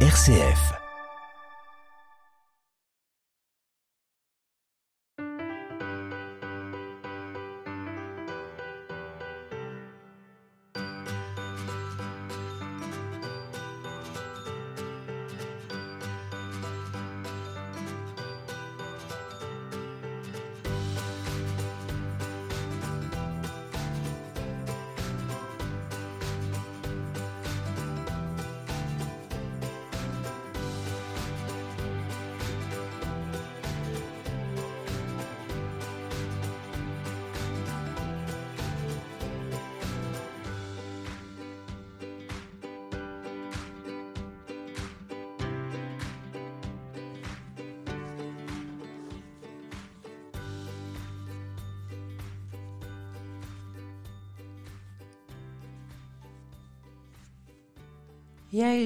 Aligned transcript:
RCF. 0.00 0.85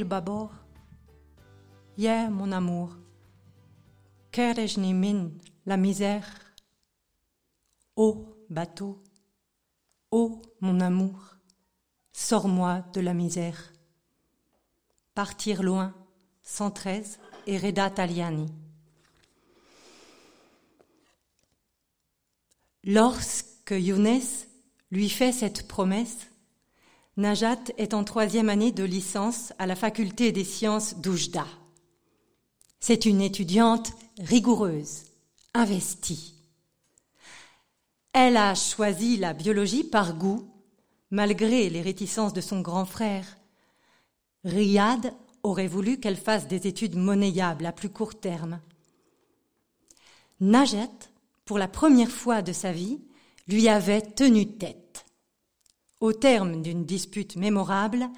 Babor, 0.04 0.52
Yeah, 1.96 2.30
mon 2.30 2.52
amour, 2.52 2.96
min 4.36 5.32
la 5.66 5.76
misère. 5.76 6.26
Ô 7.96 8.24
bateau, 8.48 9.02
ô 10.10 10.40
mon 10.60 10.80
amour, 10.80 11.36
sors-moi 12.12 12.84
de 12.94 13.00
la 13.00 13.14
misère. 13.14 13.72
Partir 15.14 15.62
loin, 15.62 15.92
113 16.44 17.18
et 17.46 17.58
Reda 17.58 17.90
Taliani. 17.90 18.46
Lorsque 22.84 23.72
Younes 23.72 24.20
lui 24.90 25.10
fait 25.10 25.32
cette 25.32 25.66
promesse, 25.68 26.29
Najat 27.16 27.72
est 27.76 27.92
en 27.92 28.04
troisième 28.04 28.48
année 28.48 28.72
de 28.72 28.84
licence 28.84 29.52
à 29.58 29.66
la 29.66 29.74
faculté 29.74 30.32
des 30.32 30.44
sciences 30.44 30.96
d'Oujda. 30.96 31.46
C'est 32.78 33.04
une 33.04 33.20
étudiante 33.20 33.92
rigoureuse, 34.18 35.04
investie. 35.52 36.34
Elle 38.12 38.36
a 38.36 38.54
choisi 38.54 39.16
la 39.16 39.34
biologie 39.34 39.84
par 39.84 40.14
goût, 40.14 40.50
malgré 41.10 41.68
les 41.68 41.82
réticences 41.82 42.32
de 42.32 42.40
son 42.40 42.60
grand 42.60 42.84
frère. 42.84 43.38
Riyad 44.44 45.12
aurait 45.42 45.66
voulu 45.66 45.98
qu'elle 45.98 46.16
fasse 46.16 46.46
des 46.46 46.66
études 46.66 46.96
monnayables 46.96 47.66
à 47.66 47.72
plus 47.72 47.90
court 47.90 48.18
terme. 48.18 48.60
Najat, 50.40 50.88
pour 51.44 51.58
la 51.58 51.68
première 51.68 52.10
fois 52.10 52.40
de 52.40 52.52
sa 52.52 52.72
vie, 52.72 53.00
lui 53.48 53.68
avait 53.68 54.00
tenu 54.00 54.46
tête. 54.56 54.79
Au 56.00 56.14
terme 56.14 56.62
d'une 56.62 56.86
dispute 56.86 57.36
mémorable, 57.36 58.08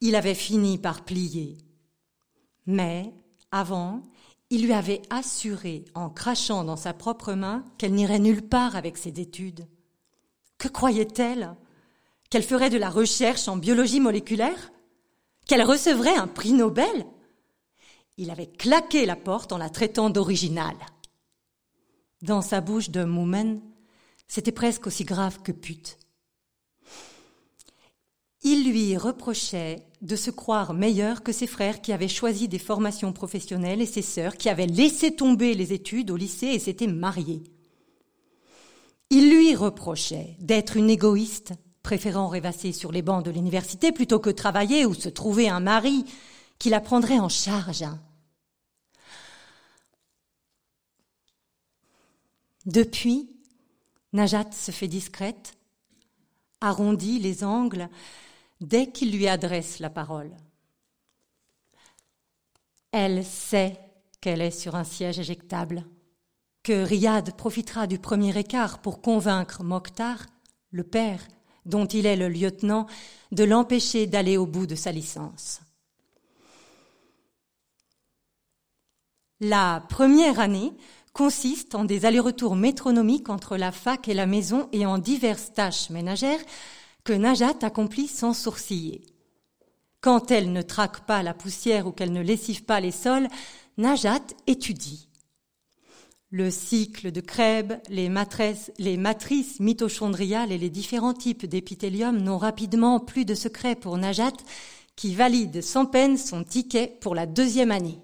il 0.00 0.16
avait 0.16 0.34
fini 0.34 0.78
par 0.78 1.04
plier. 1.04 1.58
Mais, 2.66 3.12
avant, 3.50 4.02
il 4.48 4.64
lui 4.64 4.72
avait 4.72 5.02
assuré, 5.10 5.84
en 5.94 6.08
crachant 6.08 6.64
dans 6.64 6.76
sa 6.76 6.94
propre 6.94 7.34
main, 7.34 7.64
qu'elle 7.76 7.92
n'irait 7.92 8.18
nulle 8.18 8.48
part 8.48 8.76
avec 8.76 8.96
ses 8.96 9.20
études. 9.20 9.66
Que 10.56 10.68
croyait-elle? 10.68 11.54
Qu'elle 12.30 12.42
ferait 12.42 12.70
de 12.70 12.78
la 12.78 12.88
recherche 12.88 13.46
en 13.46 13.58
biologie 13.58 14.00
moléculaire? 14.00 14.72
Qu'elle 15.46 15.62
recevrait 15.62 16.16
un 16.16 16.28
prix 16.28 16.52
Nobel? 16.52 17.06
Il 18.16 18.30
avait 18.30 18.46
claqué 18.46 19.04
la 19.04 19.16
porte 19.16 19.52
en 19.52 19.58
la 19.58 19.68
traitant 19.68 20.08
d'originale. 20.08 20.78
Dans 22.22 22.42
sa 22.42 22.62
bouche 22.62 22.90
de 22.90 23.04
Moumen, 23.04 23.60
c'était 24.28 24.50
presque 24.50 24.86
aussi 24.86 25.04
grave 25.04 25.42
que 25.42 25.52
pute. 25.52 25.97
Il 28.42 28.70
lui 28.70 28.96
reprochait 28.96 29.84
de 30.00 30.14
se 30.14 30.30
croire 30.30 30.72
meilleur 30.72 31.22
que 31.22 31.32
ses 31.32 31.48
frères 31.48 31.80
qui 31.80 31.92
avaient 31.92 32.08
choisi 32.08 32.46
des 32.46 32.58
formations 32.58 33.12
professionnelles 33.12 33.80
et 33.80 33.86
ses 33.86 34.02
sœurs 34.02 34.36
qui 34.36 34.48
avaient 34.48 34.66
laissé 34.66 35.14
tomber 35.14 35.54
les 35.54 35.72
études 35.72 36.10
au 36.10 36.16
lycée 36.16 36.46
et 36.46 36.58
s'étaient 36.58 36.86
mariées. 36.86 37.42
Il 39.10 39.30
lui 39.30 39.54
reprochait 39.54 40.36
d'être 40.38 40.76
une 40.76 40.90
égoïste, 40.90 41.54
préférant 41.82 42.28
rêvasser 42.28 42.72
sur 42.72 42.92
les 42.92 43.02
bancs 43.02 43.24
de 43.24 43.30
l'université 43.30 43.90
plutôt 43.90 44.20
que 44.20 44.30
travailler 44.30 44.86
ou 44.86 44.94
se 44.94 45.08
trouver 45.08 45.48
un 45.48 45.60
mari 45.60 46.04
qui 46.58 46.70
la 46.70 46.80
prendrait 46.80 47.18
en 47.18 47.28
charge. 47.28 47.84
Depuis, 52.66 53.30
Najat 54.12 54.52
se 54.52 54.70
fait 54.70 54.88
discrète, 54.88 55.56
arrondit 56.60 57.18
les 57.18 57.44
angles 57.44 57.88
dès 58.60 58.90
qu'il 58.90 59.12
lui 59.12 59.28
adresse 59.28 59.78
la 59.78 59.90
parole. 59.90 60.30
Elle 62.92 63.24
sait 63.24 63.78
qu'elle 64.20 64.40
est 64.40 64.50
sur 64.50 64.74
un 64.74 64.84
siège 64.84 65.18
éjectable, 65.18 65.84
que 66.62 66.84
Riyad 66.84 67.36
profitera 67.36 67.86
du 67.86 67.98
premier 67.98 68.36
écart 68.36 68.80
pour 68.80 69.00
convaincre 69.00 69.62
Mokhtar, 69.62 70.26
le 70.70 70.84
père, 70.84 71.20
dont 71.64 71.86
il 71.86 72.06
est 72.06 72.16
le 72.16 72.28
lieutenant, 72.28 72.86
de 73.30 73.44
l'empêcher 73.44 74.06
d'aller 74.06 74.36
au 74.36 74.46
bout 74.46 74.66
de 74.66 74.74
sa 74.74 74.90
licence. 74.90 75.60
La 79.40 79.84
première 79.88 80.40
année 80.40 80.72
consiste 81.12 81.74
en 81.74 81.84
des 81.84 82.06
allers-retours 82.06 82.56
métronomiques 82.56 83.28
entre 83.28 83.56
la 83.56 83.70
fac 83.70 84.08
et 84.08 84.14
la 84.14 84.26
maison 84.26 84.68
et 84.72 84.84
en 84.84 84.98
diverses 84.98 85.52
tâches 85.52 85.90
ménagères 85.90 86.40
que 87.08 87.14
Najat 87.14 87.60
accomplit 87.62 88.06
sans 88.06 88.34
sourciller. 88.34 89.00
Quand 90.02 90.30
elle 90.30 90.52
ne 90.52 90.60
traque 90.60 91.06
pas 91.06 91.22
la 91.22 91.32
poussière 91.32 91.86
ou 91.86 91.90
qu'elle 91.90 92.12
ne 92.12 92.20
lessive 92.20 92.64
pas 92.64 92.80
les 92.80 92.90
sols, 92.90 93.28
Najat 93.78 94.20
étudie. 94.46 95.08
Le 96.30 96.50
cycle 96.50 97.10
de 97.10 97.22
Krebs, 97.22 97.78
les, 97.88 98.12
les 98.76 98.96
matrices 98.98 99.58
mitochondriales 99.58 100.52
et 100.52 100.58
les 100.58 100.68
différents 100.68 101.14
types 101.14 101.46
d'épithélium 101.46 102.18
n'ont 102.20 102.36
rapidement 102.36 103.00
plus 103.00 103.24
de 103.24 103.34
secret 103.34 103.74
pour 103.74 103.96
Najat, 103.96 104.36
qui 104.94 105.14
valide 105.14 105.62
sans 105.62 105.86
peine 105.86 106.18
son 106.18 106.44
ticket 106.44 106.98
pour 107.00 107.14
la 107.14 107.24
deuxième 107.24 107.70
année. 107.70 108.02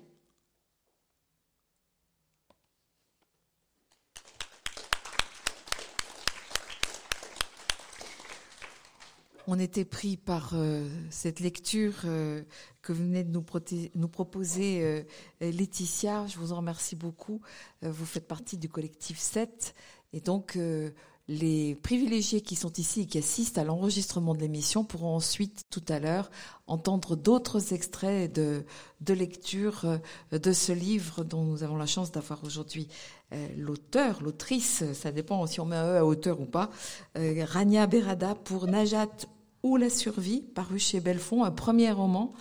On 9.47 9.59
était 9.59 9.85
pris 9.85 10.17
par 10.17 10.53
euh, 10.55 10.89
cette 11.11 11.41
lecture 11.41 11.93
euh, 12.07 12.43
que 12.81 12.95
venait 12.95 13.25
de 13.25 13.31
nous, 13.31 14.09
proposer 14.09 14.83
euh, 14.83 15.03
Laetitia. 15.41 16.27
Je 16.27 16.39
vous 16.39 16.53
en 16.53 16.57
remercie 16.57 16.97
beaucoup. 16.97 17.43
vous 17.83 18.07
faites 18.07 18.27
partie 18.27 18.57
du 18.57 18.71
collectif 18.71 19.19
7. 19.19 19.75
Et 20.15 20.21
donc, 20.21 20.57
les 21.27 21.75
privilégiés 21.75 22.41
qui 22.41 22.55
sont 22.55 22.73
ici 22.75 23.01
et 23.01 23.07
qui 23.07 23.19
assistent 23.19 23.59
à 23.59 23.65
l'enregistrement 23.65 24.33
de 24.33 24.39
l'émission 24.39 24.85
pourront 24.85 25.17
ensuite, 25.17 25.65
tout 25.71 25.83
à 25.89 25.99
l'heure, 25.99 26.31
entendre 26.69 27.17
d'autres 27.17 27.73
extraits 27.73 28.33
de, 28.33 28.65
de 29.01 29.13
lecture 29.13 29.99
de 30.31 30.53
ce 30.53 30.71
livre 30.71 31.25
dont 31.25 31.43
nous 31.43 31.65
avons 31.65 31.77
la 31.77 31.87
chance 31.87 32.13
d'avoir 32.13 32.45
aujourd'hui 32.45 32.87
l'auteur, 33.57 34.23
l'autrice, 34.23 34.85
ça 34.93 35.11
dépend 35.11 35.45
si 35.49 35.59
on 35.59 35.67
met 35.67 35.75
un 35.75 35.95
E 35.95 35.97
à 35.97 36.05
hauteur 36.05 36.41
ou 36.41 36.47
pas, 36.47 36.71
Rania 37.17 37.89
Berada 37.89 38.37
pour 38.37 38.69
Najat 38.69 39.09
ou 39.65 39.77
la 39.79 39.89
survie, 39.89 40.43
paru 40.43 40.79
chez 40.79 41.01
Belfond, 41.01 41.43
un 41.43 41.51
premier 41.51 41.91
roman, 41.91 42.35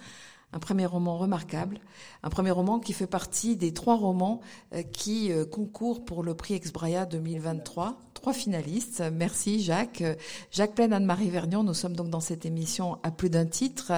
un 0.51 0.59
premier 0.59 0.85
roman 0.85 1.17
remarquable, 1.17 1.79
un 2.21 2.29
premier 2.29 2.51
roman 2.51 2.79
qui 2.79 2.91
fait 2.91 3.07
partie 3.07 3.55
des 3.55 3.73
trois 3.73 3.95
romans 3.95 4.41
euh, 4.75 4.83
qui 4.83 5.31
euh, 5.31 5.45
concourent 5.45 6.03
pour 6.03 6.21
le 6.21 6.35
prix 6.35 6.53
Exbraya 6.53 7.05
2023. 7.05 7.97
Trois 8.13 8.33
finalistes. 8.33 9.01
Merci 9.11 9.63
Jacques. 9.63 10.03
Jacques 10.51 10.75
Plaine, 10.75 10.91
Anne-Marie 10.91 11.29
Vernion. 11.29 11.63
Nous 11.63 11.73
sommes 11.73 11.95
donc 11.95 12.09
dans 12.09 12.19
cette 12.19 12.45
émission 12.45 12.99
à 13.03 13.11
plus 13.11 13.29
d'un 13.29 13.45
titre. 13.45 13.93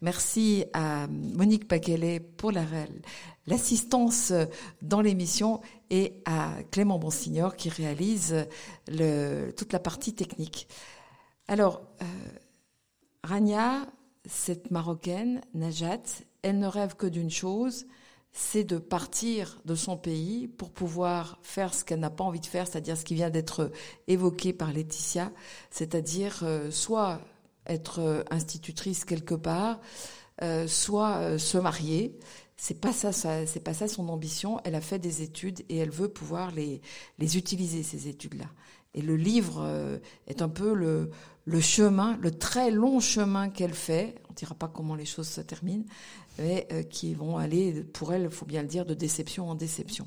Merci 0.00 0.64
à 0.72 1.08
Monique 1.08 1.66
Paquelet 1.66 2.20
pour 2.20 2.52
l'assistance 3.46 4.32
dans 4.80 5.00
l'émission 5.00 5.60
et 5.90 6.22
à 6.24 6.50
Clément 6.70 7.00
Bonsignor 7.00 7.56
qui 7.56 7.68
réalise 7.68 8.46
toute 8.86 9.72
la 9.72 9.80
partie 9.80 10.14
technique. 10.14 10.68
Alors, 11.50 11.82
euh, 12.00 12.04
Rania, 13.22 13.86
cette 14.26 14.70
Marocaine, 14.70 15.40
Najat, 15.54 16.22
elle 16.42 16.58
ne 16.58 16.66
rêve 16.66 16.96
que 16.96 17.06
d'une 17.06 17.30
chose, 17.30 17.86
c'est 18.32 18.64
de 18.64 18.78
partir 18.78 19.60
de 19.64 19.74
son 19.74 19.96
pays 19.96 20.46
pour 20.48 20.70
pouvoir 20.70 21.38
faire 21.42 21.74
ce 21.74 21.84
qu'elle 21.84 22.00
n'a 22.00 22.10
pas 22.10 22.24
envie 22.24 22.40
de 22.40 22.46
faire, 22.46 22.66
c'est-à-dire 22.66 22.96
ce 22.96 23.04
qui 23.04 23.14
vient 23.14 23.30
d'être 23.30 23.70
évoqué 24.06 24.52
par 24.52 24.72
Laetitia, 24.72 25.32
c'est-à-dire 25.70 26.40
euh, 26.42 26.70
soit 26.70 27.20
être 27.66 28.00
euh, 28.00 28.22
institutrice 28.30 29.04
quelque 29.04 29.34
part, 29.34 29.80
euh, 30.42 30.66
soit 30.66 31.38
se 31.38 31.58
marier. 31.58 32.18
C'est 32.56 32.80
pas 32.80 32.92
ça, 32.92 33.12
c'est 33.12 33.64
pas 33.64 33.74
ça 33.74 33.88
son 33.88 34.08
ambition. 34.10 34.60
Elle 34.64 34.74
a 34.74 34.82
fait 34.82 34.98
des 34.98 35.22
études 35.22 35.60
et 35.70 35.78
elle 35.78 35.90
veut 35.90 36.08
pouvoir 36.08 36.50
les 36.50 36.82
les 37.18 37.38
utiliser 37.38 37.82
ces 37.82 38.06
études-là. 38.06 38.44
Et 38.92 39.00
le 39.00 39.16
livre 39.16 39.98
est 40.26 40.42
un 40.42 40.48
peu 40.50 40.74
le 40.74 41.10
le 41.50 41.60
chemin, 41.60 42.16
le 42.22 42.30
très 42.30 42.70
long 42.70 43.00
chemin 43.00 43.50
qu'elle 43.50 43.74
fait. 43.74 44.14
On 44.30 44.34
dira 44.34 44.54
pas 44.54 44.68
comment 44.68 44.94
les 44.94 45.04
choses 45.04 45.28
se 45.28 45.40
terminent, 45.40 45.84
mais 46.38 46.68
euh, 46.72 46.82
qui 46.84 47.14
vont 47.14 47.38
aller, 47.38 47.82
pour 47.92 48.12
elle, 48.12 48.22
il 48.22 48.30
faut 48.30 48.46
bien 48.46 48.62
le 48.62 48.68
dire, 48.68 48.86
de 48.86 48.94
déception 48.94 49.50
en 49.50 49.56
déception. 49.56 50.06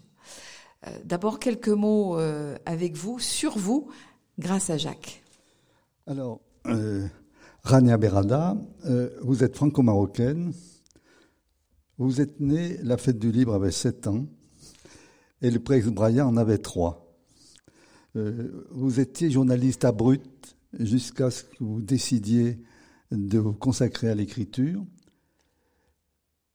Euh, 0.88 0.98
d'abord, 1.04 1.40
quelques 1.40 1.68
mots 1.68 2.18
euh, 2.18 2.58
avec 2.66 2.96
vous, 2.96 3.20
sur 3.20 3.58
vous, 3.58 3.90
grâce 4.40 4.70
à 4.70 4.78
Jacques. 4.78 5.22
Alors, 6.08 6.40
Rania 7.64 7.98
Berada, 7.98 8.56
vous 9.22 9.44
êtes 9.44 9.56
franco-marocaine. 9.58 10.54
Vous 11.98 12.22
êtes 12.22 12.40
née, 12.40 12.78
la 12.82 12.98
fête 12.98 13.20
du 13.20 13.32
libre 13.32 13.54
avait 13.54 13.72
7 13.72 14.08
ans, 14.08 14.26
et 15.42 15.52
le 15.52 15.60
prince 15.60 15.86
Brian 15.86 16.28
en 16.28 16.38
avait 16.38 16.58
3. 16.58 17.06
vous 18.16 19.00
étiez 19.00 19.30
journaliste 19.30 19.86
à 19.86 19.92
Brut 19.92 20.33
jusqu'à 20.80 21.32
ce 21.32 21.44
que 21.44 21.64
vous 21.64 21.82
décidiez 21.82 22.60
de 23.12 23.40
vous 23.40 23.54
consacrer 23.54 24.10
à 24.10 24.16
l'écriture. 24.16 24.86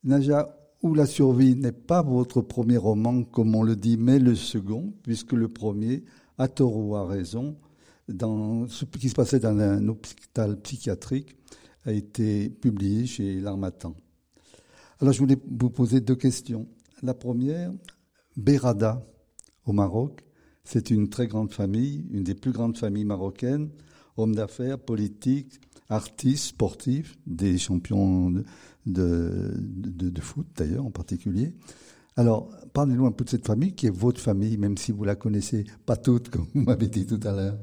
Naja, 0.05 0.55
ou 0.82 0.94
la 0.94 1.06
survie 1.06 1.56
n'est 1.56 1.73
pas 1.73 2.03
votre 2.03 2.41
premier 2.41 2.76
roman, 2.76 3.25
comme 3.25 3.55
on 3.55 3.62
le 3.62 3.76
dit, 3.76 3.97
mais 3.97 4.19
le 4.19 4.35
second, 4.35 4.94
puisque 5.03 5.32
le 5.32 5.49
premier, 5.49 6.05
à 6.37 6.49
tort 6.49 6.76
ou 6.76 6.94
à 6.94 7.06
raison, 7.06 7.56
dans 8.09 8.69
ce 8.69 8.85
qui 8.85 9.09
se 9.09 9.15
passait 9.15 9.41
dans 9.41 9.59
un 9.59 9.87
hôpital 9.88 10.61
psychiatrique, 10.61 11.37
a 11.85 11.93
été 11.93 12.49
publié 12.49 13.06
chez 13.06 13.41
L'Armatan. 13.41 13.94
Alors 15.00 15.12
je 15.12 15.19
voulais 15.19 15.38
vous 15.50 15.71
poser 15.71 16.00
deux 16.00 16.17
questions. 16.17 16.69
La 17.03 17.14
première, 17.14 17.73
Berada, 18.37 19.05
au 19.64 19.73
Maroc, 19.73 20.25
c'est 20.64 20.91
une 20.91 21.09
très 21.09 21.26
grande 21.26 21.53
famille, 21.53 22.06
une 22.11 22.25
des 22.25 22.35
plus 22.35 22.53
grandes 22.53 22.76
familles 22.76 23.05
marocaines, 23.05 23.71
hommes 24.19 24.35
d'affaires, 24.35 24.79
politiques, 24.79 25.61
artistes, 25.88 26.47
sportifs, 26.47 27.17
des 27.26 27.59
champions 27.59 28.32
de, 28.87 29.53
de, 29.56 30.20
foot 30.20 30.47
d'ailleurs 30.56 30.87
en 30.87 30.91
particulier. 30.91 31.55
Alors, 32.17 32.50
parlez-nous 32.73 33.06
un 33.06 33.12
peu 33.12 33.25
de 33.25 33.31
cette 33.31 33.47
famille 33.47 33.75
qui 33.75 33.87
est 33.87 33.94
votre 33.94 34.20
famille, 34.20 34.56
même 34.59 34.76
si 34.76 34.93
vous 34.93 35.05
la 35.05 35.15
connaissez 35.15 35.65
pas 35.87 35.97
toute, 35.97 36.29
comme 36.31 36.47
vous 36.55 36.62
m'avez 36.62 36.88
dit 36.88 37.06
tout 37.06 37.20
à 37.23 37.32
l'heure. 37.32 37.59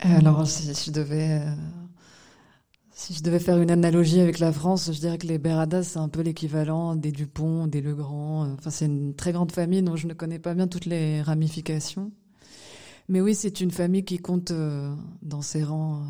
Alors, 0.00 0.46
si 0.46 0.72
je 0.74 0.90
devais, 0.90 1.40
euh, 1.40 1.54
si 2.90 3.14
je 3.14 3.22
devais 3.22 3.38
faire 3.38 3.60
une 3.60 3.70
analogie 3.70 4.20
avec 4.20 4.40
la 4.40 4.52
France, 4.52 4.90
je 4.92 4.98
dirais 4.98 5.16
que 5.16 5.26
les 5.26 5.38
Beradas, 5.38 5.84
c'est 5.84 5.98
un 5.98 6.08
peu 6.08 6.22
l'équivalent 6.22 6.96
des 6.96 7.12
Dupont, 7.12 7.66
des 7.66 7.80
Legrand. 7.80 8.52
Enfin, 8.52 8.70
c'est 8.70 8.86
une 8.86 9.14
très 9.14 9.32
grande 9.32 9.52
famille 9.52 9.82
dont 9.82 9.96
je 9.96 10.06
ne 10.06 10.14
connais 10.14 10.38
pas 10.38 10.54
bien 10.54 10.66
toutes 10.66 10.86
les 10.86 11.22
ramifications. 11.22 12.10
Mais 13.08 13.20
oui, 13.20 13.34
c'est 13.34 13.60
une 13.60 13.70
famille 13.70 14.04
qui 14.04 14.18
compte 14.18 14.52
euh, 14.52 14.94
dans 15.22 15.42
ses 15.42 15.64
rangs 15.64 15.96
euh, 15.96 16.04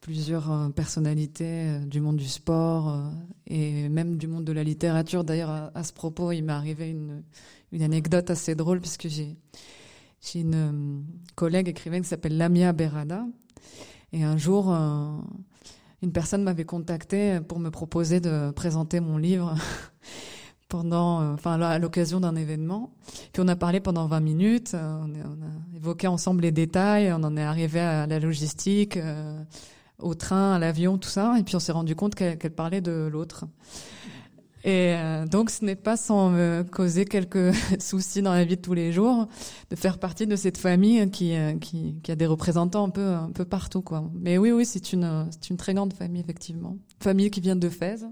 plusieurs 0.00 0.50
euh, 0.50 0.68
personnalités 0.70 1.78
du 1.86 2.00
monde 2.00 2.16
du 2.16 2.28
sport 2.28 2.98
et 3.46 3.88
même 3.88 4.16
du 4.16 4.26
monde 4.26 4.44
de 4.44 4.52
la 4.52 4.64
littérature. 4.64 5.24
D'ailleurs, 5.24 5.70
à, 5.74 5.84
ce 5.84 5.92
propos, 5.92 6.32
il 6.32 6.42
m'est 6.42 6.52
arrivé 6.52 6.90
une, 6.90 7.22
une 7.72 7.82
anecdote 7.82 8.30
assez 8.30 8.54
drôle 8.54 8.80
puisque 8.80 9.08
j'ai 9.08 9.36
j'ai 10.24 10.42
une 10.42 11.04
collègue 11.34 11.68
écrivaine 11.68 12.02
qui 12.02 12.08
s'appelle 12.08 12.36
Lamia 12.36 12.72
Berada. 12.72 13.26
Et 14.12 14.22
un 14.22 14.36
jour, 14.36 14.72
une 16.00 16.12
personne 16.12 16.44
m'avait 16.44 16.64
contacté 16.64 17.40
pour 17.40 17.58
me 17.58 17.70
proposer 17.70 18.20
de 18.20 18.52
présenter 18.52 19.00
mon 19.00 19.16
livre 19.16 19.56
pendant, 20.72 21.20
euh, 21.20 21.34
enfin 21.34 21.60
à 21.60 21.78
l'occasion 21.78 22.18
d'un 22.18 22.34
événement. 22.34 22.90
Puis 23.34 23.42
on 23.44 23.48
a 23.48 23.56
parlé 23.56 23.78
pendant 23.78 24.06
20 24.06 24.20
minutes, 24.20 24.72
euh, 24.72 25.02
on, 25.04 25.42
a 25.42 25.76
évoqué 25.76 26.06
ensemble 26.06 26.40
les 26.40 26.50
détails, 26.50 27.12
on 27.12 27.22
en 27.24 27.36
est 27.36 27.42
arrivé 27.42 27.78
à 27.78 28.06
la 28.06 28.18
logistique, 28.18 28.96
euh, 28.96 29.38
au 29.98 30.14
train, 30.14 30.54
à 30.54 30.58
l'avion, 30.58 30.96
tout 30.96 31.10
ça, 31.10 31.34
et 31.38 31.42
puis 31.42 31.56
on 31.56 31.58
s'est 31.58 31.72
rendu 31.72 31.94
compte 31.94 32.14
qu'elle 32.14 32.54
parlait 32.54 32.80
de 32.80 33.06
l'autre. 33.12 33.44
Et 34.64 34.94
donc 35.28 35.50
ce 35.50 35.64
n'est 35.64 35.74
pas 35.74 35.96
sans 35.96 36.32
causer 36.70 37.04
quelques 37.04 37.52
soucis 37.80 38.22
dans 38.22 38.32
la 38.32 38.44
vie 38.44 38.56
de 38.56 38.62
tous 38.62 38.74
les 38.74 38.92
jours 38.92 39.26
de 39.70 39.74
faire 39.74 39.98
partie 39.98 40.24
de 40.24 40.36
cette 40.36 40.56
famille 40.56 41.10
qui, 41.10 41.34
a 41.34 42.14
des 42.14 42.26
représentants 42.26 42.86
un 42.86 42.90
peu 42.90 43.08
un 43.08 43.32
peu 43.32 43.44
partout. 43.44 43.82
Mais 44.14 44.38
oui 44.38 44.52
oui 44.52 44.64
c'est 44.64 44.92
une 44.92 45.28
une 45.50 45.56
très 45.56 45.74
grande 45.74 45.92
famille 45.94 46.20
effectivement. 46.20 46.76
Famille 47.00 47.32
qui 47.32 47.40
vient 47.40 47.56
de 47.56 47.68
Fès 47.68 48.04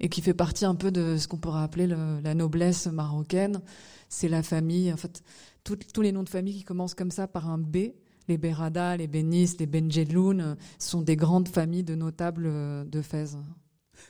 et 0.00 0.08
qui 0.08 0.20
fait 0.20 0.34
partie 0.34 0.64
un 0.64 0.74
peu 0.74 0.90
de 0.90 1.16
ce 1.16 1.28
qu'on 1.28 1.38
pourrait 1.38 1.62
appeler 1.62 1.86
la 1.86 2.34
noblesse 2.34 2.86
marocaine. 2.86 3.60
C'est 4.08 4.28
la 4.28 4.42
famille, 4.42 4.92
en 4.92 4.96
fait, 4.96 5.22
tous 5.64 6.02
les 6.02 6.12
noms 6.12 6.22
de 6.22 6.28
famille 6.28 6.54
qui 6.54 6.64
commencent 6.64 6.94
comme 6.94 7.10
ça 7.10 7.26
par 7.26 7.48
un 7.48 7.58
B. 7.58 7.92
Les 8.28 8.38
Berada, 8.38 8.96
les 8.96 9.08
Benis, 9.08 9.56
les 9.58 9.66
Benjeloun 9.66 10.56
sont 10.78 11.02
des 11.02 11.16
grandes 11.16 11.48
familles 11.48 11.82
de 11.82 11.94
notables 11.94 12.88
de 12.88 13.02
Fès. 13.02 13.36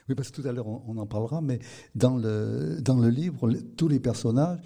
Oui, 0.07 0.15
parce 0.15 0.29
que 0.29 0.41
tout 0.41 0.47
à 0.47 0.51
l'heure 0.51 0.67
on, 0.67 0.97
en 0.97 1.05
parlera, 1.05 1.41
mais 1.41 1.59
dans 1.95 2.17
le, 2.17 2.77
dans 2.81 2.97
le 2.97 3.09
livre, 3.09 3.51
tous 3.75 3.87
les 3.87 3.99
personnages 3.99 4.59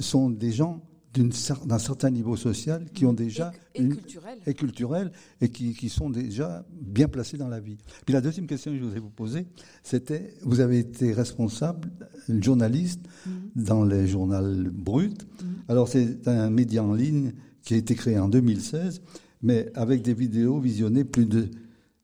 sont 0.00 0.30
des 0.30 0.52
gens 0.52 0.82
d'un 1.14 1.78
certain 1.78 2.10
niveau 2.10 2.36
social 2.36 2.86
qui 2.92 3.06
ont 3.06 3.12
déjà 3.12 3.52
et, 3.74 3.82
et 3.82 3.88
culturel 3.88 4.38
et 4.46 4.54
culturel 4.54 5.12
et 5.40 5.48
qui, 5.48 5.74
qui, 5.74 5.88
sont 5.88 6.10
déjà 6.10 6.66
bien 6.70 7.08
placés 7.08 7.36
dans 7.36 7.48
la 7.48 7.60
vie. 7.60 7.78
Puis 8.04 8.12
la 8.12 8.20
deuxième 8.20 8.46
question 8.46 8.72
que 8.72 8.78
je 8.78 8.82
voudrais 8.82 9.00
vous 9.00 9.10
poser, 9.10 9.46
c'était 9.82 10.34
vous 10.42 10.60
avez 10.60 10.78
été 10.78 11.12
responsable, 11.12 11.90
journaliste 12.28 13.00
mm-hmm. 13.28 13.32
dans 13.64 13.84
les 13.84 14.08
journaux 14.08 14.70
Brut. 14.72 15.22
Mm-hmm. 15.22 15.44
Alors 15.68 15.88
c'est 15.88 16.26
un 16.26 16.50
média 16.50 16.82
en 16.82 16.94
ligne 16.94 17.32
qui 17.62 17.74
a 17.74 17.76
été 17.76 17.94
créé 17.94 18.18
en 18.18 18.28
2016, 18.28 19.00
mais 19.42 19.70
avec 19.74 20.02
des 20.02 20.14
vidéos 20.14 20.58
visionnées 20.58 21.04
plus 21.04 21.26
de 21.26 21.48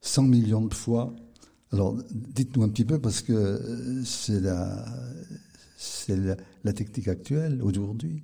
100 0.01 0.23
millions 0.23 0.65
de 0.65 0.73
fois. 0.73 1.13
Alors 1.73 1.97
dites-nous 2.11 2.63
un 2.63 2.69
petit 2.69 2.85
peu 2.85 2.99
parce 2.99 3.21
que 3.21 4.01
c'est 4.05 4.39
la 4.39 4.85
c'est 5.77 6.15
la, 6.15 6.37
la 6.63 6.73
technique 6.73 7.07
actuelle 7.07 7.59
aujourd'hui. 7.63 8.23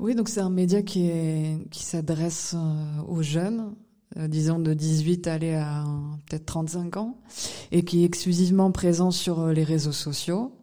Oui, 0.00 0.14
donc 0.14 0.30
c'est 0.30 0.40
un 0.40 0.48
média 0.48 0.80
qui 0.80 1.60
s'adresse 1.72 2.54
euh, 2.56 3.02
aux 3.06 3.20
jeunes, 3.20 3.74
euh, 4.16 4.28
disons 4.28 4.58
de 4.58 4.72
18 4.72 5.26
à 5.26 5.38
peut-être 5.38 6.46
35 6.46 6.96
ans, 6.96 7.18
et 7.70 7.84
qui 7.84 8.02
est 8.02 8.06
exclusivement 8.06 8.72
présent 8.72 9.10
sur 9.10 9.40
euh, 9.40 9.52
les 9.52 9.62
réseaux 9.62 9.92
sociaux 9.92 10.56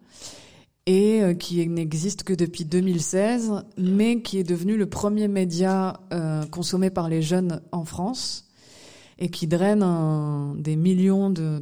et 0.88 1.36
qui 1.38 1.68
n'existe 1.68 2.24
que 2.24 2.34
depuis 2.34 2.64
2016, 2.64 3.52
mais 3.78 4.22
qui 4.22 4.40
est 4.40 4.46
devenu 4.46 4.78
le 4.78 4.86
premier 4.86 5.28
média 5.28 6.00
consommé 6.50 6.90
par 6.90 7.10
les 7.10 7.22
jeunes 7.22 7.62
en 7.74 7.84
France 7.84 8.48
et 9.20 9.28
qui 9.28 9.48
draine 9.48 9.84
des 10.58 10.78
millions 10.78 11.30
de, 11.30 11.62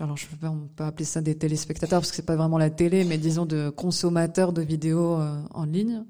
alors 0.00 0.16
je 0.16 0.26
peux 0.28 0.36
pas, 0.38 0.48
on 0.48 0.66
peut 0.74 0.84
appeler 0.84 1.04
ça 1.04 1.20
des 1.20 1.34
téléspectateurs 1.34 2.00
parce 2.00 2.08
que 2.08 2.16
c'est 2.16 2.24
pas 2.24 2.36
vraiment 2.36 2.56
la 2.56 2.70
télé, 2.70 3.04
mais 3.04 3.18
disons 3.18 3.44
de 3.44 3.68
consommateurs 3.68 4.54
de 4.54 4.62
vidéos 4.62 5.18
en 5.52 5.64
ligne. 5.66 6.04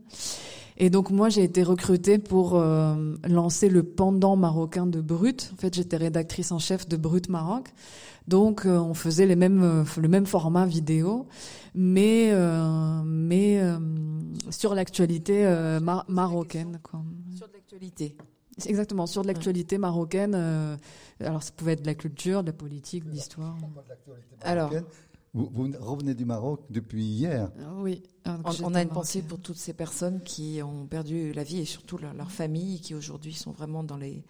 Et 0.81 0.91
donc 0.91 1.11
moi 1.11 1.29
j'ai 1.29 1.43
été 1.43 1.65
recrutée 1.65 2.19
pour 2.19 2.55
euh, 2.55 3.17
lancer 3.29 3.69
le 3.69 3.83
pendant 3.83 4.37
marocain 4.37 4.87
de 4.87 5.01
Brut. 5.01 5.51
En 5.53 5.57
fait 5.57 5.75
j'étais 5.75 5.97
rédactrice 5.97 6.53
en 6.53 6.61
chef 6.61 6.89
de 6.89 6.97
Brut 6.97 7.29
Maroc. 7.29 7.69
Donc 8.29 8.65
euh, 8.65 8.79
on 8.79 8.95
faisait 8.95 9.27
les 9.27 9.35
mêmes 9.35 9.63
euh, 9.63 9.85
le 10.01 10.09
même 10.09 10.27
format 10.27 10.67
vidéo, 10.67 11.27
mais 11.75 12.33
mais 13.05 13.61
sur 14.51 14.75
l'actualité 14.75 15.79
marocaine. 16.09 16.79
Quoi. 16.83 17.03
Sur 17.35 17.49
l'actualité. 17.53 18.17
Exactement, 18.67 19.07
sur 19.07 19.23
de 19.23 19.29
l'actualité 19.29 19.79
marocaine. 19.79 20.35
alors 21.21 21.43
ça 21.43 21.53
pouvait 21.57 21.73
être 21.73 21.83
de 21.83 21.87
la 21.87 21.95
culture, 21.95 22.43
de 22.43 22.49
la 22.49 22.53
politique, 22.53 23.05
de 23.05 23.11
l'histoire. 23.11 23.57
Alors. 24.43 24.73
Vous, 25.35 25.71
revenez 25.79 26.15
du 26.15 26.25
Maroc 26.25 26.63
depuis 26.71 27.05
hier. 27.05 27.51
Ah 27.61 27.75
oui. 27.77 28.03
On, 28.63 28.75
a 28.75 28.83
une 28.83 28.89
pensée 28.89 29.23
pour 29.23 29.39
toutes 29.39 29.57
ces 29.57 29.73
personnes 29.73 30.21
qui 30.23 30.61
ont 30.63 30.87
perdu 30.87 31.33
la 31.33 31.45
vie 31.45 31.61
et 31.61 31.65
surtout 31.65 31.99
leur 31.99 32.31
familles 32.31 32.81
qui 32.81 32.95
aujourd'hui 32.95 33.35
sont 33.35 33.53
vraiment 33.53 33.83
dans 33.83 33.97
les, 33.97 34.25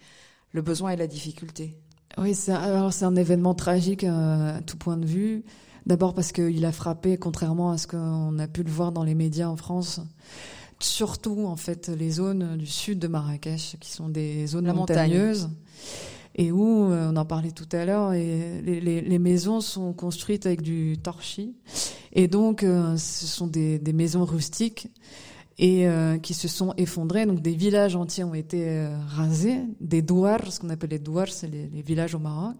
le 0.51 0.61
besoin 0.61 0.91
et 0.91 0.95
la 0.95 1.07
difficulté. 1.07 1.77
Oui, 2.17 2.33
c'est 2.33 2.51
alors 2.51 2.91
c'est 2.91 3.05
un 3.05 3.15
événement 3.15 3.53
tragique 3.53 4.03
euh, 4.03 4.57
à 4.57 4.61
tout 4.61 4.77
point 4.77 4.97
de 4.97 5.05
vue. 5.05 5.43
D'abord 5.85 6.13
parce 6.13 6.31
qu'il 6.31 6.65
a 6.65 6.71
frappé, 6.71 7.17
contrairement 7.17 7.71
à 7.71 7.77
ce 7.77 7.87
qu'on 7.87 8.37
a 8.39 8.47
pu 8.47 8.63
le 8.63 8.71
voir 8.71 8.91
dans 8.91 9.03
les 9.03 9.15
médias 9.15 9.47
en 9.47 9.55
France, 9.55 10.01
surtout 10.79 11.45
en 11.45 11.55
fait 11.55 11.87
les 11.87 12.11
zones 12.11 12.57
du 12.57 12.67
sud 12.67 12.99
de 12.99 13.07
Marrakech, 13.07 13.77
qui 13.79 13.91
sont 13.91 14.09
des 14.09 14.47
zones 14.47 14.71
montagneuses. 14.73 15.49
Et 16.41 16.51
où, 16.51 16.63
on 16.63 17.15
en 17.17 17.25
parlait 17.25 17.51
tout 17.51 17.67
à 17.73 17.83
l'heure, 17.83 18.11
les, 18.11 19.19
maisons 19.19 19.59
sont 19.59 19.91
construites 19.91 20.45
avec 20.45 20.61
du 20.61 20.97
torchis. 20.97 21.53
Et 22.13 22.27
donc, 22.27 22.61
ce 22.61 23.25
sont 23.27 23.47
des, 23.47 23.81
maisons 23.93 24.23
rustiques 24.23 24.87
et 25.57 25.85
qui 26.23 26.33
se 26.33 26.47
sont 26.47 26.73
effondrées. 26.77 27.25
Donc 27.25 27.41
des 27.41 27.55
villages 27.55 27.97
entiers 27.97 28.23
ont 28.23 28.33
été 28.33 28.87
rasés, 29.09 29.59
des 29.81 30.01
douars, 30.01 30.49
ce 30.49 30.61
qu'on 30.61 30.69
appelle 30.69 30.91
les 30.91 30.99
douars, 30.99 31.27
c'est 31.27 31.49
les, 31.49 31.81
villages 31.81 32.15
au 32.15 32.19
Maroc. 32.19 32.55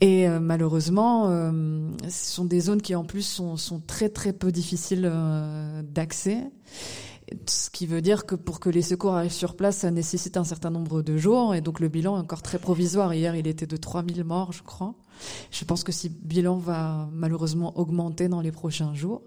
Et 0.00 0.28
euh, 0.28 0.40
malheureusement, 0.40 1.28
euh, 1.28 1.90
ce 2.08 2.34
sont 2.34 2.44
des 2.44 2.60
zones 2.60 2.82
qui 2.82 2.94
en 2.94 3.04
plus 3.04 3.22
sont, 3.22 3.56
très 3.86 4.08
très 4.08 4.32
peu 4.32 4.52
difficiles 4.52 5.08
euh, 5.10 5.82
d'accès. 5.82 6.44
Ce 7.46 7.70
qui 7.70 7.86
veut 7.86 8.02
dire 8.02 8.24
que 8.24 8.36
pour 8.36 8.60
que 8.60 8.70
les 8.70 8.82
secours 8.82 9.14
arrivent 9.14 9.32
sur 9.32 9.56
place, 9.56 9.78
ça 9.78 9.90
nécessite 9.90 10.36
un 10.36 10.44
certain 10.44 10.70
nombre 10.70 11.02
de 11.02 11.16
jours. 11.16 11.54
Et 11.54 11.60
donc 11.60 11.80
le 11.80 11.88
bilan 11.88 12.16
est 12.16 12.20
encore 12.20 12.42
très 12.42 12.58
provisoire. 12.58 13.12
Hier, 13.14 13.34
il 13.34 13.46
était 13.46 13.66
de 13.66 13.76
3000 13.76 14.22
morts, 14.24 14.52
je 14.52 14.62
crois. 14.62 14.94
Je 15.50 15.64
pense 15.64 15.82
que 15.82 15.92
ce 15.92 16.08
bilan 16.08 16.58
va 16.58 17.08
malheureusement 17.12 17.76
augmenter 17.78 18.28
dans 18.28 18.40
les 18.40 18.52
prochains 18.52 18.94
jours. 18.94 19.22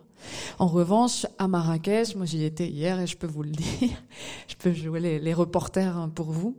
En 0.60 0.68
revanche, 0.68 1.26
à 1.38 1.48
Marrakech, 1.48 2.16
moi 2.16 2.26
j'y 2.26 2.44
étais 2.44 2.68
hier 2.68 3.00
et 3.00 3.08
je 3.08 3.18
peux 3.18 3.28
vous 3.28 3.44
le 3.44 3.52
dire, 3.80 4.04
je 4.48 4.56
peux 4.56 4.74
jouer 4.74 5.00
les, 5.20 5.34
reporters 5.34 5.98
hein, 5.98 6.10
pour 6.10 6.32
vous. 6.32 6.58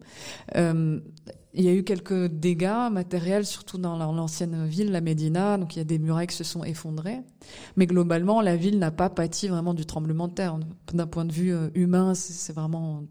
Euh, 0.56 1.00
il 1.52 1.64
y 1.64 1.68
a 1.68 1.74
eu 1.74 1.82
quelques 1.82 2.26
dégâts 2.26 2.88
matériels, 2.92 3.44
surtout 3.44 3.78
dans 3.78 3.96
l'ancienne 3.96 4.66
ville, 4.66 4.92
la 4.92 5.00
Médina. 5.00 5.58
Donc 5.58 5.74
il 5.74 5.80
y 5.80 5.82
a 5.82 5.84
des 5.84 5.98
murailles 5.98 6.28
qui 6.28 6.36
se 6.36 6.44
sont 6.44 6.62
effondrées. 6.62 7.20
Mais 7.76 7.86
globalement, 7.86 8.40
la 8.40 8.56
ville 8.56 8.78
n'a 8.78 8.90
pas 8.90 9.10
pâti 9.10 9.48
vraiment 9.48 9.74
du 9.74 9.84
tremblement 9.84 10.28
de 10.28 10.34
terre. 10.34 10.58
D'un 10.92 11.06
point 11.06 11.24
de 11.24 11.32
vue 11.32 11.52
euh, 11.52 11.68
humain, 11.74 12.14
c'est 12.14 12.52
vraiment 12.52 13.02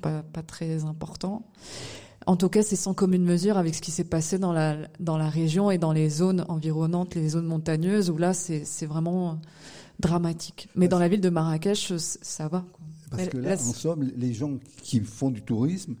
pas, 0.00 0.22
pas, 0.22 0.42
très 0.42 0.84
important. 0.84 1.42
En 2.26 2.36
tout 2.36 2.48
cas, 2.48 2.62
c'est 2.62 2.76
sans 2.76 2.94
commune 2.94 3.24
mesure 3.24 3.58
avec 3.58 3.74
ce 3.74 3.80
qui 3.80 3.90
s'est 3.90 4.04
passé 4.04 4.38
dans 4.38 4.52
la, 4.52 4.76
dans 5.00 5.16
la 5.16 5.28
région 5.28 5.70
et 5.70 5.78
dans 5.78 5.92
les 5.92 6.08
zones 6.10 6.44
environnantes, 6.48 7.16
les 7.16 7.30
zones 7.30 7.46
montagneuses, 7.46 8.08
où 8.10 8.18
là, 8.18 8.34
c'est 8.34 8.86
vraiment 8.86 9.40
dramatique. 9.98 10.68
Mais 10.76 10.86
dans 10.86 10.98
la 10.98 11.08
ville 11.08 11.20
de 11.20 11.30
Marrakech, 11.30 11.92
ça 11.96 12.46
va. 12.46 12.64
Parce 13.10 13.26
que 13.26 13.38
là, 13.38 13.54
en 13.54 13.72
somme, 13.72 14.08
les 14.16 14.32
gens 14.32 14.58
qui 14.82 15.00
font 15.00 15.30
du 15.30 15.42
tourisme 15.42 15.96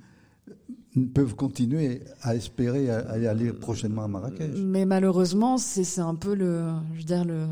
peuvent 1.14 1.36
continuer 1.36 2.02
à 2.22 2.34
espérer 2.34 2.90
aller 2.90 3.52
prochainement 3.52 4.04
à 4.04 4.08
Marrakech. 4.08 4.50
Mais 4.56 4.84
malheureusement, 4.84 5.56
c'est 5.56 6.00
un 6.00 6.16
peu 6.16 6.34
le, 6.34 6.64
je 6.94 6.98
veux 6.98 7.04
dire 7.04 7.24
le, 7.24 7.46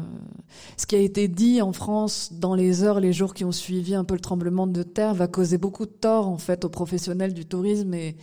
ce 0.76 0.87
qui 0.87 0.97
a 0.97 0.99
été 0.99 1.28
dit 1.28 1.62
en 1.62 1.73
France 1.73 2.33
dans 2.33 2.54
les 2.54 2.83
heures, 2.83 2.99
les 2.99 3.12
jours 3.12 3.35
qui 3.35 3.45
ont 3.45 3.52
suivi 3.52 3.95
un 3.95 4.04
peu 4.04 4.14
le 4.14 4.21
tremblement 4.21 4.66
de 4.66 4.83
terre 4.83 5.14
va 5.14 5.28
causer 5.28 5.59
beaucoup 5.59 5.87
de 5.87 5.90
tort 5.90 6.26
en 6.26 6.38
fait 6.38 6.64
aux 6.64 6.68
professionnels 6.68 7.33
du 7.33 7.45
tourisme 7.45 7.95
et 7.95 8.16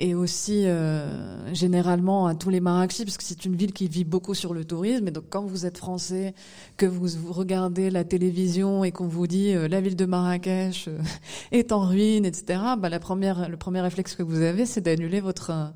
et 0.00 0.14
aussi 0.14 0.66
euh, 0.66 1.54
généralement 1.54 2.26
à 2.26 2.34
tous 2.34 2.50
les 2.50 2.60
Marrakechis, 2.60 3.04
parce 3.04 3.16
que 3.16 3.22
c'est 3.22 3.44
une 3.44 3.54
ville 3.54 3.72
qui 3.72 3.86
vit 3.86 4.04
beaucoup 4.04 4.34
sur 4.34 4.52
le 4.52 4.64
tourisme. 4.64 5.06
Et 5.06 5.10
donc 5.12 5.24
quand 5.30 5.44
vous 5.44 5.66
êtes 5.66 5.78
français, 5.78 6.34
que 6.76 6.86
vous, 6.86 7.08
regardez 7.32 7.90
la 7.90 8.02
télévision 8.02 8.82
et 8.82 8.90
qu'on 8.90 9.06
vous 9.06 9.28
dit 9.28 9.54
euh, 9.54 9.68
la 9.68 9.80
ville 9.80 9.94
de 9.94 10.04
Marrakech 10.04 10.88
euh, 10.88 10.98
est 11.52 11.70
en 11.70 11.80
ruine, 11.80 12.24
etc., 12.24 12.60
bah, 12.76 12.88
la 12.88 12.98
première, 12.98 13.48
le 13.48 13.56
premier 13.56 13.80
réflexe 13.80 14.16
que 14.16 14.24
vous 14.24 14.40
avez, 14.40 14.66
c'est 14.66 14.80
d'annuler 14.80 15.20
votre 15.20 15.72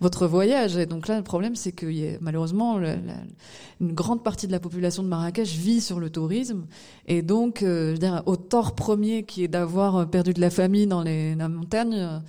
votre 0.00 0.26
voyage. 0.26 0.76
Et 0.76 0.86
donc 0.86 1.06
là, 1.06 1.16
le 1.16 1.22
problème, 1.22 1.54
c'est 1.54 1.72
que 1.72 1.86
y 1.86 2.08
a, 2.08 2.18
malheureusement, 2.20 2.80
une 2.80 3.92
grande 3.92 4.24
partie 4.24 4.48
de 4.48 4.52
la 4.52 4.58
population 4.58 5.04
de 5.04 5.08
Marrakech 5.08 5.54
vit 5.54 5.80
sur 5.80 6.00
le 6.00 6.10
tourisme. 6.10 6.66
Et 7.06 7.22
donc, 7.22 7.58
je 7.60 7.92
veux 7.92 7.98
dire, 7.98 8.22
au 8.26 8.36
tort 8.36 8.74
premier 8.74 9.22
qui 9.22 9.44
est 9.44 9.48
d'avoir 9.48 10.08
perdu 10.10 10.34
de 10.34 10.40
la 10.40 10.50
famille 10.50 10.88
dans 10.88 11.02
les, 11.02 11.36
la 11.36 11.48
montagne 11.48 12.20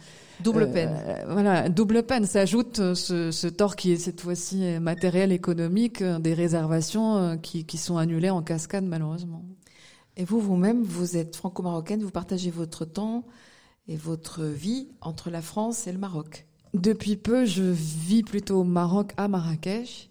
Double 0.42 0.72
peine. 0.72 0.90
Euh, 1.08 1.26
voilà, 1.30 1.70
double 1.70 2.04
peine. 2.04 2.26
S'ajoute 2.26 2.80
euh, 2.80 2.96
ce, 2.96 3.32
ce, 3.32 3.48
tort 3.48 3.76
qui 3.76 3.92
est 3.92 3.98
cette 3.98 4.22
fois-ci 4.22 4.80
matériel, 4.80 5.32
économique, 5.32 6.02
euh, 6.02 6.20
des 6.20 6.34
réservations 6.34 7.38
qui, 7.38 7.66
qui 7.66 7.78
sont 7.78 7.98
annulées 7.98 8.30
en 8.30 8.42
cascade 8.42 8.86
malheureusement. 8.86 9.44
Et 10.18 10.26
vous, 10.26 10.40
vous-même, 10.40 10.84
vous 10.84 11.18
êtes 11.18 11.36
franco-marocaine, 11.36 12.04
vous 12.04 12.12
partagez 12.12 12.52
votre 12.52 12.86
temps 12.86 13.26
et 13.88 13.96
votre 13.96 14.44
vie 14.44 14.90
entre 15.02 15.30
la 15.30 15.42
France 15.42 15.88
et 15.88 15.92
le 15.92 15.98
Maroc. 15.98 16.46
Depuis 16.74 17.16
peu, 17.16 17.46
je 17.46 17.64
vis 17.64 18.24
plutôt 18.24 18.62
au 18.62 18.64
Maroc, 18.64 19.14
à 19.18 19.28
Marrakech. 19.28 20.10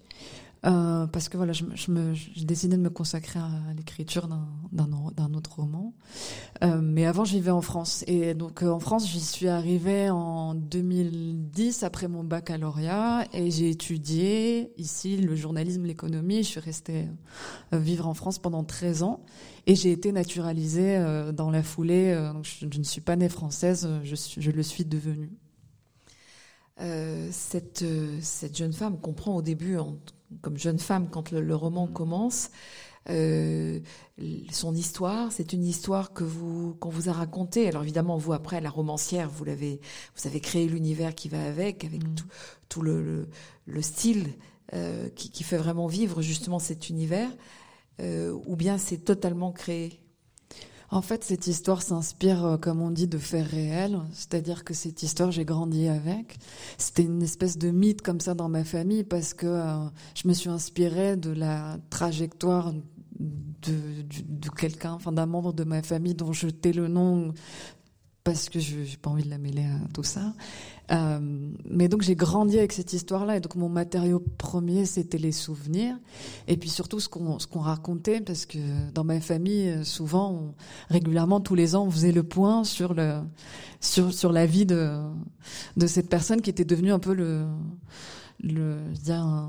Euh, 0.64 1.08
parce 1.08 1.28
que 1.28 1.36
voilà, 1.36 1.52
je, 1.52 1.64
me, 1.64 2.14
j'ai 2.14 2.44
décidé 2.44 2.76
de 2.76 2.82
me 2.82 2.90
consacrer 2.90 3.40
à 3.40 3.74
l'écriture 3.76 4.28
d'un, 4.28 5.34
autre 5.34 5.56
roman. 5.56 5.92
Euh, 6.62 6.80
mais 6.80 7.04
avant, 7.04 7.24
je 7.24 7.32
vivais 7.32 7.50
en 7.50 7.62
France. 7.62 8.04
Et 8.06 8.34
donc, 8.34 8.62
euh, 8.62 8.70
en 8.70 8.78
France, 8.78 9.08
j'y 9.08 9.20
suis 9.20 9.48
arrivée 9.48 10.08
en 10.10 10.54
2010 10.54 11.82
après 11.82 12.06
mon 12.06 12.22
baccalauréat 12.22 13.26
et 13.32 13.50
j'ai 13.50 13.70
étudié 13.70 14.72
ici 14.78 15.16
le 15.16 15.34
journalisme, 15.34 15.84
l'économie. 15.84 16.44
Je 16.44 16.48
suis 16.48 16.60
restée 16.60 17.08
vivre 17.72 18.06
en 18.06 18.14
France 18.14 18.38
pendant 18.38 18.62
13 18.62 19.02
ans 19.02 19.24
et 19.66 19.74
j'ai 19.74 19.90
été 19.90 20.12
naturalisée 20.12 21.32
dans 21.34 21.50
la 21.50 21.62
foulée. 21.62 22.14
donc 22.32 22.44
je, 22.44 22.78
ne 22.78 22.84
suis 22.84 23.00
pas 23.00 23.16
née 23.16 23.28
française, 23.28 23.88
je, 24.04 24.50
le 24.50 24.62
suis 24.62 24.84
devenue. 24.84 25.32
cette, 27.30 27.84
jeune 28.54 28.72
femme 28.72 29.00
comprend 29.00 29.36
au 29.36 29.42
début, 29.42 29.76
comme 30.40 30.56
jeune 30.56 30.78
femme 30.78 31.08
quand 31.10 31.30
le, 31.30 31.40
le 31.40 31.54
roman 31.54 31.86
commence. 31.86 32.50
Euh, 33.10 33.80
son 34.52 34.74
histoire, 34.74 35.32
c'est 35.32 35.52
une 35.52 35.64
histoire 35.64 36.12
que 36.12 36.22
vous 36.22 36.74
qu'on 36.74 36.90
vous 36.90 37.08
a 37.08 37.12
racontée. 37.12 37.68
Alors 37.68 37.82
évidemment, 37.82 38.16
vous 38.16 38.32
après 38.32 38.60
la 38.60 38.70
romancière, 38.70 39.28
vous 39.28 39.44
l'avez, 39.44 39.80
vous 40.16 40.28
avez 40.28 40.40
créé 40.40 40.68
l'univers 40.68 41.14
qui 41.14 41.28
va 41.28 41.42
avec, 41.44 41.84
avec 41.84 42.04
mmh. 42.04 42.14
tout, 42.14 42.26
tout 42.68 42.82
le, 42.82 43.02
le, 43.02 43.28
le, 43.66 43.82
style 43.82 44.28
euh, 44.74 45.08
qui, 45.10 45.30
qui, 45.30 45.42
fait 45.42 45.56
vraiment 45.56 45.88
vivre 45.88 46.22
justement 46.22 46.60
cet 46.60 46.88
univers, 46.88 47.30
euh, 48.00 48.38
ou 48.46 48.54
bien 48.54 48.78
c'est 48.78 48.98
totalement 48.98 49.50
créé? 49.50 50.01
En 50.92 51.00
fait, 51.00 51.24
cette 51.24 51.46
histoire 51.46 51.80
s'inspire, 51.80 52.44
euh, 52.44 52.56
comme 52.58 52.82
on 52.82 52.90
dit, 52.90 53.06
de 53.06 53.16
faits 53.16 53.46
réels. 53.46 53.98
C'est-à-dire 54.12 54.62
que 54.62 54.74
cette 54.74 55.02
histoire, 55.02 55.30
j'ai 55.32 55.46
grandi 55.46 55.88
avec. 55.88 56.38
C'était 56.76 57.04
une 57.04 57.22
espèce 57.22 57.56
de 57.56 57.70
mythe 57.70 58.02
comme 58.02 58.20
ça 58.20 58.34
dans 58.34 58.50
ma 58.50 58.62
famille 58.62 59.02
parce 59.02 59.32
que 59.32 59.46
euh, 59.46 59.86
je 60.14 60.28
me 60.28 60.34
suis 60.34 60.50
inspirée 60.50 61.16
de 61.16 61.30
la 61.30 61.78
trajectoire 61.88 62.74
de, 63.18 64.02
de, 64.28 64.48
quelqu'un, 64.50 64.92
enfin 64.92 65.12
d'un 65.12 65.24
membre 65.24 65.54
de 65.54 65.64
ma 65.64 65.82
famille 65.82 66.14
dont 66.14 66.34
je 66.34 66.48
tais 66.48 66.72
le 66.72 66.88
nom 66.88 67.32
parce 68.24 68.48
que 68.48 68.60
je 68.60 68.76
n'ai 68.76 68.96
pas 69.00 69.10
envie 69.10 69.24
de 69.24 69.30
la 69.30 69.38
mêler 69.38 69.64
à 69.64 69.88
tout 69.92 70.02
ça. 70.02 70.32
Euh, 70.90 71.18
mais 71.64 71.88
donc 71.88 72.02
j'ai 72.02 72.14
grandi 72.14 72.58
avec 72.58 72.72
cette 72.72 72.92
histoire-là 72.92 73.36
et 73.36 73.40
donc 73.40 73.54
mon 73.54 73.68
matériau 73.68 74.22
premier 74.36 74.84
c'était 74.84 75.16
les 75.16 75.32
souvenirs 75.32 75.96
et 76.48 76.56
puis 76.56 76.68
surtout 76.68 76.98
ce 76.98 77.08
qu'on 77.08 77.38
ce 77.38 77.46
racontait 77.56 78.20
parce 78.20 78.46
que 78.46 78.58
dans 78.92 79.04
ma 79.04 79.20
famille 79.20 79.84
souvent 79.84 80.32
on, 80.32 80.54
régulièrement 80.90 81.40
tous 81.40 81.54
les 81.54 81.76
ans 81.76 81.84
on 81.84 81.90
faisait 81.90 82.10
le 82.10 82.24
point 82.24 82.64
sur 82.64 82.94
le 82.94 83.20
sur 83.80 84.12
sur 84.12 84.32
la 84.32 84.44
vie 84.44 84.66
de 84.66 85.00
de 85.76 85.86
cette 85.86 86.10
personne 86.10 86.42
qui 86.42 86.50
était 86.50 86.64
devenue 86.64 86.92
un 86.92 86.98
peu 86.98 87.14
le 87.14 87.46
le 88.42 88.78
je 88.88 88.98
veux 88.98 89.04
dire 89.04 89.48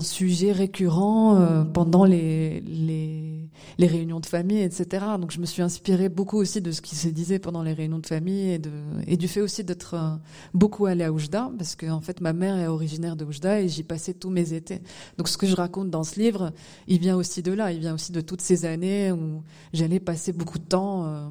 sujet 0.00 0.52
récurrent 0.52 1.36
euh, 1.36 1.64
pendant 1.64 2.04
les, 2.04 2.60
les, 2.60 3.86
réunions 3.86 4.20
de 4.20 4.26
famille, 4.26 4.60
etc. 4.60 5.04
Donc 5.20 5.30
je 5.30 5.38
me 5.38 5.46
suis 5.46 5.62
inspirée 5.62 6.08
beaucoup 6.08 6.38
aussi 6.38 6.60
de 6.60 6.72
ce 6.72 6.80
qui 6.80 6.96
se 6.96 7.08
disait 7.08 7.38
pendant 7.38 7.62
les 7.62 7.72
réunions 7.72 7.98
de 7.98 8.06
famille 8.06 8.60
et 9.06 9.16
du 9.16 9.28
fait 9.28 9.40
aussi 9.40 9.62
d'être 9.62 9.94
euh, 9.94 10.16
beaucoup 10.54 10.86
allée 10.86 11.04
à 11.04 11.12
Oujda, 11.12 11.50
parce 11.56 11.76
que 11.76 11.86
en 11.86 12.00
fait 12.00 12.20
ma 12.20 12.32
mère 12.32 12.56
est 12.56 12.66
originaire 12.66 13.16
de 13.16 13.24
Oujda 13.24 13.60
et 13.60 13.68
j'y 13.68 13.84
passais 13.84 14.14
tous 14.14 14.30
mes 14.30 14.54
étés. 14.54 14.82
Donc 15.18 15.28
ce 15.28 15.38
que 15.38 15.46
je 15.46 15.54
raconte 15.54 15.90
dans 15.90 16.04
ce 16.04 16.18
livre, 16.18 16.52
il 16.88 16.98
vient 16.98 17.16
aussi 17.16 17.42
de 17.42 17.52
là, 17.52 17.70
il 17.70 17.78
vient 17.78 17.94
aussi 17.94 18.12
de 18.12 18.20
toutes 18.20 18.42
ces 18.42 18.64
années 18.64 19.12
où 19.12 19.42
j'allais 19.72 20.00
passer 20.00 20.32
beaucoup 20.32 20.58
de 20.58 20.64
temps 20.64 21.06
euh, 21.06 21.28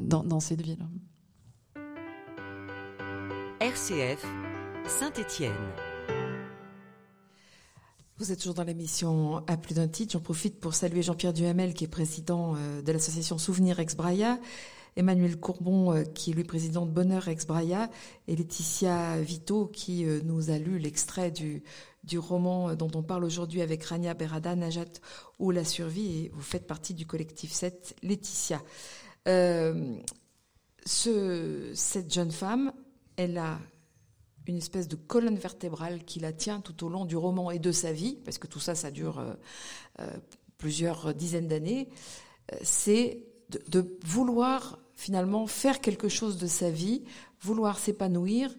dans, 0.00 0.24
dans 0.24 0.40
cette 0.40 0.62
ville. 0.62 0.86
RCF 3.60 4.24
Saint-Étienne. 4.88 5.52
Vous 8.22 8.30
êtes 8.30 8.38
toujours 8.38 8.54
dans 8.54 8.62
l'émission 8.62 9.42
À 9.48 9.56
plus 9.56 9.74
d'un 9.74 9.88
titre. 9.88 10.12
J'en 10.12 10.20
profite 10.20 10.60
pour 10.60 10.74
saluer 10.74 11.02
Jean-Pierre 11.02 11.32
Duhamel, 11.32 11.74
qui 11.74 11.82
est 11.82 11.88
président 11.88 12.54
de 12.54 12.92
l'association 12.92 13.36
Souvenir 13.36 13.80
Ex-Braya, 13.80 14.38
Emmanuel 14.94 15.40
Courbon, 15.40 16.04
qui 16.14 16.30
est 16.30 16.34
lui 16.34 16.44
président 16.44 16.86
de 16.86 16.92
Bonheur 16.92 17.26
Ex-Braya, 17.26 17.90
et 18.28 18.36
Laetitia 18.36 19.20
Vito, 19.20 19.66
qui 19.66 20.04
nous 20.22 20.50
a 20.52 20.58
lu 20.58 20.78
l'extrait 20.78 21.32
du, 21.32 21.64
roman 22.16 22.76
dont 22.76 22.92
on 22.94 23.02
parle 23.02 23.24
aujourd'hui 23.24 23.60
avec 23.60 23.82
Rania 23.82 24.14
Berada, 24.14 24.54
Najat 24.54 25.00
ou 25.40 25.50
La 25.50 25.64
Survie, 25.64 26.26
et 26.26 26.30
vous 26.32 26.42
faites 26.42 26.68
partie 26.68 26.94
du 26.94 27.06
collectif 27.06 27.50
7, 27.50 27.96
Laetitia. 28.04 28.62
Euh, 29.26 29.96
ce, 30.86 31.72
cette 31.74 32.14
jeune 32.14 32.30
femme, 32.30 32.72
elle 33.16 33.36
a 33.38 33.58
une 34.46 34.56
espèce 34.56 34.88
de 34.88 34.96
colonne 34.96 35.36
vertébrale 35.36 36.04
qui 36.04 36.20
la 36.20 36.32
tient 36.32 36.60
tout 36.60 36.84
au 36.84 36.88
long 36.88 37.04
du 37.04 37.16
roman 37.16 37.50
et 37.50 37.58
de 37.58 37.72
sa 37.72 37.92
vie, 37.92 38.18
parce 38.24 38.38
que 38.38 38.46
tout 38.46 38.60
ça, 38.60 38.74
ça 38.74 38.90
dure 38.90 39.18
euh, 39.18 39.34
euh, 40.00 40.06
plusieurs 40.58 41.14
dizaines 41.14 41.48
d'années, 41.48 41.88
euh, 42.52 42.56
c'est 42.62 43.24
de, 43.68 43.98
vouloir 44.04 44.78
finalement 44.94 45.46
faire 45.46 45.80
quelque 45.80 46.08
chose 46.08 46.38
de 46.38 46.46
sa 46.46 46.70
vie, 46.70 47.04
vouloir 47.40 47.78
s'épanouir, 47.78 48.54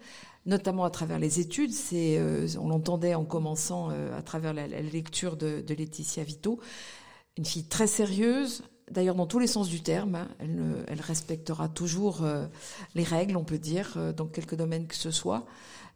notamment 0.45 0.83
à 0.83 0.89
travers 0.89 1.19
les 1.19 1.39
études. 1.39 1.71
C'est, 1.71 2.21
on 2.59 2.67
l'entendait 2.67 3.15
en 3.15 3.23
commençant 3.23 3.89
à 3.89 4.21
travers 4.21 4.53
la, 4.53 4.67
lecture 4.67 5.37
de, 5.37 5.61
de, 5.61 5.73
Laetitia 5.73 6.23
Vito, 6.23 6.59
une 7.37 7.45
fille 7.45 7.65
très 7.65 7.87
sérieuse. 7.87 8.63
D'ailleurs, 8.93 9.15
dans 9.15 9.27
tous 9.27 9.39
les 9.39 9.47
sens 9.47 9.67
du 9.67 9.81
terme, 9.81 10.15
hein. 10.15 10.27
elle, 10.39 11.01
respectera 11.01 11.67
toujours 11.67 12.23
euh, 12.23 12.45
les 12.95 13.03
règles, 13.03 13.35
on 13.35 13.43
peut 13.43 13.57
dire, 13.57 14.13
dans 14.15 14.27
quelques 14.27 14.55
domaines 14.55 14.87
que 14.87 14.95
ce 14.95 15.11
soit. 15.11 15.45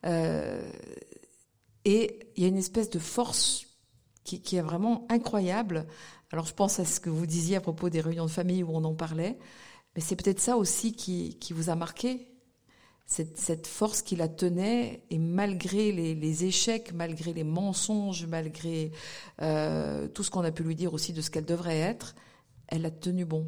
et 0.03 0.59
il 1.85 2.43
y 2.43 2.45
a 2.45 2.49
une 2.49 2.57
espèce 2.57 2.89
de 2.89 2.99
force 2.99 3.67
qui, 4.35 4.57
est 4.57 4.61
vraiment 4.61 5.05
incroyable. 5.09 5.85
Alors, 6.31 6.45
je 6.45 6.53
pense 6.53 6.79
à 6.79 6.85
ce 6.85 6.99
que 6.99 7.09
vous 7.09 7.25
disiez 7.25 7.55
à 7.55 7.61
propos 7.61 7.89
des 7.89 8.01
réunions 8.01 8.25
de 8.25 8.31
famille 8.31 8.63
où 8.63 8.69
on 8.71 8.83
en 8.83 8.93
parlait, 8.93 9.37
mais 9.95 10.01
c'est 10.01 10.15
peut-être 10.15 10.41
ça 10.41 10.57
aussi 10.57 10.93
qui, 10.93 11.37
vous 11.51 11.69
a 11.69 11.75
marqué 11.75 12.27
cette, 13.05 13.67
force 13.67 14.01
qui 14.01 14.17
la 14.17 14.27
tenait, 14.27 15.03
et 15.09 15.17
malgré 15.17 15.93
les, 15.93 16.45
échecs, 16.45 16.91
malgré 16.93 17.31
les 17.31 17.45
mensonges, 17.45 18.25
malgré 18.25 18.91
euh, 19.41 20.07
tout 20.09 20.23
ce 20.23 20.29
qu'on 20.29 20.43
a 20.43 20.51
pu 20.51 20.63
lui 20.63 20.75
dire 20.75 20.93
aussi 20.93 21.13
de 21.13 21.21
ce 21.21 21.31
qu'elle 21.31 21.45
devrait 21.45 21.79
être, 21.79 22.15
elle 22.67 22.85
a 22.85 22.91
tenu 22.91 23.25
bon. 23.25 23.47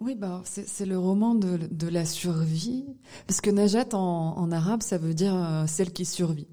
Oui, 0.00 0.14
bah, 0.14 0.42
c'est 0.44 0.86
le 0.86 0.98
roman 0.98 1.34
de, 1.34 1.88
la 1.88 2.04
survie, 2.04 2.86
parce 3.26 3.40
que 3.40 3.50
Najat 3.50 3.94
en, 3.94 4.50
arabe, 4.50 4.82
ça 4.82 4.98
veut 4.98 5.14
dire 5.14 5.34
euh, 5.34 5.66
celle 5.66 5.92
qui 5.92 6.04
survit. 6.04 6.48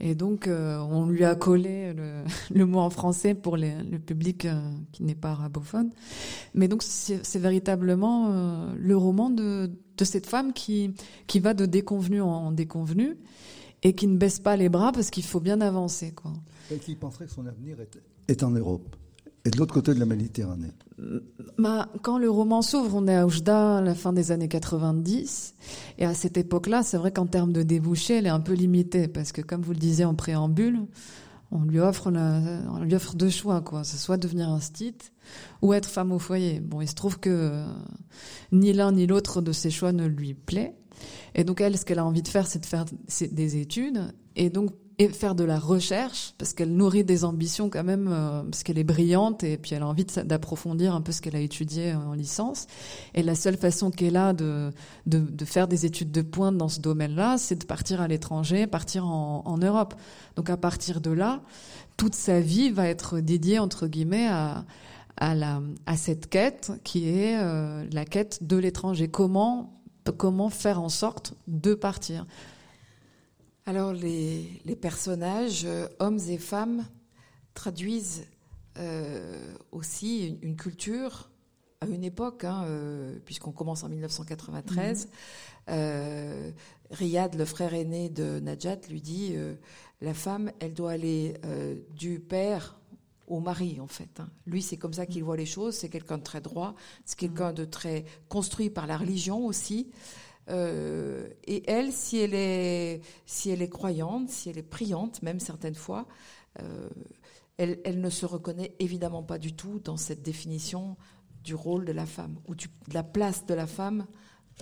Et 0.00 0.14
donc, 0.14 0.46
euh, 0.46 0.78
on 0.78 1.06
lui 1.06 1.24
a 1.24 1.34
collé 1.34 1.94
le, 1.94 2.66
mot 2.66 2.80
en 2.80 2.90
français 2.90 3.34
pour 3.34 3.56
le 3.56 3.98
public 3.98 4.46
qui 4.92 5.02
n'est 5.02 5.14
pas 5.14 5.30
arabophone. 5.30 5.90
Mais 6.52 6.68
donc, 6.68 6.82
c'est 6.82 7.38
véritablement 7.38 8.72
le 8.76 8.96
roman 8.96 9.30
de, 9.30 9.70
de 9.96 10.04
cette 10.04 10.26
femme 10.26 10.52
qui, 10.52 10.94
qui 11.26 11.40
va 11.40 11.54
de 11.54 11.66
déconvenu 11.66 12.20
en 12.20 12.52
déconvenu 12.52 13.16
et 13.84 13.94
qui 13.94 14.06
ne 14.06 14.16
baisse 14.16 14.40
pas 14.40 14.56
les 14.56 14.68
bras 14.68 14.90
parce 14.90 15.10
qu'il 15.10 15.24
faut 15.24 15.40
bien 15.40 15.60
avancer. 15.60 16.12
Quoi. 16.12 16.32
Et 16.70 16.78
qui 16.78 16.96
penserait 16.96 17.26
que 17.26 17.32
son 17.32 17.46
avenir 17.46 17.76
est, 18.28 18.42
en 18.42 18.50
Europe 18.50 18.96
et 19.44 19.50
de 19.50 19.58
l'autre 19.58 19.74
côté 19.74 19.94
de 19.94 20.00
la 20.00 20.06
Méditerranée. 20.06 20.72
Bah, 21.58 21.88
quand 22.02 22.18
le 22.18 22.30
roman 22.30 22.62
s'ouvre, 22.62 22.96
on 22.96 23.08
est 23.08 23.16
à 23.16 23.26
Oujda 23.26 23.80
la 23.80 23.94
fin 23.94 24.12
des 24.12 24.30
années 24.30 24.48
90. 24.48 25.54
Et 25.98 26.04
à 26.04 26.14
cette 26.14 26.36
époque-là, 26.36 26.82
c'est 26.82 26.96
vrai 26.96 27.12
qu'en 27.12 27.26
termes 27.26 27.52
de 27.52 27.62
débouchés, 27.62 28.18
elle 28.18 28.26
est 28.26 28.30
un 28.30 28.40
peu 28.40 28.52
limitée. 28.52 29.08
Parce 29.08 29.32
que, 29.32 29.40
comme 29.40 29.62
vous 29.62 29.72
le 29.72 29.78
disiez 29.78 30.04
en 30.04 30.14
préambule, 30.14 30.86
on 31.50 31.62
lui 31.62 31.80
offre, 31.80 32.10
on 32.12 32.80
lui 32.80 32.94
offre 32.94 33.14
deux 33.14 33.30
choix, 33.30 33.60
quoi. 33.60 33.84
C'est 33.84 33.96
soit 33.96 34.16
devenir 34.16 34.48
un 34.48 34.60
ou 35.62 35.72
être 35.72 35.88
femme 35.88 36.12
au 36.12 36.18
foyer. 36.18 36.60
Bon, 36.60 36.80
il 36.80 36.88
se 36.88 36.94
trouve 36.94 37.18
que 37.18 37.30
euh, 37.30 37.66
ni 38.52 38.72
l'un 38.72 38.92
ni 38.92 39.06
l'autre 39.06 39.40
de 39.40 39.52
ces 39.52 39.70
choix 39.70 39.92
ne 39.92 40.06
lui 40.06 40.34
plaît. 40.34 40.74
Et 41.34 41.44
donc 41.44 41.60
elle, 41.60 41.76
ce 41.76 41.84
qu'elle 41.84 41.98
a 41.98 42.04
envie 42.04 42.22
de 42.22 42.28
faire, 42.28 42.46
c'est 42.46 42.60
de 42.60 42.66
faire 42.66 42.84
des 42.84 43.56
études 43.56 44.12
et 44.36 44.50
donc 44.50 44.72
et 44.98 45.08
faire 45.08 45.34
de 45.34 45.44
la 45.44 45.58
recherche 45.58 46.34
parce 46.38 46.52
qu'elle 46.52 46.72
nourrit 46.72 47.04
des 47.04 47.24
ambitions 47.24 47.68
quand 47.68 47.84
même 47.84 48.08
euh, 48.08 48.42
parce 48.44 48.62
qu'elle 48.62 48.78
est 48.78 48.84
brillante 48.84 49.42
et 49.42 49.56
puis 49.56 49.74
elle 49.74 49.82
a 49.82 49.86
envie 49.86 50.04
d'approfondir 50.04 50.94
un 50.94 51.00
peu 51.00 51.12
ce 51.12 51.20
qu'elle 51.20 51.36
a 51.36 51.40
étudié 51.40 51.94
en 51.94 52.12
licence. 52.12 52.66
Et 53.14 53.22
la 53.22 53.34
seule 53.34 53.56
façon 53.56 53.90
qu'elle 53.90 54.16
a 54.16 54.32
de, 54.32 54.70
de, 55.06 55.44
faire 55.44 55.68
des 55.68 55.84
études 55.84 56.12
de 56.12 56.22
pointe 56.22 56.56
dans 56.56 56.68
ce 56.68 56.80
domaine-là 56.80 57.38
c'est 57.38 57.56
de 57.56 57.64
partir 57.64 58.00
à 58.00 58.08
l'étranger 58.08 58.66
partir 58.66 59.06
en, 59.06 59.58
Europe. 59.58 59.94
Donc 60.36 60.50
à 60.50 60.56
partir 60.56 61.00
de 61.00 61.10
là 61.10 61.40
toute 61.96 62.14
sa 62.14 62.40
vie 62.40 62.70
va 62.70 62.88
être 62.88 63.20
dédiée 63.20 63.58
entre 63.58 63.86
guillemets 63.86 64.28
à 64.28 64.64
à 65.16 65.96
cette 65.96 66.28
quête 66.28 66.72
qui 66.82 67.08
est 67.08 67.38
euh, 67.38 67.86
la 67.92 68.04
quête 68.04 68.42
de 68.42 68.56
l'étranger. 68.56 69.08
Comment, 69.08 69.80
comment 70.16 70.50
faire 70.50 70.80
en 70.80 70.88
sorte 70.88 71.34
de 71.46 71.74
partir? 71.74 72.26
Alors 73.66 73.92
les, 73.92 74.60
les 74.64 74.76
personnages, 74.76 75.64
euh, 75.64 75.88
hommes 75.98 76.20
et 76.28 76.38
femmes, 76.38 76.86
traduisent 77.54 78.26
euh, 78.78 79.54
aussi 79.72 80.38
une, 80.42 80.56
culture 80.56 81.30
à 81.80 81.86
une 81.86 82.04
époque, 82.04 82.44
hein, 82.44 82.66
puisqu'on 83.24 83.52
commence 83.52 83.84
en 83.84 83.88
1993. 83.88 85.08
Mmh. 85.68 85.72
Riyad, 86.90 87.34
le 87.36 87.44
frère 87.44 87.74
aîné 87.74 88.08
de 88.08 88.40
Najat, 88.40 88.80
lui 88.90 89.00
dit 89.00 89.34
la 90.00 90.14
femme, 90.14 90.50
elle 90.60 90.74
doit 90.74 90.92
aller 90.92 91.34
du 91.94 92.20
père 92.20 92.76
au 93.26 93.40
mari 93.40 93.78
en 93.80 93.86
fait. 93.86 94.20
Hein. 94.20 94.28
Lui, 94.46 94.62
c'est 94.62 94.76
comme 94.76 94.92
ça 94.92 95.06
qu'il 95.06 95.24
voit 95.24 95.36
les 95.36 95.46
choses. 95.46 95.74
C'est 95.74 95.88
quelqu'un 95.88 96.18
de 96.18 96.22
très 96.22 96.40
droit, 96.40 96.74
c'est 97.04 97.18
quelqu'un 97.18 97.52
de 97.52 97.64
très 97.64 98.04
construit 98.28 98.70
par 98.70 98.86
la 98.86 98.96
religion 98.96 99.46
aussi. 99.46 99.90
Euh, 100.50 101.28
et 101.46 101.68
elle, 101.70 101.92
si 101.92 102.18
elle 102.18 102.34
est, 102.34 103.00
si 103.26 103.50
elle 103.50 103.62
est 103.62 103.68
croyante, 103.68 104.28
si 104.30 104.50
elle 104.50 104.58
est 104.58 104.62
priante, 104.62 105.22
même 105.22 105.40
certaines 105.40 105.74
fois, 105.74 106.06
euh, 106.60 106.88
elle, 107.56 107.80
elle, 107.84 108.00
ne 108.00 108.10
se 108.10 108.26
reconnaît 108.26 108.74
évidemment 108.78 109.22
pas 109.22 109.38
du 109.38 109.54
tout 109.54 109.78
dans 109.78 109.96
cette 109.96 110.22
définition 110.22 110.96
du 111.42 111.54
rôle 111.54 111.84
de 111.84 111.92
la 111.92 112.06
femme 112.06 112.36
ou 112.48 112.54
de 112.54 112.64
la 112.92 113.02
place 113.02 113.46
de 113.46 113.54
la 113.54 113.66
femme 113.66 114.06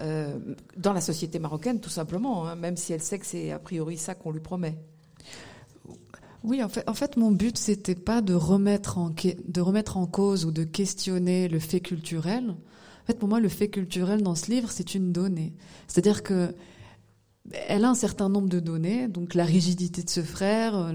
euh, 0.00 0.38
dans 0.76 0.92
la 0.92 1.00
société 1.00 1.38
marocaine, 1.38 1.80
tout 1.80 1.90
simplement, 1.90 2.46
hein, 2.46 2.56
même 2.56 2.76
si 2.76 2.92
elle 2.92 3.02
sait 3.02 3.18
que 3.18 3.26
c'est 3.26 3.50
a 3.50 3.58
priori 3.58 3.98
ça 3.98 4.14
qu'on 4.14 4.30
lui 4.30 4.40
promet. 4.40 4.78
Oui, 6.44 6.62
en 6.62 6.68
fait, 6.68 6.88
en 6.88 6.94
fait, 6.94 7.16
mon 7.16 7.30
but 7.30 7.58
c'était 7.58 7.94
pas 7.94 8.20
de 8.22 8.34
remettre 8.34 8.98
en 8.98 9.10
de 9.10 9.60
remettre 9.60 9.96
en 9.96 10.06
cause 10.06 10.44
ou 10.44 10.50
de 10.50 10.64
questionner 10.64 11.46
le 11.48 11.58
fait 11.58 11.80
culturel. 11.80 12.56
Pour 13.18 13.28
moi, 13.28 13.40
le 13.40 13.48
fait 13.48 13.68
culturel 13.68 14.22
dans 14.22 14.34
ce 14.34 14.50
livre, 14.50 14.70
c'est 14.70 14.94
une 14.94 15.12
donnée. 15.12 15.52
C'est-à-dire 15.86 16.22
que 16.22 16.54
elle 17.68 17.84
a 17.84 17.90
un 17.90 17.94
certain 17.94 18.28
nombre 18.28 18.48
de 18.48 18.60
données, 18.60 19.08
donc 19.08 19.34
la 19.34 19.44
rigidité 19.44 20.02
de 20.02 20.10
ce 20.10 20.22
frère, 20.22 20.94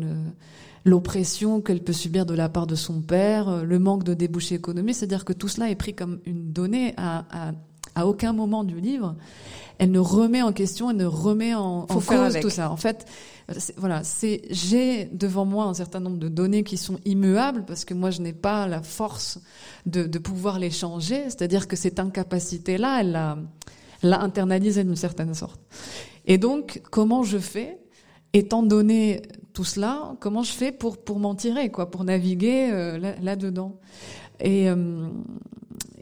l'oppression 0.86 1.62
qu'elle 1.62 1.84
peut 1.84 1.94
subir 1.94 2.26
de 2.26 2.34
la 2.34 2.48
part 2.48 2.68
de 2.68 2.76
son 2.76 3.02
père, 3.02 3.66
le 3.66 3.80
manque 3.80 4.04
de 4.04 4.14
débouchés 4.14 4.56
économiques. 4.56 4.96
C'est-à-dire 4.96 5.26
que 5.26 5.34
tout 5.34 5.50
cela 5.50 5.70
est 5.70 5.76
pris 5.76 5.94
comme 5.94 6.20
une 6.26 6.54
donnée 6.54 6.94
à, 6.96 7.52
à 7.98 8.06
aucun 8.06 8.32
moment 8.32 8.64
du 8.64 8.80
livre. 8.80 9.16
Elle 9.80 9.92
ne 9.92 10.00
remet 10.00 10.42
en 10.42 10.54
question, 10.54 10.90
elle 10.92 10.98
ne 10.98 11.06
remet 11.06 11.54
en, 11.54 11.86
en 11.90 12.02
cause 12.02 12.40
tout 12.42 12.50
ça. 12.50 12.72
En 12.72 12.78
fait, 12.78 13.06
voilà, 13.78 14.04
c'est 14.04 14.42
j'ai 14.50 15.06
devant 15.06 15.46
moi 15.46 15.66
un 15.66 15.74
certain 15.74 16.00
nombre 16.00 16.18
de 16.18 16.28
données 16.30 16.64
qui 16.64 16.78
sont 16.78 17.00
immuables 17.06 17.64
parce 17.66 17.86
que 17.86 17.94
moi 17.94 18.12
je 18.12 18.22
n'ai 18.22 18.34
pas 18.34 18.68
la 18.68 18.82
force 18.82 19.40
de, 19.86 20.04
de 20.04 20.20
pouvoir 20.20 20.60
les 20.60 20.72
changer. 20.72 21.24
C'est-à-dire 21.26 21.68
que 21.68 21.76
cette 21.76 22.00
incapacité-là, 22.00 23.02
elle 23.02 23.12
l'a, 23.12 23.38
l'a 24.04 24.22
internalisée 24.22 24.84
d'une 24.84 24.96
certaine 24.96 25.34
sorte. 25.34 25.60
Et 26.26 26.38
donc, 26.38 26.82
comment 26.92 27.24
je 27.24 27.38
fais, 27.38 27.80
étant 28.34 28.64
donné 28.64 29.22
tout 29.54 29.64
cela, 29.64 30.16
comment 30.20 30.44
je 30.44 30.52
fais 30.52 30.72
pour 30.72 30.98
pour 30.98 31.20
m'en 31.20 31.36
tirer, 31.36 31.72
quoi, 31.72 31.90
pour 31.90 32.04
naviguer 32.04 32.70
euh, 32.72 33.14
là, 33.22 33.36
dedans. 33.36 33.80
Et 34.40 34.70
euh, 34.70 35.08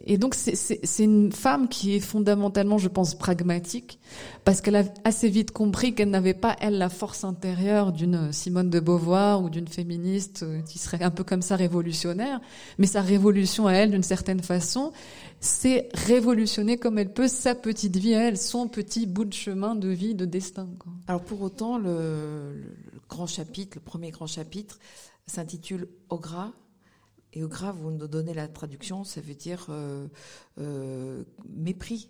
et 0.06 0.18
donc 0.18 0.36
c'est 0.36 1.04
une 1.04 1.32
femme 1.32 1.68
qui 1.68 1.96
est 1.96 2.00
fondamentalement, 2.00 2.78
je 2.78 2.88
pense, 2.88 3.16
pragmatique, 3.16 4.00
parce 4.44 4.62
qu'elle 4.62 4.76
a 4.76 4.84
assez 5.04 5.30
vite 5.30 5.52
compris 5.52 5.96
qu'elle 5.96 6.12
n'avait 6.12 6.36
pas, 6.36 6.56
elle, 6.62 6.78
la 6.78 6.90
force 6.90 7.24
intérieure 7.24 7.92
d'une 7.92 8.32
Simone 8.32 8.70
de 8.70 8.80
Beauvoir 8.80 9.42
ou 9.42 9.50
d'une 9.50 9.68
féministe 9.68 10.44
euh, 10.44 10.62
qui 10.62 10.78
serait 10.78 11.04
un 11.04 11.10
peu 11.10 11.24
comme 11.24 11.42
ça 11.42 11.56
révolutionnaire, 11.56 12.40
mais 12.78 12.88
sa 12.88 13.02
révolution 13.02 13.66
à 13.66 13.74
elle, 13.74 13.92
d'une 13.92 14.04
certaine 14.04 14.42
façon, 14.42 14.92
c'est 15.40 15.90
révolutionner 15.94 16.78
comme 16.78 17.00
elle 17.00 17.14
peut 17.14 17.28
sa 17.28 17.56
petite 17.56 17.96
vie 17.98 18.14
à 18.14 18.28
elle, 18.28 18.38
son 18.38 18.68
petit 18.68 19.08
bout 19.08 19.26
de 19.26 19.34
chemin 19.34 19.76
de 19.76 19.90
vie, 19.90 20.14
de 20.14 20.26
destin. 20.26 20.68
Quoi. 20.80 20.92
Alors 21.08 21.24
pour 21.24 21.42
autant, 21.42 21.78
le, 21.78 22.64
grand 23.10 23.28
chapitre, 23.28 23.78
le 23.78 23.82
premier 23.82 24.12
grand 24.12 24.28
chapitre, 24.28 24.80
s'intitule 25.28 25.88
Ogra, 26.10 26.54
et 27.36 27.44
au 27.44 27.50
grave, 27.50 27.76
vous 27.78 27.92
nous 27.92 28.08
donnez 28.08 28.34
la 28.34 28.48
traduction, 28.48 29.04
ça 29.04 29.20
veut 29.20 29.36
dire 29.36 29.68
euh, 29.70 30.08
euh, 30.58 31.24
mépris. 31.50 32.10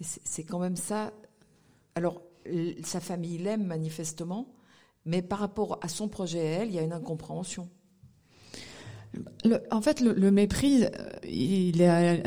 C'est 0.00 0.44
quand 0.44 0.58
même 0.58 0.76
ça. 0.76 1.12
Alors, 1.94 2.22
sa 2.84 3.00
famille 3.00 3.38
l'aime 3.38 3.64
manifestement, 3.64 4.54
mais 5.06 5.22
par 5.22 5.38
rapport 5.38 5.78
à 5.80 5.88
son 5.88 6.08
projet 6.08 6.40
à 6.40 6.44
elle, 6.60 6.68
il 6.68 6.74
y 6.74 6.78
a 6.78 6.82
une 6.82 6.92
incompréhension. 6.92 7.68
en 9.70 9.80
fait, 9.80 10.00
le, 10.00 10.30
mépris, 10.30 10.84
euh, 10.84 10.88
il 11.24 11.80
est, 11.80 12.22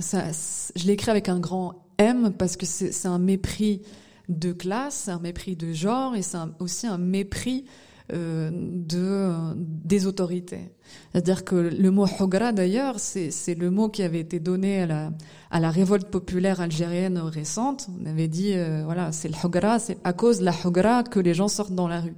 ça, 0.00 0.32
je 0.74 0.86
l'écris 0.86 1.10
avec 1.10 1.28
un 1.28 1.38
grand 1.38 1.86
M 1.98 2.32
parce 2.32 2.56
que 2.56 2.66
c'est 2.66 3.06
un 3.06 3.18
mépris 3.18 3.82
de 4.28 4.52
classe, 4.52 5.08
un 5.08 5.20
mépris 5.20 5.54
de 5.54 5.72
genre 5.72 6.16
et 6.16 6.22
c'est 6.22 6.38
aussi 6.58 6.86
un 6.86 6.98
mépris 6.98 7.64
euh, 8.12 8.50
de 8.52 9.54
des 9.56 10.06
autorités. 10.06 10.70
C'est-à-dire 11.12 11.44
que 11.44 11.54
le 11.54 11.90
mot 11.90 12.06
Hogra, 12.18 12.52
d'ailleurs, 12.52 12.98
c'est 12.98 13.54
le 13.54 13.70
mot 13.70 13.88
qui 13.88 14.02
avait 14.02 14.20
été 14.20 14.40
donné 14.40 14.82
à 14.82 14.86
la, 14.86 15.12
à 15.50 15.60
la 15.60 15.70
révolte 15.70 16.08
populaire 16.08 16.60
algérienne 16.60 17.18
récente. 17.18 17.88
On 18.00 18.06
avait 18.06 18.28
dit, 18.28 18.54
euh, 18.54 18.82
voilà, 18.84 19.12
c'est 19.12 19.28
le 19.28 19.34
Hogra, 19.42 19.78
c'est 19.78 19.98
à 20.04 20.12
cause 20.12 20.40
de 20.40 20.44
la 20.44 20.54
Hogra 20.64 21.04
que 21.04 21.20
les 21.20 21.34
gens 21.34 21.48
sortent 21.48 21.74
dans 21.74 21.88
la 21.88 22.00
rue. 22.00 22.14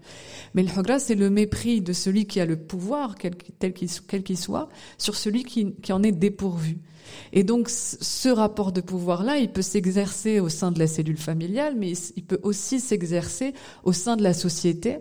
Mais 0.54 0.62
le 0.62 0.70
Hogra, 0.76 0.98
c'est 0.98 1.14
le 1.14 1.30
mépris 1.30 1.80
de 1.80 1.92
celui 1.92 2.26
qui 2.26 2.40
a 2.40 2.46
le 2.46 2.56
pouvoir, 2.56 3.16
quel 3.16 3.34
qu'il 3.74 3.88
quel 4.08 4.22
qu'il 4.22 4.38
soit, 4.38 4.68
sur 4.98 5.14
celui 5.16 5.44
qui, 5.44 5.74
qui 5.74 5.92
en 5.92 6.02
est 6.02 6.12
dépourvu. 6.12 6.78
Et 7.32 7.44
donc, 7.44 7.68
ce 7.68 8.28
rapport 8.28 8.72
de 8.72 8.80
pouvoir-là, 8.80 9.38
il 9.38 9.50
peut 9.50 9.62
s'exercer 9.62 10.40
au 10.40 10.48
sein 10.48 10.72
de 10.72 10.78
la 10.78 10.86
cellule 10.86 11.18
familiale, 11.18 11.74
mais 11.76 11.92
il 12.16 12.24
peut 12.24 12.40
aussi 12.42 12.80
s'exercer 12.80 13.52
au 13.82 13.92
sein 13.92 14.16
de 14.16 14.22
la 14.22 14.34
société 14.34 14.98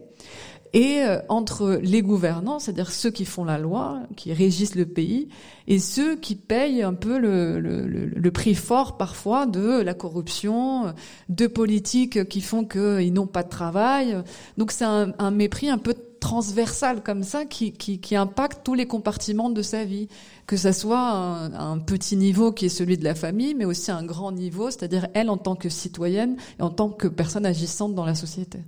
et 0.73 1.03
euh, 1.03 1.19
entre 1.29 1.79
les 1.81 2.01
gouvernants, 2.01 2.59
c'est-à-dire 2.59 2.91
ceux 2.91 3.11
qui 3.11 3.25
font 3.25 3.45
la 3.45 3.59
loi, 3.59 3.99
qui 4.15 4.33
régissent 4.33 4.75
le 4.75 4.87
pays, 4.87 5.29
et 5.67 5.77
ceux 5.79 6.15
qui 6.15 6.35
payent 6.35 6.81
un 6.81 6.95
peu 6.95 7.19
le, 7.19 8.31
prix 8.31 8.55
fort 8.55 8.97
parfois 8.97 9.45
de 9.45 9.81
la 9.81 9.93
corruption, 9.93 10.93
de 11.29 11.45
politiques 11.45 12.27
qui 12.27 12.41
font 12.41 12.65
qu'ils 12.65 13.13
n'ont 13.13 13.27
pas 13.27 13.43
de 13.43 13.49
travail. 13.49 14.17
Donc 14.57 14.71
c'est 14.71 14.85
un, 14.85 15.31
mépris 15.31 15.69
un 15.69 15.77
peu 15.77 15.93
transversal 16.19 17.03
comme 17.03 17.21
ça 17.21 17.45
qui, 17.45 18.01
impacte 18.15 18.61
tous 18.63 18.73
les 18.73 18.87
compartiments 18.87 19.51
de 19.51 19.61
sa 19.61 19.85
vie, 19.85 20.07
que 20.47 20.57
ça 20.57 20.73
soit 20.73 21.11
un, 21.11 21.53
un, 21.53 21.77
petit 21.77 22.17
niveau 22.17 22.51
qui 22.51 22.65
est 22.65 22.69
celui 22.69 22.97
de 22.97 23.03
la 23.03 23.13
famille, 23.13 23.53
mais 23.53 23.65
aussi 23.65 23.91
un 23.91 24.03
grand 24.03 24.31
niveau, 24.31 24.71
c'est-à-dire 24.71 25.07
elle 25.13 25.29
en 25.29 25.37
tant 25.37 25.55
que 25.55 25.69
citoyenne 25.69 26.37
et 26.59 26.63
en 26.63 26.71
tant 26.71 26.89
que 26.89 27.07
personne 27.07 27.45
agissante 27.45 27.93
dans 27.93 28.05
la 28.05 28.15
société. 28.15 28.59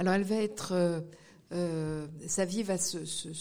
Alors 0.00 0.14
elle 0.14 0.24
va 0.24 0.36
être 0.36 0.74
euh, 1.52 2.06
sa 2.26 2.44
vie 2.44 2.62
va 2.62 2.78
se, 2.78 3.04
se, 3.04 3.32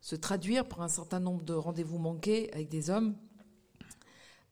se, 0.00 0.16
traduire 0.16 0.66
par 0.66 0.82
un 0.82 0.88
certain 0.88 1.20
nombre 1.20 1.42
de 1.44 1.54
rendez-vous 1.54 1.98
manqués 1.98 2.52
avec 2.52 2.68
des 2.68 2.90
hommes. 2.90 3.14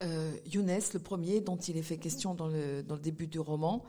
Euh, 0.03 0.33
Younes, 0.47 0.79
le 0.93 0.99
premier, 0.99 1.41
dont 1.41 1.57
il 1.57 1.77
est 1.77 1.83
fait 1.83 1.97
question 1.97 2.35
dans 2.35 2.49
le, 2.49 2.83
dans 2.83 2.95
le 2.95 3.01
début 3.01 3.27
du 3.27 3.41
roman, 3.41 3.85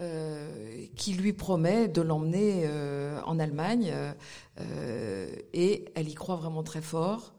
euh, 0.00 0.86
qui 0.96 1.12
lui 1.14 1.32
promet 1.32 1.88
de 1.88 2.02
l'emmener 2.02 2.62
euh, 2.64 3.20
en 3.24 3.38
Allemagne, 3.38 3.92
et 5.52 5.84
elle 5.94 6.08
y 6.08 6.14
croit 6.14 6.36
vraiment 6.36 6.62
très 6.62 6.82
fort 6.82 7.34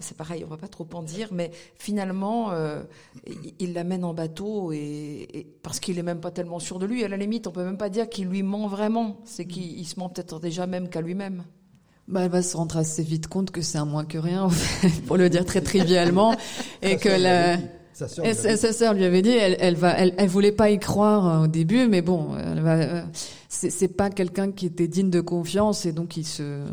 c'est 0.00 0.16
pareil, 0.16 0.44
on 0.44 0.48
va 0.48 0.56
pas 0.56 0.68
trop 0.68 0.86
en 0.94 1.02
dire, 1.02 1.28
mais 1.32 1.50
finalement, 1.78 2.50
euh, 2.50 2.82
il 3.60 3.74
l'amène 3.74 4.04
en 4.04 4.12
bateau 4.12 4.72
et, 4.72 5.46
parce 5.62 5.78
qu'il 5.80 5.98
est 5.98 6.02
même 6.02 6.20
pas 6.20 6.30
tellement 6.30 6.58
sûr 6.58 6.78
de 6.78 6.86
lui. 6.86 7.04
À 7.04 7.08
la 7.08 7.16
limite, 7.16 7.46
on 7.46 7.52
peut 7.52 7.64
même 7.64 7.78
pas 7.78 7.90
dire 7.90 8.08
qu'il 8.08 8.28
lui 8.28 8.42
ment 8.42 8.66
vraiment. 8.66 9.20
C'est 9.24 9.46
qu'il 9.46 9.86
se 9.86 9.98
ment 9.98 10.08
peut-être 10.08 10.40
déjà 10.40 10.66
même 10.66 10.88
qu'à 10.88 11.00
lui-même. 11.00 11.44
Bah, 12.08 12.22
elle 12.24 12.30
va 12.30 12.42
se 12.42 12.56
rendre 12.56 12.76
assez 12.76 13.02
vite 13.02 13.28
compte 13.28 13.50
que 13.50 13.62
c'est 13.62 13.78
un 13.78 13.86
moins 13.86 14.04
que 14.04 14.18
rien, 14.18 14.48
pour 15.06 15.16
le 15.16 15.30
dire 15.30 15.44
très 15.44 15.62
trivialement, 15.62 16.34
et 16.82 16.96
que 16.96 17.08
la 17.08 17.56
sa 17.94 18.08
sœur, 18.72 18.92
lui, 18.92 19.04
avait 19.04 19.22
dit, 19.22 19.30
elle, 19.30 19.56
elle 19.60 19.76
va, 19.76 19.92
elle, 19.92 20.14
elle, 20.18 20.28
voulait 20.28 20.52
pas 20.52 20.68
y 20.70 20.80
croire 20.80 21.26
euh, 21.28 21.44
au 21.44 21.46
début, 21.46 21.86
mais 21.86 22.02
bon, 22.02 22.36
elle 22.36 22.60
va, 22.60 22.74
euh, 22.74 23.02
c'est 23.48 23.96
pas 23.96 24.10
quelqu'un 24.10 24.50
qui 24.50 24.66
était 24.66 24.88
digne 24.88 25.10
de 25.10 25.20
confiance 25.20 25.86
et 25.86 25.92
donc 25.92 26.16
il 26.16 26.26
se, 26.26 26.64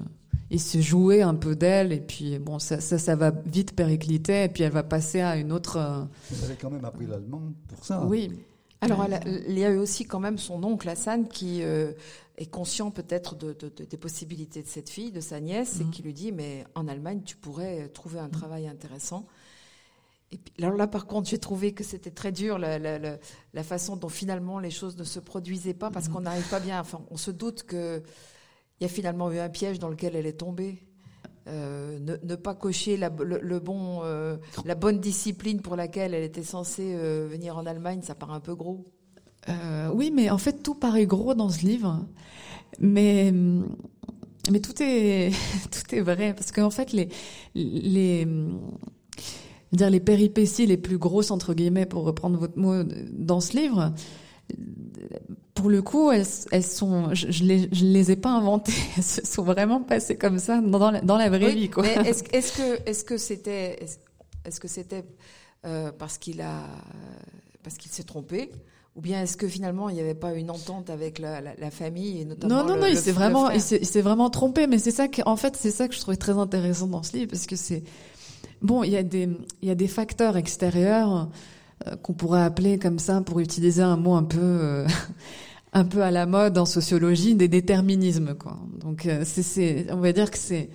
il 0.52 0.60
se 0.60 0.82
jouait 0.82 1.22
un 1.22 1.34
peu 1.34 1.56
d'elle 1.56 1.94
et 1.94 2.02
puis 2.02 2.38
bon 2.38 2.60
ça, 2.60 2.82
ça, 2.82 3.00
ça 3.00 3.16
va 3.16 3.32
vite 3.32 3.74
péricliter 3.74 4.44
et 4.44 4.50
puis 4.50 4.64
elle 4.64 4.74
va 4.74 4.84
passer 4.84 5.22
à 5.22 5.38
une 5.38 5.54
autre. 5.54 5.78
Euh, 5.78 6.04
Vous 6.30 6.44
avez 6.44 6.56
quand 6.56 6.70
même 6.70 6.84
appris 6.84 7.08
l'allemand 7.08 7.42
pour 7.70 7.84
ça. 7.84 8.04
Oui. 8.06 8.32
Alors 8.82 9.06
il 9.26 9.58
y 9.58 9.64
a 9.64 9.70
eu 9.70 9.78
aussi 9.78 10.06
quand 10.06 10.20
même 10.20 10.38
son 10.38 10.62
oncle 10.64 10.90
Hassan 10.90 11.30
qui 11.30 11.64
euh, 11.64 11.94
est 12.38 12.48
conscient 12.48 12.92
peut-être 12.92 13.36
de, 13.36 13.54
de, 13.54 13.70
de, 13.70 13.86
des 13.86 13.98
possibilités 13.98 14.62
de 14.62 14.68
cette 14.68 14.90
fille, 14.90 15.12
de 15.12 15.22
sa 15.22 15.40
nièce, 15.40 15.80
et 15.80 15.86
mhm. 15.86 15.92
qui 15.92 16.04
lui 16.04 16.14
dit 16.14 16.34
mais 16.34 16.66
en 16.76 16.88
Allemagne 16.90 17.22
tu 17.24 17.38
pourrais 17.38 17.88
trouver 17.90 18.20
un 18.20 18.30
travail 18.30 18.68
intéressant. 18.68 19.26
Et 20.34 20.38
puis, 20.38 20.54
alors 20.64 20.78
là, 20.78 20.88
par 20.88 21.08
contre, 21.08 21.30
j'ai 21.30 21.40
trouvé 21.40 21.74
que 21.74 21.84
c'était 21.84 22.10
très 22.10 22.32
dur 22.32 22.58
la, 22.58 22.80
la, 22.80 22.98
la, 22.98 23.18
la, 23.54 23.64
façon 23.64 23.98
dont 23.98 24.08
finalement 24.08 24.60
les 24.60 24.72
choses 24.72 24.96
ne 24.96 25.04
se 25.04 25.20
produisaient 25.20 25.74
pas 25.74 25.92
parce 25.92 26.08
mhm. 26.08 26.14
qu'on 26.14 26.22
n'arrive 26.22 26.50
pas 26.50 26.62
bien. 26.62 26.80
Enfin, 26.80 27.02
on 27.10 27.18
se 27.18 27.32
doute 27.32 27.64
que 27.64 28.02
il 28.82 28.86
y 28.86 28.88
a 28.88 28.90
finalement 28.90 29.32
eu 29.32 29.38
un 29.38 29.50
piège 29.50 29.78
dans 29.78 29.90
lequel 29.90 30.16
elle 30.16 30.26
est 30.26 30.40
tombée. 30.40 30.82
Euh, 31.48 32.00
ne, 32.00 32.36
pas 32.36 32.56
cocher 32.56 32.98
la, 32.98 33.10
le, 33.10 33.60
bon, 33.60 34.02
euh, 34.04 34.38
la 34.66 34.74
bonne 34.74 35.00
discipline 35.00 35.62
pour 35.62 35.76
laquelle 35.76 36.16
elle 36.16 36.24
était 36.24 36.44
censée 36.44 36.94
euh, 36.96 37.28
venir 37.30 37.58
en 37.58 37.66
Allemagne, 37.68 38.02
ça 38.02 38.16
paraît 38.16 38.34
un 38.34 38.40
peu 38.40 38.56
gros. 38.56 38.86
oui, 39.94 40.12
mais 40.12 40.32
en 40.32 40.40
fait, 40.40 40.64
tout 40.64 40.74
paraît 40.74 41.06
gros 41.06 41.36
dans 41.36 41.50
ce 41.50 41.64
livre. 41.64 42.06
Mais, 42.80 43.32
mais 44.52 44.60
tout 44.62 44.82
est, 44.82 45.32
tout 45.72 45.96
est 45.96 46.02
vrai. 46.02 46.34
Parce 46.34 46.52
qu'en 46.52 46.72
fait, 46.72 46.92
les, 46.92 47.10
les, 47.54 48.28
dire 49.74 49.92
les 49.92 50.00
péripéties 50.00 50.66
les 50.66 50.78
plus 50.78 50.98
grosses, 50.98 51.30
entre 51.30 51.54
guillemets, 51.54 51.86
pour 51.86 52.04
reprendre 52.04 52.40
votre 52.40 52.58
mot, 52.58 52.84
dans 53.12 53.42
ce 53.42 53.58
livre, 53.58 53.94
pour 55.54 55.70
le 55.70 55.82
coup, 55.82 56.12
elles, 56.12 56.26
elles 56.52 56.64
sont, 56.64 57.14
je, 57.14 57.30
je, 57.32 57.44
les, 57.44 57.70
je 57.72 57.86
les 57.86 58.12
ai 58.12 58.16
pas 58.16 58.32
inventées. 58.32 58.74
Elles 58.98 59.04
se 59.04 59.26
sont 59.26 59.44
vraiment 59.44 59.82
passées 59.82 60.18
comme 60.18 60.40
ça 60.40 60.60
dans 60.62 60.92
la, 60.92 61.02
dans 61.02 61.18
la 61.18 61.30
vraie 61.30 61.54
vie, 61.54 61.70
quoi. 61.70 61.84
Mais 61.84 62.10
est-ce, 62.10 62.24
est-ce 62.34 62.58
que, 62.58 62.90
est-ce 62.90 63.04
que 63.04 63.18
c'était, 63.18 63.80
est-ce 64.46 64.60
que 64.60 64.68
c'était 64.68 65.04
euh, 65.66 65.92
parce 65.98 66.18
qu'il 66.18 66.42
a, 66.42 66.64
parce 67.64 67.78
qu'il 67.78 67.92
s'est 67.92 68.04
trompé? 68.04 68.52
Ou 68.96 69.02
bien 69.02 69.22
est-ce 69.22 69.38
que 69.38 69.48
finalement 69.48 69.88
il 69.88 69.96
n'y 69.96 70.02
avait 70.02 70.16
pas 70.16 70.34
une 70.34 70.50
entente 70.52 70.90
avec 70.90 71.18
la, 71.18 71.40
la, 71.40 71.56
la 71.56 71.72
famille 71.72 72.20
et 72.20 72.26
notamment 72.26 72.64
Non, 72.64 72.68
non, 72.68 72.78
non, 72.82 72.88
il 72.88 72.98
s'est 72.98 73.14
vraiment, 73.14 73.50
il 73.50 73.62
s'est, 73.62 73.78
il 73.82 73.88
s'est 73.88 74.02
vraiment 74.02 74.30
trompé. 74.30 74.68
Mais 74.68 74.80
c'est 74.80 74.92
ça 74.92 75.08
que, 75.08 75.22
en 75.26 75.38
fait, 75.38 75.56
c'est 75.56 75.72
ça 75.72 75.88
que 75.88 75.96
je 75.96 76.00
trouvais 76.00 76.18
très 76.18 76.38
intéressant 76.38 76.88
dans 76.88 77.04
ce 77.04 77.16
livre 77.16 77.30
parce 77.32 77.46
que 77.46 77.56
c'est 77.56 77.84
bon, 78.62 78.84
il 78.84 78.92
y 78.92 78.98
a 78.98 79.04
des, 79.04 79.30
il 79.62 79.68
y 79.68 79.72
a 79.72 79.76
des 79.76 79.88
facteurs 79.88 80.38
extérieurs 80.38 81.30
qu'on 82.02 82.14
pourrait 82.14 82.42
appeler 82.42 82.78
comme 82.78 83.00
ça, 83.00 83.22
pour 83.22 83.40
utiliser 83.40 83.82
un 83.82 83.98
mot 83.98 84.14
un 84.14 84.24
peu 84.24 84.40
euh, 84.42 84.88
un 85.74 85.86
peu 85.86 86.02
à 86.02 86.12
la 86.12 86.26
mode 86.26 86.58
en 86.58 86.66
sociologie, 86.66 87.36
des 87.36 87.48
déterminismes. 87.48 88.36
Quoi. 88.36 88.58
Donc 88.80 89.06
euh, 89.06 89.24
c'est, 89.26 89.88
on 89.92 89.98
va 89.98 90.12
dire 90.12 90.32
que 90.32 90.38
c'est 90.38 90.70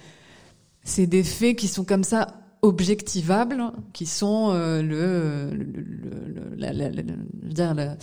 c'est 0.85 1.07
des 1.07 1.25
faits 1.25 1.57
qui 1.57 1.69
sont 1.69 1.85
comme 1.85 2.05
ça 2.05 2.41
objectivables, 2.63 3.73
qui 3.93 4.07
sont 4.07 4.53
le, 4.55 4.83
le, 4.83 6.55
la, 6.57 6.73
la, 6.73 6.91
la, 6.91 7.03
dire, 7.43 7.97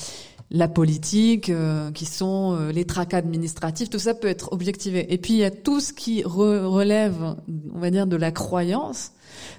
la, 0.52 0.68
politique, 0.68 1.50
qui 1.94 2.06
sont 2.06 2.70
les 2.74 2.86
tracas 2.86 3.18
administratifs, 3.18 3.90
tout 3.90 4.00
ça 4.00 4.14
peut 4.14 4.28
être 4.28 4.52
objectivé. 4.52 5.12
Et 5.14 5.18
puis 5.18 5.34
il 5.34 5.40
y 5.40 5.46
a 5.46 5.52
tout 5.52 5.80
ce 5.80 5.94
qui 5.94 6.24
relève, 6.24 7.36
on 7.74 7.80
va 7.80 7.90
dire, 7.90 8.06
de 8.06 8.18
la 8.18 8.32
croyance, 8.32 9.14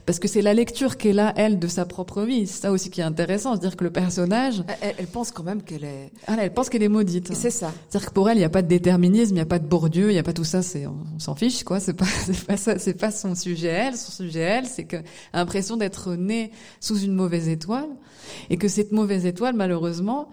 parce 0.07 0.19
que 0.19 0.29
c'est 0.29 0.43
la 0.43 0.53
lecture 0.53 0.97
qu'elle 0.97 1.19
a, 1.19 1.33
elle, 1.37 1.59
de 1.59 1.67
sa 1.67 1.87
propre 1.87 2.23
vie. 2.23 2.47
C'est 2.47 2.63
ça 2.63 2.73
aussi 2.73 2.91
qui 2.91 3.01
est 3.01 3.05
intéressant, 3.05 3.53
c'est-à-dire 3.53 3.77
que 3.77 3.85
le 3.85 3.91
personnage... 3.91 4.63
Elle, 4.81 5.07
pense 5.07 5.31
quand 5.31 5.43
même 5.43 5.63
qu'elle 5.63 5.85
est... 5.85 6.13
Ah, 6.27 6.37
elle 6.39 6.53
pense 6.53 6.69
qu'elle 6.69 6.83
est 6.83 6.89
maudite. 6.89 7.33
C'est 7.35 7.51
ça. 7.51 7.73
C'est-à-dire 7.89 8.09
que 8.09 8.15
pour 8.15 8.29
elle, 8.29 8.37
il 8.37 8.41
n'y 8.41 8.45
a 8.45 8.51
pas 8.51 8.63
de 8.63 8.69
déterminisme, 8.69 9.33
il 9.33 9.37
n'y 9.37 9.41
a 9.41 9.47
pas 9.47 9.59
de 9.59 9.67
Bourdieu, 9.67 10.11
il 10.11 10.13
n'y 10.13 10.19
a 10.19 10.23
pas 10.23 10.35
tout 10.35 10.45
ça, 10.45 10.63
c'est, 10.63 10.87
on, 10.87 11.19
s'en 11.19 11.35
fiche, 11.35 11.65
quoi. 11.65 11.81
C'est 11.81 11.95
pas, 11.95 12.05
c'est 12.27 12.45
pas 12.45 12.57
ça, 12.57 12.79
c'est 12.79 12.95
pas 12.95 13.11
son 13.11 13.35
sujet, 13.35 13.69
elle. 13.69 13.97
Son 13.97 14.13
sujet, 14.13 14.41
elle, 14.41 14.67
c'est 14.67 14.93
a 14.95 15.39
l'impression 15.39 15.77
d'être 15.77 16.15
née 16.15 16.51
sous 16.81 16.99
une 16.99 17.15
mauvaise 17.15 17.49
étoile. 17.49 17.89
Et 18.51 18.59
que 18.59 18.69
cette 18.69 18.93
mauvaise 18.93 19.25
étoile, 19.25 19.55
malheureusement, 19.55 20.29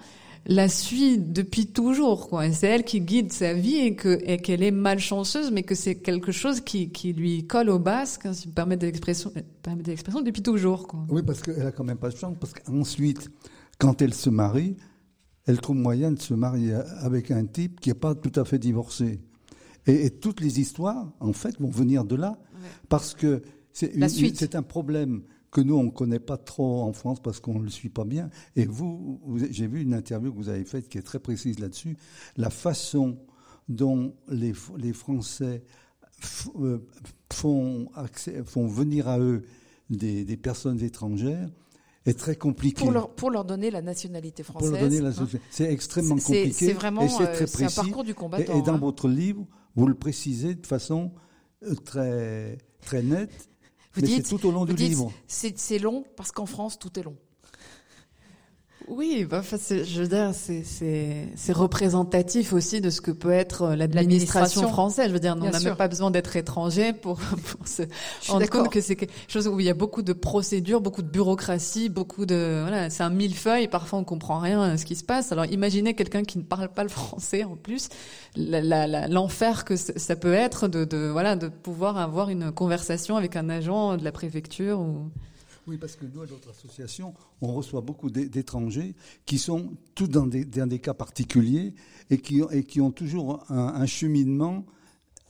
la 0.45 0.69
suit 0.69 1.17
depuis 1.19 1.67
toujours, 1.67 2.27
quoi. 2.27 2.51
c'est 2.51 2.67
elle 2.67 2.83
qui 2.83 3.01
guide 3.01 3.31
sa 3.31 3.53
vie 3.53 3.77
et 3.77 3.95
que 3.95 4.19
et 4.23 4.37
qu'elle 4.37 4.63
est 4.63 4.71
malchanceuse, 4.71 5.51
mais 5.51 5.63
que 5.63 5.75
c'est 5.75 5.95
quelque 5.95 6.31
chose 6.31 6.61
qui, 6.61 6.91
qui 6.91 7.13
lui 7.13 7.45
colle 7.45 7.69
au 7.69 7.79
basque, 7.79 8.25
hein, 8.25 8.33
si 8.33 8.47
me 8.47 8.53
permet 8.53 8.75
l'expression, 8.75 9.31
permet 9.61 9.83
l'expression 9.83 10.21
depuis 10.21 10.41
toujours, 10.41 10.87
quoi. 10.87 11.05
Oui, 11.09 11.21
parce 11.21 11.41
qu'elle 11.41 11.65
a 11.65 11.71
quand 11.71 11.83
même 11.83 11.97
pas 11.97 12.09
de 12.09 12.17
chance, 12.17 12.35
parce 12.39 12.53
qu'ensuite, 12.53 13.29
quand 13.77 14.01
elle 14.01 14.13
se 14.13 14.29
marie, 14.29 14.77
elle 15.45 15.59
trouve 15.59 15.75
moyen 15.75 16.11
de 16.11 16.19
se 16.19 16.33
marier 16.33 16.73
avec 16.99 17.31
un 17.31 17.45
type 17.45 17.79
qui 17.79 17.89
n'est 17.89 17.95
pas 17.95 18.15
tout 18.15 18.39
à 18.39 18.45
fait 18.45 18.59
divorcé. 18.59 19.19
Et, 19.87 20.11
toutes 20.11 20.41
les 20.41 20.59
histoires, 20.59 21.11
en 21.19 21.33
fait, 21.33 21.59
vont 21.59 21.69
venir 21.69 22.05
de 22.05 22.15
là, 22.15 22.37
parce 22.89 23.15
que 23.15 23.41
c'est 23.73 24.55
un 24.55 24.61
problème 24.61 25.23
que 25.51 25.61
nous, 25.61 25.75
on 25.75 25.83
ne 25.83 25.89
connaît 25.89 26.19
pas 26.19 26.37
trop 26.37 26.81
en 26.81 26.93
France 26.93 27.21
parce 27.21 27.39
qu'on 27.39 27.59
ne 27.59 27.63
le 27.63 27.69
suit 27.69 27.89
pas 27.89 28.05
bien. 28.05 28.29
Et 28.55 28.65
vous, 28.65 29.21
j'ai 29.51 29.67
vu 29.67 29.81
une 29.81 29.93
interview 29.93 30.31
que 30.31 30.37
vous 30.37 30.49
avez 30.49 30.63
faite 30.63 30.87
qui 30.87 30.97
est 30.97 31.03
très 31.03 31.19
précise 31.19 31.59
là-dessus. 31.59 31.97
La 32.37 32.49
façon 32.49 33.19
dont 33.67 34.15
les, 34.29 34.53
les 34.77 34.93
Français 34.93 35.63
euh, 36.59 36.79
font, 37.31 37.89
font 38.45 38.67
venir 38.67 39.07
à 39.07 39.19
eux 39.19 39.43
des, 39.89 40.23
des 40.23 40.37
personnes 40.37 40.81
étrangères 40.81 41.49
est 42.05 42.17
très 42.17 42.35
compliquée. 42.35 42.81
Pour 42.81 42.91
leur, 42.91 43.13
pour 43.13 43.29
leur 43.29 43.45
donner 43.45 43.69
la 43.69 43.81
nationalité 43.81 44.43
française. 44.43 45.01
La. 45.01 45.11
C'est 45.51 45.71
extrêmement 45.71 46.15
compliqué. 46.15 46.51
C'est 46.51 46.73
vraiment, 46.73 47.03
et 47.03 47.23
très 47.25 47.45
précis. 47.45 47.79
un 47.79 47.83
parcours 47.83 48.03
du 48.03 48.15
combattant. 48.15 48.55
Et, 48.55 48.59
et 48.59 48.61
dans 48.61 48.75
hein. 48.75 48.77
votre 48.77 49.07
livre, 49.07 49.45
vous 49.75 49.85
le 49.85 49.95
précisez 49.95 50.55
de 50.55 50.65
façon 50.65 51.11
euh, 51.63 51.75
très, 51.75 52.57
très 52.81 53.03
nette 53.03 53.50
vous 53.93 54.01
dites, 54.01 54.29
tout 54.29 54.45
au 54.45 54.51
long 54.51 54.65
du 54.65 54.75
livre. 54.75 55.11
C'est 55.27 55.79
long 55.79 56.03
parce 56.15 56.31
qu'en 56.31 56.45
France, 56.45 56.79
tout 56.79 56.97
est 56.99 57.03
long. 57.03 57.17
Oui, 58.91 59.23
bah, 59.23 59.41
je 59.41 60.01
veux 60.01 60.07
dire, 60.09 60.31
c'est 60.33 61.53
représentatif 61.53 62.51
aussi 62.51 62.81
de 62.81 62.89
ce 62.89 62.99
que 62.99 63.11
peut 63.11 63.31
être 63.31 63.61
euh, 63.61 63.75
l'administration 63.77 64.67
française. 64.67 65.07
Je 65.07 65.13
veux 65.13 65.21
dire, 65.21 65.33
on 65.39 65.49
n'a 65.49 65.61
même 65.61 65.77
pas 65.77 65.87
besoin 65.87 66.11
d'être 66.11 66.35
étranger 66.35 66.91
pour, 66.91 67.17
pour 67.47 67.65
se 67.69 67.83
rendre 68.27 68.49
compte 68.49 68.69
que 68.69 68.81
c'est 68.81 68.97
quelque 68.97 69.13
chose 69.29 69.47
où 69.47 69.61
il 69.61 69.65
y 69.65 69.69
a 69.69 69.73
beaucoup 69.73 70.01
de 70.01 70.11
procédures, 70.11 70.81
beaucoup 70.81 71.03
de 71.03 71.07
bureaucratie, 71.07 71.87
beaucoup 71.87 72.25
de 72.25 72.63
voilà, 72.63 72.89
c'est 72.89 73.03
un 73.03 73.09
millefeuille. 73.09 73.69
Parfois, 73.69 73.97
on 73.97 74.03
comprend 74.03 74.39
rien 74.39 74.61
à 74.61 74.77
ce 74.77 74.83
qui 74.83 74.97
se 74.97 75.05
passe. 75.05 75.31
Alors, 75.31 75.45
imaginez 75.45 75.93
quelqu'un 75.93 76.23
qui 76.23 76.37
ne 76.37 76.43
parle 76.43 76.67
pas 76.67 76.83
le 76.83 76.89
français 76.89 77.45
en 77.45 77.55
plus, 77.55 77.87
l'enfer 78.35 79.63
que 79.63 79.77
ça 79.77 80.17
peut 80.17 80.33
être 80.33 80.67
de, 80.67 80.83
de 80.83 81.07
voilà 81.07 81.37
de 81.37 81.47
pouvoir 81.47 81.97
avoir 81.97 82.27
une 82.27 82.51
conversation 82.51 83.15
avec 83.15 83.37
un 83.37 83.47
agent 83.47 83.95
de 83.95 84.03
la 84.03 84.11
préfecture 84.11 84.81
ou 84.81 85.11
oui, 85.67 85.77
parce 85.77 85.95
que 85.95 86.05
nous, 86.05 86.21
à 86.21 86.25
notre 86.25 86.49
association, 86.49 87.13
on 87.41 87.53
reçoit 87.53 87.81
beaucoup 87.81 88.09
d'étrangers 88.09 88.95
qui 89.25 89.37
sont 89.37 89.73
tous 89.95 90.07
dans 90.07 90.25
des, 90.25 90.43
dans 90.43 90.67
des, 90.67 90.79
cas 90.79 90.93
particuliers 90.93 91.73
et 92.09 92.17
qui, 92.17 92.41
et 92.51 92.63
qui 92.63 92.81
ont 92.81 92.91
toujours 92.91 93.43
un, 93.49 93.85
cheminement 93.85 94.65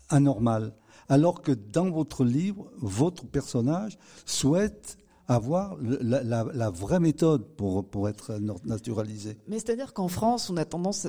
anormal. 0.09 0.73
Alors 1.09 1.41
que 1.41 1.51
dans 1.51 1.89
votre 1.89 2.23
livre, 2.23 2.71
votre 2.77 3.25
personnage 3.25 3.97
souhaite 4.25 4.97
avoir 5.27 5.77
la, 5.81 6.23
la, 6.23 6.69
vraie 6.69 6.99
méthode 6.99 7.45
pour, 7.55 7.85
pour 7.89 8.09
être 8.09 8.37
naturalisé. 8.65 9.37
Mais 9.47 9.59
c'est-à-dire 9.59 9.93
qu'en 9.93 10.07
France, 10.07 10.49
on 10.49 10.57
a 10.57 10.65
tendance, 10.65 11.07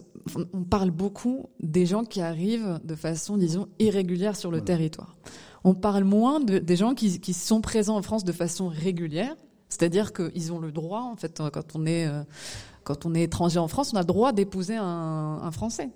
on 0.52 0.64
parle 0.64 0.90
beaucoup 0.90 1.46
des 1.60 1.86
gens 1.86 2.04
qui 2.04 2.20
arrivent 2.20 2.80
de 2.84 2.94
façon, 2.94 3.36
disons, 3.36 3.68
irrégulière 3.78 4.36
sur 4.36 4.50
le 4.50 4.60
territoire 4.60 5.16
on 5.64 5.74
parle 5.74 6.04
moins 6.04 6.40
de, 6.40 6.58
des 6.58 6.76
gens 6.76 6.94
qui, 6.94 7.32
sont 7.32 7.60
présents 7.60 7.96
en 7.96 8.02
France 8.02 8.24
de 8.24 8.32
façon 8.32 8.68
régulière, 8.68 9.34
c'est-à-dire 9.68 10.12
qu'ils 10.12 10.52
ont 10.52 10.58
le 10.58 10.72
droit, 10.72 11.02
en 11.02 11.16
fait, 11.16 11.42
quand 11.52 11.76
on 11.76 11.86
est 11.86 12.06
euh, 12.06 12.22
quand 12.84 13.06
on 13.06 13.14
est 13.14 13.22
étranger 13.22 13.58
en 13.58 13.68
France, 13.68 13.92
on 13.94 13.96
a 13.96 14.00
le 14.00 14.06
droit 14.06 14.32
d'épouser 14.32 14.76
un, 14.76 15.40
un, 15.42 15.50
Français. 15.50 15.90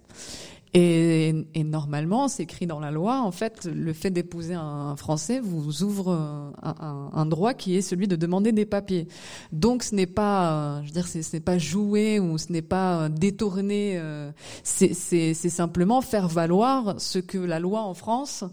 Et, 0.74 1.34
et 1.54 1.64
normalement, 1.64 2.28
c'est 2.28 2.42
écrit 2.42 2.66
dans 2.66 2.80
la 2.80 2.90
loi, 2.90 3.22
en 3.22 3.30
fait, 3.30 3.64
le 3.64 3.92
fait 3.92 4.10
d'épouser 4.10 4.54
un, 4.54 4.94
Français 4.96 5.40
vous 5.40 5.82
ouvre 5.82 6.12
un, 6.12 7.10
un, 7.12 7.26
droit 7.26 7.54
qui 7.54 7.76
est 7.76 7.80
celui 7.80 8.08
de 8.08 8.16
demander 8.16 8.52
des 8.52 8.66
papiers. 8.66 9.08
Donc, 9.52 9.82
ce 9.82 9.94
n'est 9.94 10.06
pas, 10.06 10.82
je 10.82 10.88
veux 10.88 10.92
dire, 10.92 11.08
ce 11.08 11.18
n'est 11.32 11.40
pas 11.40 11.58
jouer 11.58 12.20
ou 12.20 12.36
ce 12.36 12.52
n'est 12.52 12.62
pas 12.62 13.08
détourner. 13.08 13.94
Euh, 13.96 14.30
c'est 14.62 15.34
simplement 15.34 16.02
faire 16.02 16.28
valoir 16.28 16.96
ce 16.98 17.18
que 17.18 17.38
la 17.38 17.58
loi 17.58 17.82
en 17.82 17.94
France 17.94 18.44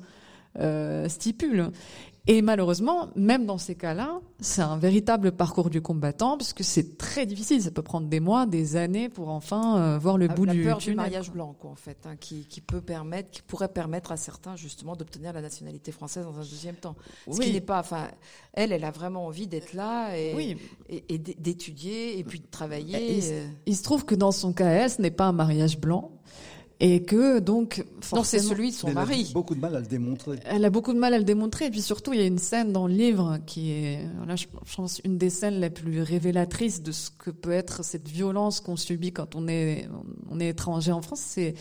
euh, 0.59 1.09
stipule. 1.09 1.71
Et 2.25 2.41
malheureusement, 2.41 3.09
même 3.17 3.45
dans 3.45 3.57
ces 3.57 3.75
cas-là, 3.75 4.21
c'est 4.39 4.61
un 4.61 4.77
véritable 4.77 5.33
parcours 5.33 5.69
du 5.69 5.81
combattant, 5.81 6.37
parce 6.37 6.53
que 6.53 6.63
c'est 6.63 6.97
très 6.97 7.25
difficile. 7.25 7.61
Ça 7.61 7.69
peut 7.69 7.81
prendre 7.81 8.07
des 8.07 8.21
mois, 8.21 8.45
des 8.45 8.77
années 8.77 9.09
pour 9.09 9.27
enfin 9.27 9.77
euh, 9.77 9.97
voir 9.97 10.17
le 10.17 10.29
bout 10.29 10.45
la 10.45 10.53
du 10.53 10.63
peur 10.63 10.77
du 10.77 10.95
mariage 10.95 11.31
blanc, 11.31 11.53
quoi, 11.59 11.71
en 11.71 11.75
fait, 11.75 11.97
hein, 12.05 12.15
qui, 12.17 12.45
qui, 12.45 12.61
peut 12.61 12.79
permettre, 12.79 13.29
qui 13.29 13.41
pourrait 13.41 13.67
permettre 13.67 14.13
à 14.13 14.17
certains 14.17 14.55
justement 14.55 14.95
d'obtenir 14.95 15.33
la 15.33 15.41
nationalité 15.41 15.91
française 15.91 16.23
dans 16.23 16.37
un 16.37 16.43
deuxième 16.43 16.75
temps. 16.75 16.95
Ce 17.29 17.41
qui 17.41 17.51
n'est 17.51 17.59
pas, 17.59 17.81
enfin, 17.81 18.07
elle, 18.53 18.71
elle 18.71 18.85
a 18.85 18.91
vraiment 18.91 19.25
envie 19.25 19.47
d'être 19.47 19.73
là 19.73 20.17
et, 20.17 20.57
et, 20.87 21.17
d'étudier 21.17 22.19
et 22.19 22.23
puis 22.23 22.39
de 22.39 22.47
travailler. 22.49 23.17
Il, 23.17 23.23
euh. 23.33 23.47
il, 23.65 23.75
se 23.75 23.83
trouve 23.83 24.05
que 24.05 24.15
dans 24.15 24.31
son 24.31 24.53
cas, 24.53 24.69
elle, 24.69 24.89
ce 24.89 25.01
n'est 25.01 25.11
pas 25.11 25.25
un 25.25 25.33
mariage 25.33 25.77
blanc 25.77 26.13
et 26.85 27.01
que 27.03 27.39
donc 27.39 27.85
non 28.13 28.25
c'est 28.25 28.39
celui 28.39 28.71
de 28.71 28.75
son 28.75 28.91
mari. 28.91 29.21
Elle 29.21 29.31
a 29.31 29.33
beaucoup 29.33 29.55
de 29.55 29.61
mal 29.61 29.75
à 29.77 29.79
le 29.79 29.85
démontrer. 29.85 30.37
Elle 30.43 30.65
a 30.65 30.69
beaucoup 30.69 30.91
de 30.91 30.99
mal 30.99 31.13
à 31.13 31.17
le 31.17 31.23
démontrer 31.23 31.67
et 31.67 31.69
puis 31.69 31.81
surtout 31.81 32.11
il 32.11 32.19
y 32.19 32.23
a 32.23 32.25
une 32.25 32.37
scène 32.37 32.73
dans 32.73 32.87
le 32.87 32.93
livre 32.93 33.37
qui 33.45 33.71
est 33.71 33.99
là 34.27 34.35
je 34.35 34.47
pense 34.75 34.99
une 35.05 35.17
des 35.17 35.29
scènes 35.29 35.61
les 35.61 35.69
plus 35.69 36.01
révélatrices 36.01 36.83
de 36.83 36.91
ce 36.91 37.09
que 37.09 37.31
peut 37.31 37.53
être 37.53 37.85
cette 37.85 38.09
violence 38.09 38.59
qu'on 38.59 38.75
subit 38.75 39.13
quand 39.13 39.33
on 39.35 39.47
est 39.47 39.87
on 40.29 40.41
est 40.41 40.49
étranger 40.49 40.91
en 40.91 41.01
France 41.01 41.21
c'est 41.21 41.53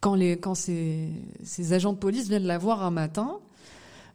quand 0.00 0.16
les 0.16 0.38
quand 0.38 0.56
ces 0.56 1.08
ces 1.44 1.72
agents 1.72 1.92
de 1.92 1.98
police 1.98 2.28
viennent 2.28 2.42
la 2.42 2.58
voir 2.58 2.82
un 2.82 2.90
matin 2.90 3.38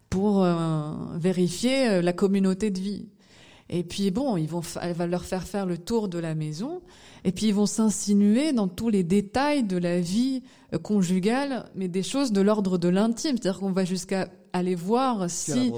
pour 0.10 0.44
euh, 0.44 0.92
vérifier 1.16 1.88
euh, 1.88 2.02
la 2.02 2.14
communauté 2.14 2.70
de 2.70 2.80
vie. 2.80 3.08
Et 3.70 3.84
puis 3.84 4.10
bon, 4.10 4.36
ils 4.36 4.48
vont, 4.48 4.62
elle 4.82 4.94
va 4.94 5.06
leur 5.06 5.24
faire 5.24 5.44
faire 5.44 5.66
le 5.66 5.78
tour 5.78 6.08
de 6.08 6.18
la 6.18 6.34
maison. 6.34 6.82
Et 7.24 7.32
puis 7.32 7.48
ils 7.48 7.54
vont 7.54 7.66
s'insinuer 7.66 8.54
dans 8.54 8.68
tous 8.68 8.90
les 8.90 9.04
détails 9.04 9.64
de 9.64 9.78
la 9.78 10.00
vie 10.00 10.42
euh, 10.74 10.80
conjugale, 10.80 11.70
mais 11.76 11.88
des 11.88 12.02
choses 12.02 12.32
de 12.32 12.42
l'ordre 12.42 12.78
de 12.78 12.88
l'intime. 12.88 13.38
C'est-à-dire 13.38 13.60
qu'on 13.60 13.72
va 13.72 13.86
jusqu'à 13.86 14.30
aller 14.54 14.74
voir 14.74 15.30
si 15.30 15.72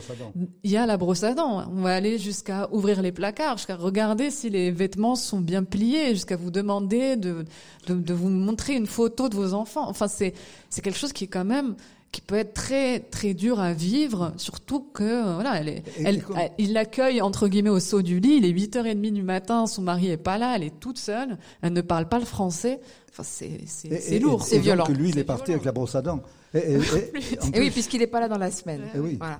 il 0.63 0.71
y 0.71 0.77
a 0.77 0.85
la 0.85 0.95
brosse 0.95 1.23
à 1.23 1.33
dents. 1.33 1.69
On 1.69 1.81
va 1.81 1.93
aller 1.93 2.17
jusqu'à 2.17 2.69
ouvrir 2.71 3.01
les 3.01 3.11
placards, 3.11 3.57
jusqu'à 3.57 3.75
regarder 3.75 4.31
si 4.31 4.49
les 4.49 4.71
vêtements 4.71 5.15
sont 5.15 5.41
bien 5.41 5.63
pliés, 5.63 6.11
jusqu'à 6.11 6.37
vous 6.37 6.51
demander 6.51 7.17
de, 7.17 7.43
de, 7.87 7.95
de 7.95 8.13
vous 8.13 8.29
montrer 8.29 8.75
une 8.75 8.87
photo 8.87 9.27
de 9.27 9.35
vos 9.35 9.53
enfants. 9.53 9.89
Enfin, 9.89 10.07
c'est 10.07 10.33
c'est 10.69 10.81
quelque 10.81 10.97
chose 10.97 11.11
qui 11.11 11.25
est 11.25 11.27
quand 11.27 11.43
même 11.43 11.75
qui 12.11 12.21
peut 12.21 12.35
être 12.35 12.53
très 12.53 12.99
très 12.99 13.33
dur 13.33 13.59
à 13.59 13.73
vivre, 13.73 14.33
surtout 14.35 14.81
que 14.81 15.33
voilà, 15.33 15.59
elle 15.59 15.69
est, 15.69 15.83
elle, 16.03 16.23
il 16.57 16.73
l'accueille 16.73 17.21
entre 17.21 17.47
guillemets 17.47 17.69
au 17.69 17.79
saut 17.79 18.01
du 18.01 18.19
lit. 18.19 18.37
Il 18.37 18.45
est 18.45 18.51
8h30 18.51 19.13
du 19.13 19.23
matin, 19.23 19.65
son 19.65 19.81
mari 19.81 20.09
est 20.09 20.17
pas 20.17 20.37
là, 20.37 20.55
elle 20.55 20.63
est 20.63 20.79
toute 20.79 20.97
seule, 20.97 21.37
elle 21.61 21.73
ne 21.73 21.81
parle 21.81 22.09
pas 22.09 22.19
le 22.19 22.25
français. 22.25 22.81
Enfin, 23.09 23.23
c'est 23.23 23.61
c'est 23.65 24.19
lourd, 24.19 24.43
c'est 24.43 24.59
violent. 24.59 24.85
Que 24.85 24.91
lui, 24.91 25.09
il 25.09 25.19
est, 25.19 25.23
parti 25.23 25.51
avec 25.51 25.65
la 25.65 25.71
brosse 25.71 25.95
à 25.95 26.01
dents. 26.01 26.21
Et, 26.53 26.77
oui, 27.55 27.71
puisqu'il 27.71 27.99
n'est 27.99 28.07
pas 28.07 28.19
là 28.19 28.27
dans 28.27 28.37
la 28.37 28.51
semaine. 28.51 28.83
Oui. 28.95 29.17
Voilà. 29.17 29.39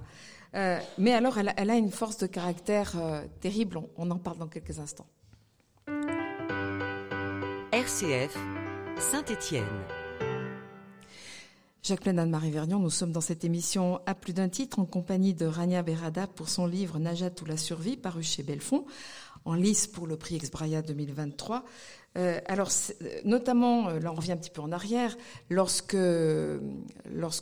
Euh, 0.54 0.80
mais 0.98 1.14
alors, 1.14 1.38
elle 1.38 1.50
a, 1.50 1.54
elle 1.56 1.70
a, 1.70 1.76
une 1.76 1.92
force 1.92 2.18
de 2.18 2.28
caractère 2.28 2.94
euh, 2.98 3.22
terrible. 3.40 3.78
On, 3.78 3.90
on 3.98 4.12
en 4.12 4.18
parle 4.18 4.38
dans 4.38 4.48
quelques 4.48 4.80
instants. 4.80 5.08
RCF, 7.72 8.38
Saint-Étienne. 9.00 9.64
Jacqueline 11.84 12.20
Anne-Marie 12.20 12.52
Vernion, 12.52 12.78
nous 12.78 12.92
sommes 12.92 13.12
dans 13.12 13.22
cette 13.22 13.44
émission 13.44 14.02
à 14.06 14.14
plus 14.14 14.34
d'un 14.34 14.50
titre 14.50 14.78
en 14.78 14.86
compagnie 14.86 15.34
de 15.34 15.48
Rania 15.48 15.82
Berada 15.82 16.28
pour 16.28 16.48
son 16.48 16.68
livre 16.68 17.00
Najat 17.00 17.32
ou 17.42 17.46
la 17.46 17.58
survie, 17.58 17.98
paru 17.98 18.22
chez 18.22 18.44
Belfond, 18.44 18.86
en 19.46 19.56
lice 19.56 19.88
pour 19.88 20.06
le 20.06 20.16
prix 20.16 20.36
Exbraya 20.36 20.84
2023. 20.84 21.66
Euh, 22.20 22.40
alors, 22.46 22.70
notamment, 23.26 23.90
euh, 23.90 24.00
là 24.00 24.12
on 24.12 24.16
revient 24.16 24.34
un 24.34 24.38
petit 24.38 24.52
peu 24.52 24.62
en 24.62 24.72
arrière, 24.72 25.18
lorsque, 25.50 25.98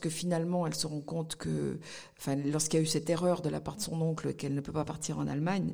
finalement 0.08 0.66
elle 0.66 0.76
se 0.76 0.88
rend 0.88 1.02
compte 1.02 1.36
que, 1.36 1.78
enfin, 2.18 2.38
lorsqu'il 2.38 2.80
y 2.80 2.80
a 2.80 2.84
eu 2.84 2.88
cette 2.88 3.10
erreur 3.10 3.42
de 3.42 3.50
la 3.50 3.60
part 3.60 3.76
de 3.76 3.82
son 3.82 4.02
oncle 4.02 4.34
qu'elle 4.36 4.54
ne 4.54 4.62
peut 4.62 4.72
pas 4.72 4.86
partir 4.86 5.20
en 5.20 5.28
Allemagne, 5.28 5.74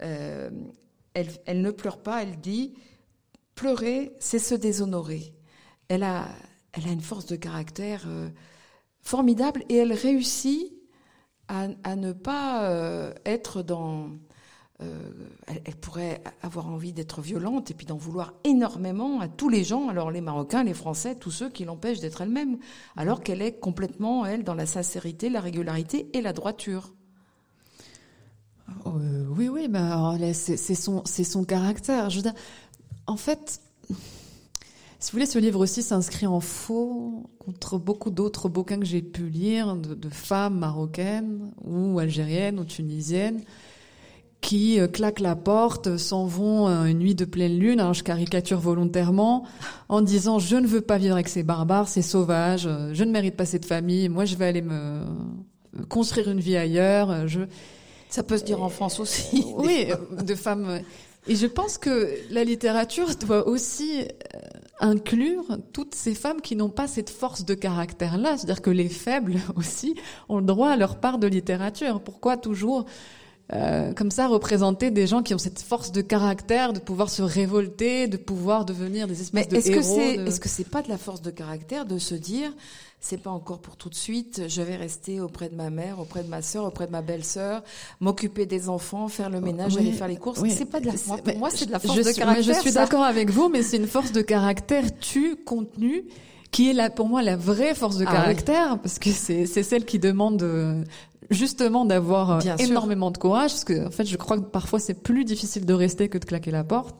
euh, 0.00 0.48
elle, 1.12 1.28
elle 1.44 1.60
ne 1.60 1.70
pleure 1.70 1.98
pas, 1.98 2.22
elle 2.22 2.40
dit, 2.40 2.72
pleurer, 3.54 4.14
c'est 4.20 4.38
se 4.38 4.54
déshonorer. 4.54 5.34
Elle 5.88 6.04
a, 6.04 6.28
elle 6.72 6.88
a 6.88 6.92
une 6.92 7.00
force 7.00 7.26
de 7.26 7.36
caractère 7.36 8.04
euh, 8.06 8.28
formidable 9.00 9.64
et 9.68 9.76
elle 9.76 9.92
réussit 9.92 10.72
à, 11.48 11.96
ne 11.96 12.12
pas 12.12 12.64
euh, 12.70 13.12
être 13.26 13.62
dans... 13.62 14.10
Euh, 14.82 15.10
elle, 15.46 15.76
pourrait 15.76 16.22
avoir 16.42 16.68
envie 16.68 16.92
d'être 16.92 17.20
violente 17.20 17.72
et 17.72 17.74
puis 17.74 17.86
d'en 17.86 17.96
vouloir 17.96 18.34
énormément 18.44 19.20
à 19.20 19.26
tous 19.26 19.48
les 19.48 19.64
gens, 19.64 19.88
alors 19.88 20.12
les 20.12 20.20
Marocains, 20.20 20.62
les 20.62 20.74
Français, 20.74 21.16
tous 21.16 21.32
ceux 21.32 21.50
qui 21.50 21.64
l'empêchent 21.64 21.98
d'être 21.98 22.20
elle-même, 22.20 22.56
alors 22.96 23.20
qu'elle 23.20 23.42
est 23.42 23.58
complètement, 23.58 24.24
elle, 24.24 24.44
dans 24.44 24.54
la 24.54 24.64
sincérité, 24.64 25.28
la 25.28 25.40
régularité 25.40 26.08
et 26.16 26.22
la 26.22 26.32
droiture. 26.32 26.94
oui, 28.86 29.48
oui, 29.48 29.68
mais 29.68 30.32
c'est 30.32 30.74
son, 30.74 31.44
caractère. 31.44 32.08
En 33.06 33.16
fait, 33.16 33.60
si 35.00 35.12
vous 35.12 35.16
voulez, 35.16 35.26
ce 35.26 35.38
livre 35.38 35.60
aussi 35.60 35.82
s'inscrit 35.82 36.26
en 36.26 36.40
faux 36.40 37.24
contre 37.38 37.78
beaucoup 37.78 38.10
d'autres 38.10 38.50
bouquins 38.50 38.78
que 38.78 38.84
j'ai 38.84 39.00
pu 39.00 39.30
lire 39.30 39.74
de, 39.74 40.08
femmes 40.10 40.58
marocaines 40.58 41.50
ou 41.64 41.98
algériennes 41.98 42.60
ou 42.60 42.64
tunisiennes 42.64 43.40
qui 44.42 44.78
euh, 44.78 44.88
claquent 44.88 45.20
la 45.20 45.36
porte, 45.36 45.96
s'en 45.96 46.26
vont 46.26 46.68
euh, 46.68 46.84
une 46.84 46.98
nuit 46.98 47.14
de 47.14 47.24
pleine 47.24 47.58
lune, 47.58 47.80
alors 47.80 47.94
je 47.94 48.02
caricature 48.02 48.58
volontairement, 48.58 49.44
en 49.88 50.02
disant 50.02 50.38
je 50.38 50.56
ne 50.56 50.66
veux 50.66 50.80
pas 50.80 50.98
vivre 50.98 51.14
avec 51.14 51.28
ces 51.28 51.42
barbares, 51.42 51.88
ces 51.88 52.02
sauvages, 52.02 52.66
euh, 52.66 52.90
je 52.92 53.04
ne 53.04 53.10
mérite 53.10 53.36
pas 53.36 53.46
cette 53.46 53.66
famille, 53.66 54.08
moi 54.08 54.24
je 54.26 54.36
vais 54.36 54.46
aller 54.46 54.62
me 54.62 55.02
construire 55.88 56.30
une 56.30 56.40
vie 56.40 56.56
ailleurs. 56.56 57.26
Je... 57.26 57.40
Ça 58.08 58.22
peut 58.22 58.38
se 58.38 58.44
dire 58.44 58.62
en 58.62 58.68
France 58.68 58.98
aussi. 59.00 59.44
Oui, 59.56 59.88
de 60.22 60.34
femmes. 60.34 60.80
Et 61.26 61.36
je 61.36 61.46
pense 61.46 61.78
que 61.78 62.08
la 62.30 62.44
littérature 62.44 63.14
doit 63.16 63.46
aussi 63.46 64.04
inclure 64.80 65.58
toutes 65.72 65.94
ces 65.94 66.14
femmes 66.14 66.40
qui 66.40 66.56
n'ont 66.56 66.70
pas 66.70 66.88
cette 66.88 67.10
force 67.10 67.44
de 67.44 67.54
caractère-là. 67.54 68.36
C'est-à-dire 68.36 68.62
que 68.62 68.70
les 68.70 68.88
faibles 68.88 69.36
aussi 69.56 69.94
ont 70.28 70.38
le 70.38 70.44
droit 70.44 70.70
à 70.70 70.76
leur 70.76 70.96
part 70.96 71.18
de 71.18 71.26
littérature. 71.26 72.00
Pourquoi 72.00 72.36
toujours 72.36 72.86
euh, 73.52 73.92
comme 73.94 74.12
ça 74.12 74.28
représenter 74.28 74.92
des 74.92 75.08
gens 75.08 75.22
qui 75.22 75.34
ont 75.34 75.38
cette 75.38 75.60
force 75.60 75.90
de 75.90 76.02
caractère, 76.02 76.72
de 76.72 76.78
pouvoir 76.78 77.10
se 77.10 77.22
révolter, 77.22 78.06
de 78.06 78.16
pouvoir 78.16 78.64
devenir 78.64 79.08
des 79.08 79.22
espèces 79.22 79.32
Mais 79.32 79.44
de 79.44 79.56
est-ce 79.56 79.70
héros 79.70 79.80
que 79.80 79.84
c'est 79.84 80.14
est-ce 80.14 80.38
que 80.38 80.48
c'est 80.48 80.68
pas 80.68 80.82
de 80.82 80.88
la 80.88 80.98
force 80.98 81.20
de 81.20 81.30
caractère 81.30 81.84
de 81.84 81.98
se 81.98 82.14
dire 82.14 82.52
c'est 83.00 83.16
pas 83.16 83.30
encore 83.30 83.60
pour 83.60 83.76
tout 83.76 83.88
de 83.88 83.94
suite. 83.94 84.42
Je 84.48 84.62
vais 84.62 84.76
rester 84.76 85.20
auprès 85.20 85.48
de 85.48 85.54
ma 85.54 85.70
mère, 85.70 85.98
auprès 85.98 86.22
de 86.22 86.28
ma 86.28 86.42
sœur, 86.42 86.66
auprès 86.66 86.86
de 86.86 86.92
ma 86.92 87.00
belle-sœur, 87.00 87.62
m'occuper 87.98 88.44
des 88.44 88.68
enfants, 88.68 89.08
faire 89.08 89.30
le 89.30 89.40
ménage, 89.40 89.76
aller 89.76 89.92
faire 89.92 90.08
les 90.08 90.16
courses. 90.16 90.42
C'est 90.50 90.66
pas 90.66 90.80
de 90.80 90.86
la, 90.86 90.92
moi, 91.06 91.16
pour 91.18 91.38
moi, 91.38 91.50
c'est 91.50 91.66
de 91.66 91.72
la 91.72 91.78
force 91.78 91.96
je 91.96 92.02
de 92.02 92.06
suis, 92.08 92.20
caractère. 92.20 92.54
Je 92.54 92.60
suis 92.60 92.72
d'accord 92.72 93.02
avec 93.02 93.30
vous, 93.30 93.48
mais 93.48 93.62
c'est 93.62 93.78
une 93.78 93.86
force 93.86 94.12
de 94.12 94.20
caractère 94.20 94.84
tu 95.00 95.36
contenu 95.36 96.04
qui 96.50 96.70
est 96.70 96.72
là 96.72 96.90
pour 96.90 97.08
moi 97.08 97.22
la 97.22 97.36
vraie 97.36 97.74
force 97.74 97.96
de 97.96 98.04
Ah 98.06 98.12
caractère 98.12 98.78
parce 98.80 98.98
que 98.98 99.10
c'est 99.10 99.46
c'est 99.46 99.62
celle 99.62 99.84
qui 99.84 99.98
demande 99.98 100.42
euh, 100.42 100.82
justement 101.30 101.84
d'avoir 101.84 102.30
euh, 102.32 102.40
sûr. 102.40 102.54
énormément 102.58 103.10
de 103.10 103.18
courage 103.18 103.52
parce 103.52 103.64
que 103.64 103.86
en 103.86 103.90
fait 103.90 104.04
je 104.04 104.16
crois 104.16 104.36
que 104.36 104.42
parfois 104.42 104.80
c'est 104.80 105.00
plus 105.00 105.24
difficile 105.24 105.64
de 105.64 105.74
rester 105.74 106.08
que 106.08 106.18
de 106.18 106.24
claquer 106.24 106.50
la 106.50 106.64
porte 106.64 106.96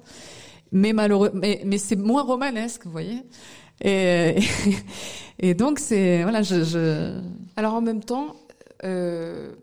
mais 0.70 0.92
malheureux 0.92 1.32
mais 1.34 1.62
mais 1.64 1.78
c'est 1.78 1.96
moins 1.96 2.22
romanesque 2.22 2.84
vous 2.84 2.92
voyez 2.92 3.22
et 3.82 4.36
et 5.40 5.55
donc 5.55 5.79
c'est 5.79 6.22
voilà 6.22 6.42
je, 6.42 6.62
je 6.64 7.20
Alors 7.57 7.74
en 7.74 7.81
même 7.81 8.03
temps, 8.05 8.37
euh, 8.85 9.55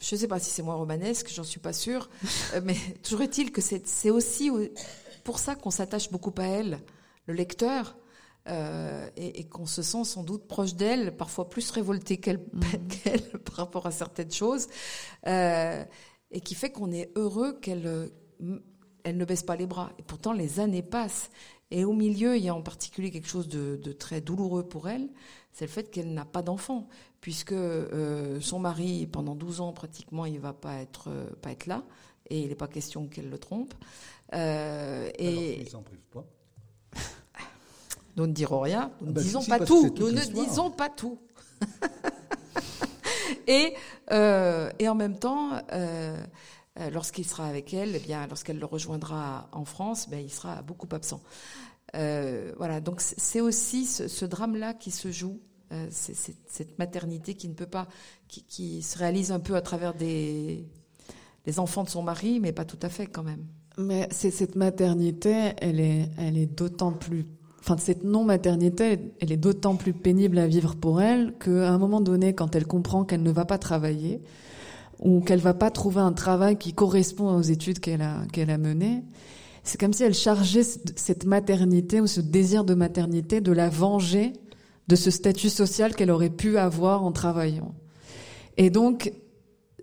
je 0.00 0.14
ne 0.14 0.20
sais 0.20 0.28
pas 0.28 0.38
si 0.38 0.50
c'est 0.50 0.62
moins 0.62 0.74
romanesque, 0.74 1.30
j'en 1.32 1.44
suis 1.44 1.60
pas 1.60 1.72
sûre, 1.72 2.10
euh, 2.54 2.60
mais 2.64 2.76
toujours 3.02 3.22
est-il 3.22 3.52
que 3.52 3.60
c'est 3.60 3.86
c'est 3.86 4.10
aussi 4.10 4.50
au- 4.50 4.60
pour 5.24 5.38
ça 5.38 5.54
qu'on 5.54 5.70
s'attache 5.70 6.10
beaucoup 6.10 6.32
à 6.38 6.44
elle, 6.44 6.78
le 7.26 7.34
lecteur, 7.34 7.96
euh, 8.48 9.08
et, 9.16 9.40
et 9.40 9.44
qu'on 9.44 9.64
se 9.66 9.80
sent 9.82 10.04
sans 10.04 10.22
doute 10.22 10.46
proche 10.46 10.74
d'elle, 10.74 11.16
parfois 11.16 11.48
plus 11.48 11.70
révolté 11.70 12.18
qu'elle 12.18 12.40
qu'elle 13.04 13.22
par 13.40 13.56
rapport 13.56 13.86
à 13.86 13.90
certaines 13.90 14.32
choses, 14.32 14.66
euh, 15.26 15.82
et 16.30 16.40
qui 16.40 16.54
fait 16.54 16.70
qu'on 16.70 16.92
est 16.92 17.10
heureux 17.16 17.58
qu'elle 17.60 18.10
elle 19.04 19.16
ne 19.16 19.24
baisse 19.24 19.42
pas 19.42 19.56
les 19.56 19.66
bras. 19.66 19.92
Et 19.98 20.02
pourtant, 20.02 20.32
les 20.32 20.60
années 20.60 20.82
passent. 20.82 21.30
Et 21.74 21.84
au 21.84 21.92
milieu, 21.92 22.36
il 22.36 22.44
y 22.44 22.48
a 22.48 22.54
en 22.54 22.62
particulier 22.62 23.10
quelque 23.10 23.26
chose 23.26 23.48
de, 23.48 23.74
de 23.74 23.90
très 23.90 24.20
douloureux 24.20 24.62
pour 24.62 24.88
elle, 24.88 25.08
c'est 25.52 25.64
le 25.64 25.70
fait 25.72 25.90
qu'elle 25.90 26.14
n'a 26.14 26.24
pas 26.24 26.40
d'enfant, 26.40 26.86
puisque 27.20 27.50
euh, 27.50 28.40
son 28.40 28.60
mari, 28.60 29.08
pendant 29.08 29.34
12 29.34 29.60
ans 29.60 29.72
pratiquement, 29.72 30.24
il 30.24 30.38
va 30.38 30.52
pas 30.52 30.76
être, 30.76 31.08
euh, 31.08 31.26
pas 31.42 31.50
être 31.50 31.66
là, 31.66 31.82
et 32.30 32.42
il 32.42 32.48
n'est 32.48 32.54
pas 32.54 32.68
question 32.68 33.08
qu'elle 33.08 33.28
le 33.28 33.38
trompe. 33.38 33.74
Euh, 34.34 35.10
et 35.18 35.64
s'en 35.68 35.82
privent 35.82 35.98
pas. 36.12 36.24
nous 38.16 38.28
ne 38.28 38.32
dirons 38.32 38.60
rien, 38.60 38.92
nous 39.00 39.06
Ah 39.06 39.08
ne 39.08 39.12
bah, 39.12 39.22
disons 39.22 39.40
si, 39.40 39.48
pas 39.50 39.58
tout, 39.58 39.92
nous 39.98 40.12
ne 40.12 40.24
disons 40.26 40.70
pas 40.70 40.90
tout. 40.90 41.18
et, 43.48 43.74
euh, 44.12 44.70
et 44.78 44.88
en 44.88 44.94
même 44.94 45.18
temps, 45.18 45.60
euh, 46.80 46.90
lorsqu'il 46.90 47.24
sera 47.24 47.46
avec 47.46 47.72
elle, 47.72 47.94
eh 47.94 48.00
bien, 48.00 48.26
lorsqu'elle 48.26 48.58
le 48.58 48.66
rejoindra 48.66 49.48
en 49.52 49.64
France, 49.64 50.08
ben, 50.10 50.18
il 50.18 50.30
sera 50.30 50.62
beaucoup 50.62 50.88
absent. 50.92 51.20
Euh, 51.94 52.52
voilà, 52.56 52.80
donc 52.80 53.00
c'est 53.00 53.40
aussi 53.40 53.86
ce, 53.86 54.24
drame-là 54.24 54.74
qui 54.74 54.90
se 54.90 55.12
joue, 55.12 55.40
euh, 55.72 55.86
cette 55.90 56.78
maternité 56.78 57.34
qui 57.34 57.48
ne 57.48 57.54
peut 57.54 57.66
pas, 57.66 57.86
qui, 58.26 58.42
qui 58.44 58.82
se 58.82 58.98
réalise 58.98 59.30
un 59.30 59.40
peu 59.40 59.54
à 59.54 59.60
travers 59.60 59.94
des 59.94 60.66
les 61.46 61.58
enfants 61.58 61.84
de 61.84 61.88
son 61.88 62.02
mari, 62.02 62.40
mais 62.40 62.52
pas 62.52 62.64
tout 62.64 62.78
à 62.82 62.88
fait 62.88 63.06
quand 63.06 63.22
même. 63.22 63.44
Mais 63.76 64.08
c'est 64.10 64.30
cette 64.30 64.56
maternité, 64.56 65.52
elle 65.58 65.80
est, 65.80 66.08
elle 66.16 66.38
est 66.38 66.46
d'autant 66.46 66.92
plus, 66.92 67.26
enfin 67.60 67.76
cette 67.76 68.04
non-maternité, 68.04 68.98
elle 69.20 69.32
est 69.32 69.36
d'autant 69.36 69.76
plus 69.76 69.92
pénible 69.92 70.38
à 70.38 70.46
vivre 70.46 70.74
pour 70.74 71.02
elle 71.02 71.34
qu'à 71.38 71.70
un 71.70 71.78
moment 71.78 72.00
donné, 72.00 72.34
quand 72.34 72.54
elle 72.54 72.66
comprend 72.66 73.04
qu'elle 73.04 73.22
ne 73.22 73.32
va 73.32 73.44
pas 73.44 73.58
travailler 73.58 74.22
ou 75.00 75.20
qu'elle 75.20 75.40
va 75.40 75.54
pas 75.54 75.70
trouver 75.70 76.00
un 76.00 76.12
travail 76.12 76.56
qui 76.56 76.72
correspond 76.72 77.34
aux 77.36 77.42
études 77.42 77.80
qu'elle 77.80 78.02
a 78.02 78.22
qu'elle 78.32 78.50
a 78.50 78.58
menées, 78.58 79.02
c'est 79.62 79.80
comme 79.80 79.92
si 79.92 80.02
elle 80.02 80.14
chargeait 80.14 80.62
cette 80.62 81.24
maternité 81.24 82.00
ou 82.00 82.06
ce 82.06 82.20
désir 82.20 82.64
de 82.64 82.74
maternité 82.74 83.40
de 83.40 83.52
la 83.52 83.68
venger 83.68 84.32
de 84.88 84.96
ce 84.96 85.10
statut 85.10 85.48
social 85.48 85.94
qu'elle 85.94 86.10
aurait 86.10 86.30
pu 86.30 86.58
avoir 86.58 87.04
en 87.04 87.12
travaillant. 87.12 87.74
Et 88.56 88.70
donc, 88.70 89.12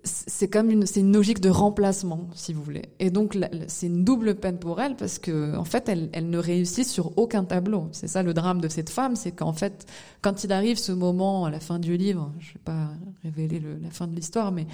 c'est 0.04 0.48
comme 0.48 0.70
une, 0.70 0.84
c'est 0.86 1.00
une 1.00 1.12
logique 1.12 1.40
de 1.40 1.48
remplacement, 1.48 2.28
si 2.34 2.52
vous 2.52 2.62
voulez. 2.62 2.82
Et 2.98 3.10
donc, 3.10 3.38
c'est 3.68 3.86
une 3.86 4.02
double 4.04 4.34
peine 4.34 4.58
pour 4.58 4.80
elle 4.80 4.96
parce 4.96 5.18
que, 5.18 5.56
en 5.56 5.64
fait, 5.64 5.88
elle, 5.88 6.10
elle 6.12 6.28
ne 6.28 6.38
réussit 6.38 6.86
sur 6.86 7.16
aucun 7.18 7.44
tableau. 7.44 7.88
C'est 7.92 8.08
ça 8.08 8.22
le 8.24 8.34
drame 8.34 8.60
de 8.60 8.68
cette 8.68 8.90
femme, 8.90 9.14
c'est 9.14 9.30
qu'en 9.32 9.52
fait, 9.52 9.86
quand 10.20 10.42
il 10.44 10.52
arrive 10.52 10.76
ce 10.78 10.90
moment 10.92 11.44
à 11.44 11.50
la 11.50 11.60
fin 11.60 11.78
du 11.78 11.96
livre, 11.96 12.32
je 12.40 12.54
vais 12.54 12.60
pas 12.64 12.88
révéler 13.22 13.60
le- 13.60 13.78
la 13.78 13.90
fin 13.90 14.06
de 14.08 14.14
l'histoire, 14.16 14.50
mais 14.50 14.66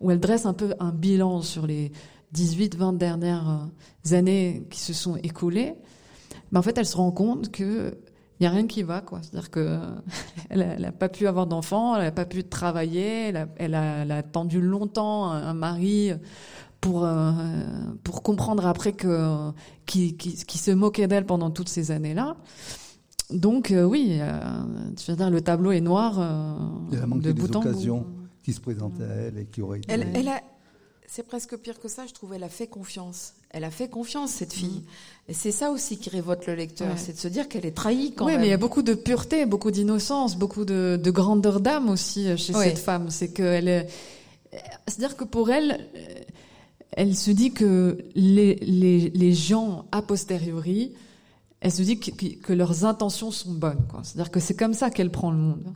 où 0.00 0.10
elle 0.10 0.20
dresse 0.20 0.44
un 0.44 0.52
peu 0.54 0.74
un 0.80 0.92
bilan 0.92 1.40
sur 1.40 1.66
les 1.66 1.90
18, 2.32 2.76
20 2.76 2.92
dernières 2.94 3.68
euh, 4.10 4.14
années 4.16 4.66
qui 4.70 4.80
se 4.80 4.92
sont 4.92 5.16
écoulées, 5.16 5.74
mais 6.52 6.58
en 6.58 6.62
fait, 6.62 6.76
elle 6.76 6.86
se 6.86 6.96
rend 6.96 7.10
compte 7.10 7.50
que 7.50 7.96
il 8.40 8.44
y 8.44 8.46
a 8.46 8.50
rien 8.50 8.66
qui 8.66 8.82
va, 8.82 9.00
quoi. 9.00 9.20
C'est-à-dire 9.22 9.50
que 9.50 9.78
elle 10.50 10.62
a, 10.62 10.74
elle 10.74 10.84
a 10.84 10.92
pas 10.92 11.08
pu 11.08 11.26
avoir 11.26 11.46
d'enfants, 11.46 11.96
elle 11.96 12.06
a 12.06 12.12
pas 12.12 12.26
pu 12.26 12.44
travailler, 12.44 13.28
elle 13.28 13.36
a, 13.36 13.48
elle 13.56 13.74
a, 13.74 14.02
elle 14.02 14.10
a 14.10 14.16
attendu 14.16 14.60
longtemps 14.60 15.30
un, 15.30 15.54
mari 15.54 16.12
pour 16.80 17.04
euh, 17.04 17.32
pour 18.02 18.22
comprendre 18.22 18.66
après 18.66 18.92
que 18.92 19.50
qui 19.86 20.16
qui, 20.16 20.34
qui 20.34 20.58
se 20.58 20.70
moquait 20.70 21.06
d'elle 21.06 21.26
pendant 21.26 21.50
toutes 21.50 21.68
ces 21.68 21.90
années-là. 21.90 22.36
Donc 23.30 23.70
euh, 23.70 23.84
oui, 23.84 24.18
euh, 24.20 24.38
veux 25.08 25.16
dire 25.16 25.30
le 25.30 25.40
tableau 25.40 25.72
est 25.72 25.80
noir 25.80 26.18
euh, 26.18 26.54
Elle 26.92 27.02
a 27.02 27.06
manqué 27.06 27.22
de 27.22 27.32
des 27.32 27.40
bout. 27.42 27.56
occasions 27.56 28.06
qui 28.42 28.52
se 28.52 28.60
présentaient 28.60 29.04
à 29.04 29.14
elle 29.14 29.38
et 29.38 29.46
qui 29.46 29.62
auraient 29.62 29.78
été. 29.78 29.90
Elle, 29.90 30.08
elle 30.14 30.28
a, 30.28 30.42
c'est 31.06 31.26
presque 31.26 31.56
pire 31.56 31.80
que 31.80 31.88
ça, 31.88 32.06
je 32.06 32.12
trouve. 32.12 32.34
Elle 32.34 32.44
a 32.44 32.48
fait 32.48 32.66
confiance. 32.66 33.34
Elle 33.56 33.62
a 33.64 33.70
fait 33.70 33.88
confiance, 33.88 34.32
cette 34.32 34.52
fille. 34.52 34.82
Et 35.28 35.32
c'est 35.32 35.52
ça 35.52 35.70
aussi 35.70 35.96
qui 35.96 36.10
révolte 36.10 36.46
le 36.46 36.54
lecteur, 36.56 36.88
Ouais. 36.88 36.96
c'est 36.98 37.12
de 37.12 37.18
se 37.18 37.28
dire 37.28 37.48
qu'elle 37.48 37.64
est 37.64 37.70
trahie 37.76 38.12
quand 38.12 38.26
Oui, 38.26 38.32
même. 38.32 38.40
mais 38.40 38.48
il 38.48 38.50
y 38.50 38.54
a 38.54 38.58
beaucoup 38.58 38.82
de 38.82 38.94
pureté, 38.94 39.46
beaucoup 39.46 39.70
d'innocence, 39.70 40.36
beaucoup 40.36 40.64
de, 40.64 40.98
de 41.02 41.10
grandeur 41.12 41.60
d'âme 41.60 41.88
aussi 41.88 42.26
euh, 42.28 42.36
chez 42.36 42.52
Oui. 42.54 42.64
cette 42.64 42.78
femme. 42.80 43.10
C'est 43.10 43.28
que 43.28 43.42
elle, 43.44 43.68
est- 43.68 43.86
c'est-à-dire 44.88 45.16
que 45.16 45.22
pour 45.24 45.50
elle, 45.50 45.88
euh, 45.94 46.14
elle 46.92 47.14
se 47.14 47.30
dit 47.30 47.52
que 47.52 47.96
les, 48.16 48.56
les, 48.56 49.10
les 49.10 49.32
gens 49.32 49.84
a 49.92 50.02
posteriori, 50.02 50.92
elle 51.60 51.72
se 51.72 51.82
dit 51.82 51.98
que, 52.00 52.10
que- 52.10 52.52
leurs 52.52 52.84
intentions 52.84 53.30
sont 53.30 53.52
bonnes. 53.52 53.80
C'est-à-dire 54.02 54.30
que 54.32 54.40
c'est 54.40 54.54
comme 54.56 54.74
ça 54.74 54.90
qu'elle 54.90 55.10
prend 55.10 55.30
le 55.30 55.38
monde. 55.38 55.72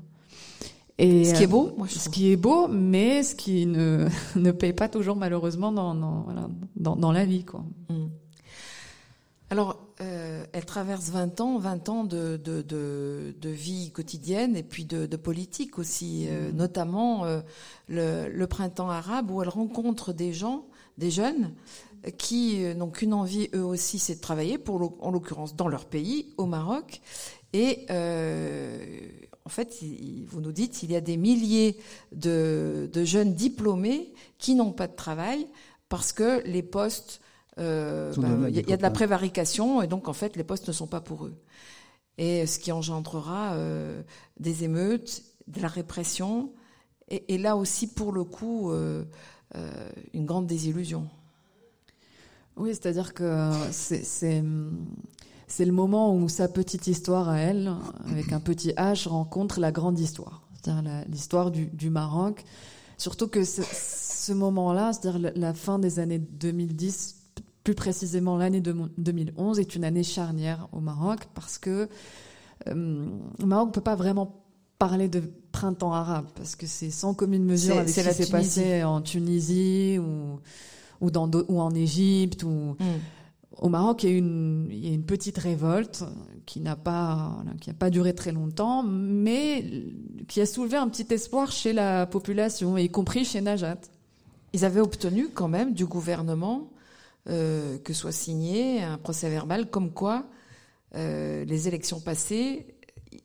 Et 0.98 1.24
Ce 1.24 1.34
qui 1.34 1.42
est 1.44 1.46
euh, 1.46 1.48
beau, 1.48 1.72
moi, 1.76 1.87
je 1.87 1.94
ce 1.94 1.98
trouve. 2.00 2.14
qui 2.14 2.32
est 2.32 2.37
beau, 2.37 2.66
mais 2.68 3.22
ce 3.22 3.34
qui 3.34 3.66
ne, 3.66 4.08
ne 4.37 4.50
paye 4.50 4.72
pas 4.72 4.88
toujours 4.88 5.16
malheureusement 5.16 5.70
dans, 5.72 5.94
dans, 5.94 6.22
voilà, 6.22 6.48
dans, 6.76 6.96
dans 6.96 7.12
la 7.12 7.24
vie. 7.24 7.44
Quoi. 7.44 7.64
Mm. 7.88 8.06
Alors, 9.50 9.78
euh, 10.00 10.44
elle 10.52 10.64
traverse 10.66 11.08
20 11.11 11.40
ans, 11.40 11.58
20 11.58 11.88
ans 11.88 12.04
de, 12.04 12.37
de, 12.37 12.62
de, 12.62 13.34
de 13.40 13.48
vie 13.48 13.90
quotidienne 13.92 14.56
et 14.56 14.62
puis 14.62 14.84
de, 14.84 15.06
de 15.06 15.16
politique 15.16 15.78
aussi, 15.78 16.26
euh, 16.28 16.52
notamment 16.52 17.24
euh, 17.24 17.40
le, 17.88 18.28
le 18.28 18.46
printemps 18.46 18.90
arabe 18.90 19.30
où 19.30 19.40
elle 19.42 19.48
rencontre 19.48 20.12
des 20.12 20.32
gens, 20.32 20.66
des 20.98 21.11
jeunes, 21.11 21.54
qui 22.16 22.61
n'ont 22.76 22.90
qu'une 22.90 23.12
envie, 23.12 23.48
eux 23.54 23.64
aussi, 23.64 23.98
c'est 23.98 24.16
de 24.16 24.20
travailler, 24.20 24.56
pour 24.56 24.96
en 25.00 25.11
l'occurrence 25.11 25.56
dans 25.56 25.66
leur 25.66 25.87
pays, 25.87 26.32
au 26.37 26.46
Maroc. 26.46 27.00
Et 27.52 27.87
en 29.48 29.50
fait, 29.50 29.80
il- 29.80 30.26
vous 30.28 30.42
nous 30.42 30.52
dites, 30.52 30.82
il 30.82 30.90
y 30.92 30.96
a 30.96 31.00
des 31.00 31.16
milliers 31.16 31.78
de, 32.12 32.87
de 32.92 33.02
jeunes 33.02 33.32
diplômés 33.32 34.12
qui 34.37 34.54
n'ont 34.54 34.72
pas 34.72 34.87
de 34.87 34.94
travail 34.94 35.46
parce 35.88 36.12
que 36.12 36.42
les 36.46 36.62
postes 36.62 37.22
euh, 37.58 38.12
ben, 38.20 38.46
il 38.50 38.56
y, 38.56 38.58
a- 38.58 38.74
y 38.74 38.76
de 38.76 38.82
la 38.82 38.90
prévarication 38.90 39.80
et 39.80 39.87
donc 39.87 40.06
en 40.06 40.12
fait 40.12 40.37
les 40.37 40.44
postes 40.44 40.68
ne 40.68 40.72
sont 40.74 40.87
pas 40.87 41.00
pour 41.00 41.24
eux. 41.24 41.34
Et 42.18 42.44
ce 42.46 42.58
qui 42.58 42.72
engendrera 42.72 43.54
euh, 43.54 44.02
des 44.38 44.64
émeutes, 44.64 45.22
de 45.46 45.62
la 45.62 45.68
répression 45.68 46.52
et, 47.08 47.24
et 47.34 47.38
là 47.38 47.56
aussi 47.56 47.87
pour 47.87 48.12
le 48.12 48.24
coup 48.24 48.70
euh, 48.70 49.02
euh, 49.56 49.88
une 50.12 50.26
grande 50.26 50.46
désillusion. 50.46 51.08
Oui, 52.58 52.70
c'est-à-dire 52.74 53.14
que 53.14 53.50
c'est 53.72 54.44
c'est 55.48 55.64
le 55.64 55.72
moment 55.72 56.14
où 56.14 56.28
sa 56.28 56.46
petite 56.46 56.87
histoire 56.87 57.28
à 57.28 57.38
elle, 57.38 57.72
avec 58.11 58.32
un 58.32 58.40
petit 58.40 58.70
H, 58.70 59.08
rencontre 59.08 59.58
la 59.61 59.72
grande 59.72 59.98
histoire, 59.98 60.42
c'est-à-dire 60.62 61.04
l'histoire 61.08 61.50
du, 61.50 61.66
du 61.66 61.90
Maroc. 61.90 62.44
Surtout 62.98 63.28
que 63.28 63.44
ce, 63.44 63.62
ce 63.62 64.32
moment-là, 64.32 64.92
c'est-à-dire 64.92 65.32
la, 65.34 65.54
fin 65.54 65.78
des 65.78 65.98
années 66.00 66.18
2010, 66.18 67.16
plus 67.64 67.74
précisément 67.74 68.37
l'année 68.37 68.61
de- 68.61 68.74
2011, 68.98 69.58
est 69.58 69.74
une 69.74 69.84
année 69.84 70.02
charnière 70.04 70.68
au 70.72 70.80
Maroc 70.80 71.20
parce 71.34 71.58
que 71.58 71.88
euh, 72.68 73.06
le 73.38 73.46
Maroc 73.46 73.68
ne 73.68 73.72
peut 73.72 73.80
pas 73.80 73.94
vraiment 73.96 74.42
parler 74.78 75.08
de 75.08 75.22
printemps 75.52 75.92
arabe 75.92 76.26
parce 76.37 76.54
que 76.56 76.66
c'est 76.66 76.90
sans 76.90 77.14
commune 77.14 77.44
mesure 77.44 77.74
avec 77.80 77.88
ce 77.88 78.00
qui 78.00 78.14
s'est 78.24 78.30
passé 78.32 78.84
en 78.84 79.00
Tunisie 79.00 79.98
ou 79.98 80.38
ou, 81.00 81.12
dans, 81.12 81.28
d'au- 81.28 81.44
ou 81.48 81.61
en 81.61 81.72
Égypte 81.74 82.42
ou 82.42 82.74
au 83.58 83.68
Maroc, 83.68 84.04
il 84.04 84.10
y 84.10 84.86
a 84.86 84.90
a 84.90 84.94
une 84.94 85.04
petite 85.04 85.38
révolte 85.38 86.04
qui 86.46 86.60
n'a 86.60 86.76
pas, 86.76 87.32
voilà, 87.34 87.56
qui 87.60 87.70
n'a 87.70 87.74
pas 87.74 87.90
duré 87.90 88.14
très 88.14 88.32
longtemps, 88.32 88.82
mais 88.82 89.84
qui 90.28 90.40
a 90.40 90.46
soulevé 90.46 90.76
un 90.76 90.88
petit 90.88 91.12
espoir 91.12 91.52
chez 91.52 91.72
la 91.72 92.06
population, 92.06 92.78
y 92.78 92.88
compris 92.88 93.24
chez 93.24 93.40
Najat. 93.40 93.80
Ils 94.52 94.64
avaient 94.64 94.80
obtenu 94.80 95.28
quand 95.28 95.48
même 95.48 95.74
du 95.74 95.86
gouvernement 95.86 96.70
euh, 97.28 97.78
que 97.78 97.92
soit 97.92 98.12
signé 98.12 98.82
un 98.82 98.96
procès 98.96 99.28
verbal 99.28 99.68
comme 99.68 99.92
quoi 99.92 100.26
euh, 100.94 101.44
les 101.44 101.68
élections 101.68 102.00
passées, 102.00 102.66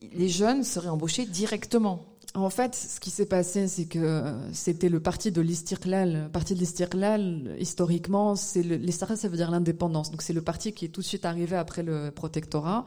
les 0.02 0.30
jeunes 0.30 0.64
seraient 0.64 0.90
embauchés 0.90 1.26
directement. 1.26 2.06
En 2.36 2.50
fait, 2.50 2.74
ce 2.74 3.00
qui 3.00 3.12
s'est 3.12 3.28
passé, 3.28 3.68
c'est 3.68 3.86
que 3.86 4.34
c'était 4.54 4.90
le 4.90 5.00
parti 5.00 5.32
de 5.32 5.40
l'Istiklal. 5.40 6.24
Le 6.24 6.30
parti 6.30 6.56
de 6.56 6.60
l'Istiklal, 6.60 7.56
historiquement, 7.60 8.36
c'est 8.36 8.64
l'Istiklal, 8.64 9.18
ça 9.18 9.28
veut 9.28 9.38
dire 9.38 9.52
l'indépendance. 9.52 10.10
Donc 10.10 10.24
c'est 10.24 10.34
le 10.34 10.42
parti 10.42 10.74
qui 10.74 10.86
est 10.86 10.90
tout 10.90 11.02
de 11.02 11.06
suite 11.06 11.26
arrivé 11.26 11.56
après 11.56 11.84
le 11.84 12.10
protectorat 12.10 12.86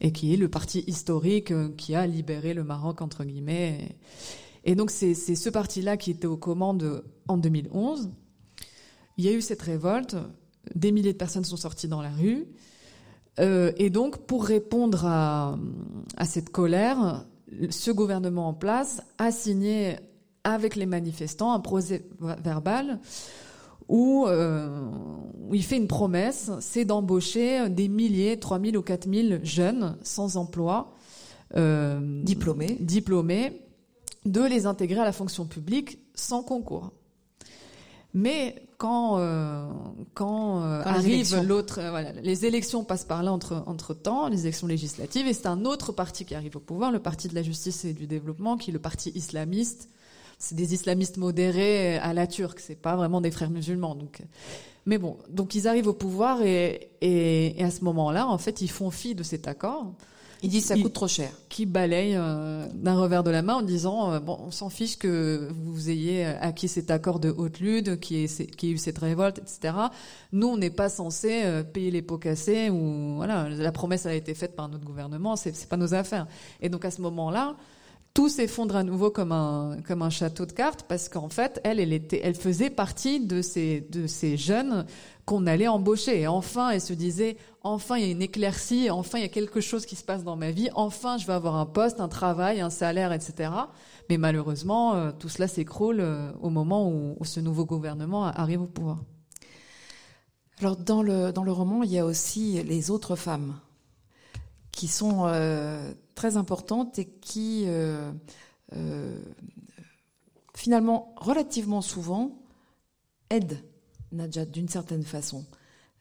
et 0.00 0.12
qui 0.12 0.32
est 0.32 0.38
le 0.38 0.48
parti 0.48 0.82
historique 0.86 1.50
euh, 1.50 1.68
qui 1.76 1.94
a 1.94 2.06
libéré 2.06 2.54
le 2.54 2.64
Maroc 2.64 3.02
entre 3.02 3.24
guillemets. 3.24 3.96
Et 4.64 4.74
donc 4.74 4.90
c'est 4.90 5.14
ce 5.14 5.48
parti-là 5.50 5.96
qui 5.96 6.10
était 6.10 6.26
aux 6.26 6.36
commandes 6.38 7.04
en 7.28 7.36
2011. 7.36 8.10
Il 9.18 9.24
y 9.24 9.28
a 9.28 9.32
eu 9.32 9.40
cette 9.40 9.62
révolte, 9.62 10.16
des 10.74 10.90
milliers 10.90 11.12
de 11.12 11.18
personnes 11.18 11.44
sont 11.44 11.56
sorties 11.56 11.88
dans 11.88 12.02
la 12.02 12.10
rue. 12.10 12.46
Euh, 13.38 13.72
et 13.76 13.90
donc, 13.90 14.26
pour 14.26 14.44
répondre 14.44 15.04
à, 15.06 15.56
cette 16.24 16.50
colère, 16.50 17.26
ce 17.70 17.90
gouvernement 17.90 18.48
en 18.48 18.54
place 18.54 19.02
a 19.18 19.30
signé 19.30 19.96
avec 20.44 20.76
les 20.76 20.86
manifestants 20.86 21.52
un 21.52 21.60
procès 21.60 22.08
verbal 22.20 23.00
où, 23.88 24.26
euh, 24.26 24.90
où 25.48 25.54
il 25.54 25.62
fait 25.62 25.76
une 25.76 25.86
promesse, 25.86 26.50
c'est 26.60 26.84
d'embaucher 26.84 27.68
des 27.68 27.88
milliers, 27.88 28.38
3000 28.38 28.76
ou 28.76 28.82
4000 28.82 29.40
jeunes 29.44 29.96
sans 30.02 30.36
emploi, 30.36 30.92
euh, 31.56 32.22
diplômés, 32.22 32.76
diplômés, 32.80 33.62
de 34.24 34.42
les 34.42 34.66
intégrer 34.66 35.00
à 35.00 35.04
la 35.04 35.12
fonction 35.12 35.46
publique 35.46 36.00
sans 36.14 36.42
concours. 36.42 36.92
Mais 38.16 38.54
quand 38.78 39.18
euh, 39.18 39.68
quand, 40.14 40.62
euh, 40.62 40.80
arrive 40.86 41.38
l'autre, 41.42 41.80
euh, 41.80 41.90
voilà, 41.90 42.12
les 42.12 42.46
élections 42.46 42.82
passent 42.82 43.04
par 43.04 43.22
là 43.22 43.30
entre 43.30 43.62
entre 43.66 43.92
temps, 43.92 44.28
les 44.28 44.40
élections 44.40 44.66
législatives, 44.66 45.26
et 45.26 45.34
c'est 45.34 45.46
un 45.46 45.66
autre 45.66 45.92
parti 45.92 46.24
qui 46.24 46.34
arrive 46.34 46.56
au 46.56 46.60
pouvoir, 46.60 46.90
le 46.90 46.98
parti 46.98 47.28
de 47.28 47.34
la 47.34 47.42
justice 47.42 47.84
et 47.84 47.92
du 47.92 48.06
développement, 48.06 48.56
qui 48.56 48.70
est 48.70 48.72
le 48.72 48.78
parti 48.78 49.12
islamiste. 49.14 49.90
C'est 50.38 50.54
des 50.54 50.72
islamistes 50.72 51.18
modérés 51.18 51.98
à 51.98 52.14
la 52.14 52.26
turque, 52.26 52.58
c'est 52.60 52.80
pas 52.80 52.96
vraiment 52.96 53.20
des 53.20 53.30
frères 53.30 53.50
musulmans. 53.50 53.94
Donc, 53.94 54.22
mais 54.86 54.96
bon, 54.96 55.18
donc 55.28 55.54
ils 55.54 55.68
arrivent 55.68 55.88
au 55.88 55.92
pouvoir 55.92 56.40
et 56.40 56.88
et, 57.02 57.60
et 57.60 57.64
à 57.64 57.70
ce 57.70 57.84
moment-là, 57.84 58.26
en 58.26 58.38
fait, 58.38 58.62
ils 58.62 58.70
font 58.70 58.90
fi 58.90 59.14
de 59.14 59.24
cet 59.24 59.46
accord. 59.46 59.92
Ils 60.46 60.50
disent 60.50 60.66
ça 60.66 60.76
coûte 60.76 60.92
trop 60.92 61.08
cher. 61.08 61.30
Qui 61.48 61.66
balaye 61.66 62.14
euh, 62.14 62.66
d'un 62.72 62.94
revers 62.94 63.24
de 63.24 63.30
la 63.30 63.42
main 63.42 63.54
en 63.54 63.62
disant 63.62 64.12
euh, 64.12 64.20
bon, 64.20 64.38
on 64.46 64.52
s'en 64.52 64.70
fiche 64.70 64.96
que 64.96 65.48
vous 65.64 65.90
ayez 65.90 66.24
acquis 66.24 66.68
cet 66.68 66.92
accord 66.92 67.18
de 67.18 67.30
haute 67.30 67.58
lutte, 67.58 67.98
qui 67.98 68.22
ait, 68.22 68.28
qui 68.28 68.68
ait 68.68 68.70
eu 68.70 68.78
cette 68.78 68.98
révolte, 68.98 69.38
etc. 69.38 69.74
Nous, 70.30 70.46
on 70.46 70.56
n'est 70.56 70.70
pas 70.70 70.88
censé 70.88 71.42
euh, 71.44 71.64
payer 71.64 71.90
les 71.90 72.02
pots 72.02 72.18
cassés 72.18 72.70
ou 72.70 73.16
voilà, 73.16 73.48
la 73.48 73.72
promesse 73.72 74.06
a 74.06 74.14
été 74.14 74.34
faite 74.34 74.54
par 74.54 74.68
notre 74.68 74.84
gouvernement, 74.84 75.34
c'est, 75.34 75.54
c'est 75.56 75.68
pas 75.68 75.76
nos 75.76 75.94
affaires. 75.94 76.28
Et 76.60 76.68
donc 76.68 76.84
à 76.84 76.92
ce 76.92 77.02
moment-là, 77.02 77.56
tout 78.16 78.30
s'effondre 78.30 78.76
à 78.76 78.82
nouveau 78.82 79.10
comme 79.10 79.30
un 79.30 79.76
comme 79.86 80.00
un 80.00 80.08
château 80.08 80.46
de 80.46 80.52
cartes 80.52 80.86
parce 80.88 81.10
qu'en 81.10 81.28
fait 81.28 81.60
elle 81.64 81.80
elle 81.80 81.92
était 81.92 82.22
elle 82.24 82.34
faisait 82.34 82.70
partie 82.70 83.20
de 83.20 83.42
ces 83.42 83.82
de 83.82 84.06
ces 84.06 84.38
jeunes 84.38 84.86
qu'on 85.26 85.46
allait 85.46 85.68
embaucher. 85.68 86.22
Et 86.22 86.26
enfin 86.26 86.70
elle 86.70 86.80
se 86.80 86.94
disait 86.94 87.36
enfin 87.62 87.98
il 87.98 88.06
y 88.06 88.08
a 88.08 88.10
une 88.10 88.22
éclaircie 88.22 88.88
enfin 88.88 89.18
il 89.18 89.20
y 89.20 89.26
a 89.26 89.28
quelque 89.28 89.60
chose 89.60 89.84
qui 89.84 89.96
se 89.96 90.02
passe 90.02 90.24
dans 90.24 90.34
ma 90.34 90.50
vie 90.50 90.70
enfin 90.74 91.18
je 91.18 91.26
vais 91.26 91.34
avoir 91.34 91.56
un 91.56 91.66
poste 91.66 92.00
un 92.00 92.08
travail 92.08 92.62
un 92.62 92.70
salaire 92.70 93.12
etc 93.12 93.50
mais 94.08 94.16
malheureusement 94.16 94.94
euh, 94.94 95.10
tout 95.12 95.28
cela 95.28 95.46
s'écroule 95.46 96.00
euh, 96.00 96.32
au 96.40 96.48
moment 96.48 96.88
où, 96.90 97.22
ce 97.22 97.40
nouveau 97.40 97.66
gouvernement 97.66 98.24
arrive 98.24 98.62
au 98.62 98.66
pouvoir. 98.66 98.96
Alors 100.60 100.78
dans 100.78 101.02
le 101.02 101.32
dans 101.32 101.44
le 101.44 101.52
roman 101.52 101.82
il 101.82 101.92
y 101.92 101.98
a 101.98 102.06
aussi 102.06 102.62
les 102.62 102.90
autres 102.90 103.14
femmes 103.14 103.56
qui 104.76 104.88
sont 104.88 105.26
euh, 105.26 105.94
très 106.14 106.36
importantes 106.36 106.98
et 106.98 107.06
qui, 107.06 107.64
euh, 107.66 108.12
euh, 108.74 109.18
finalement, 110.54 111.14
relativement 111.16 111.80
souvent, 111.80 112.38
aident 113.30 113.58
Najat 114.12 114.44
d'une 114.44 114.68
certaine 114.68 115.02
façon. 115.02 115.44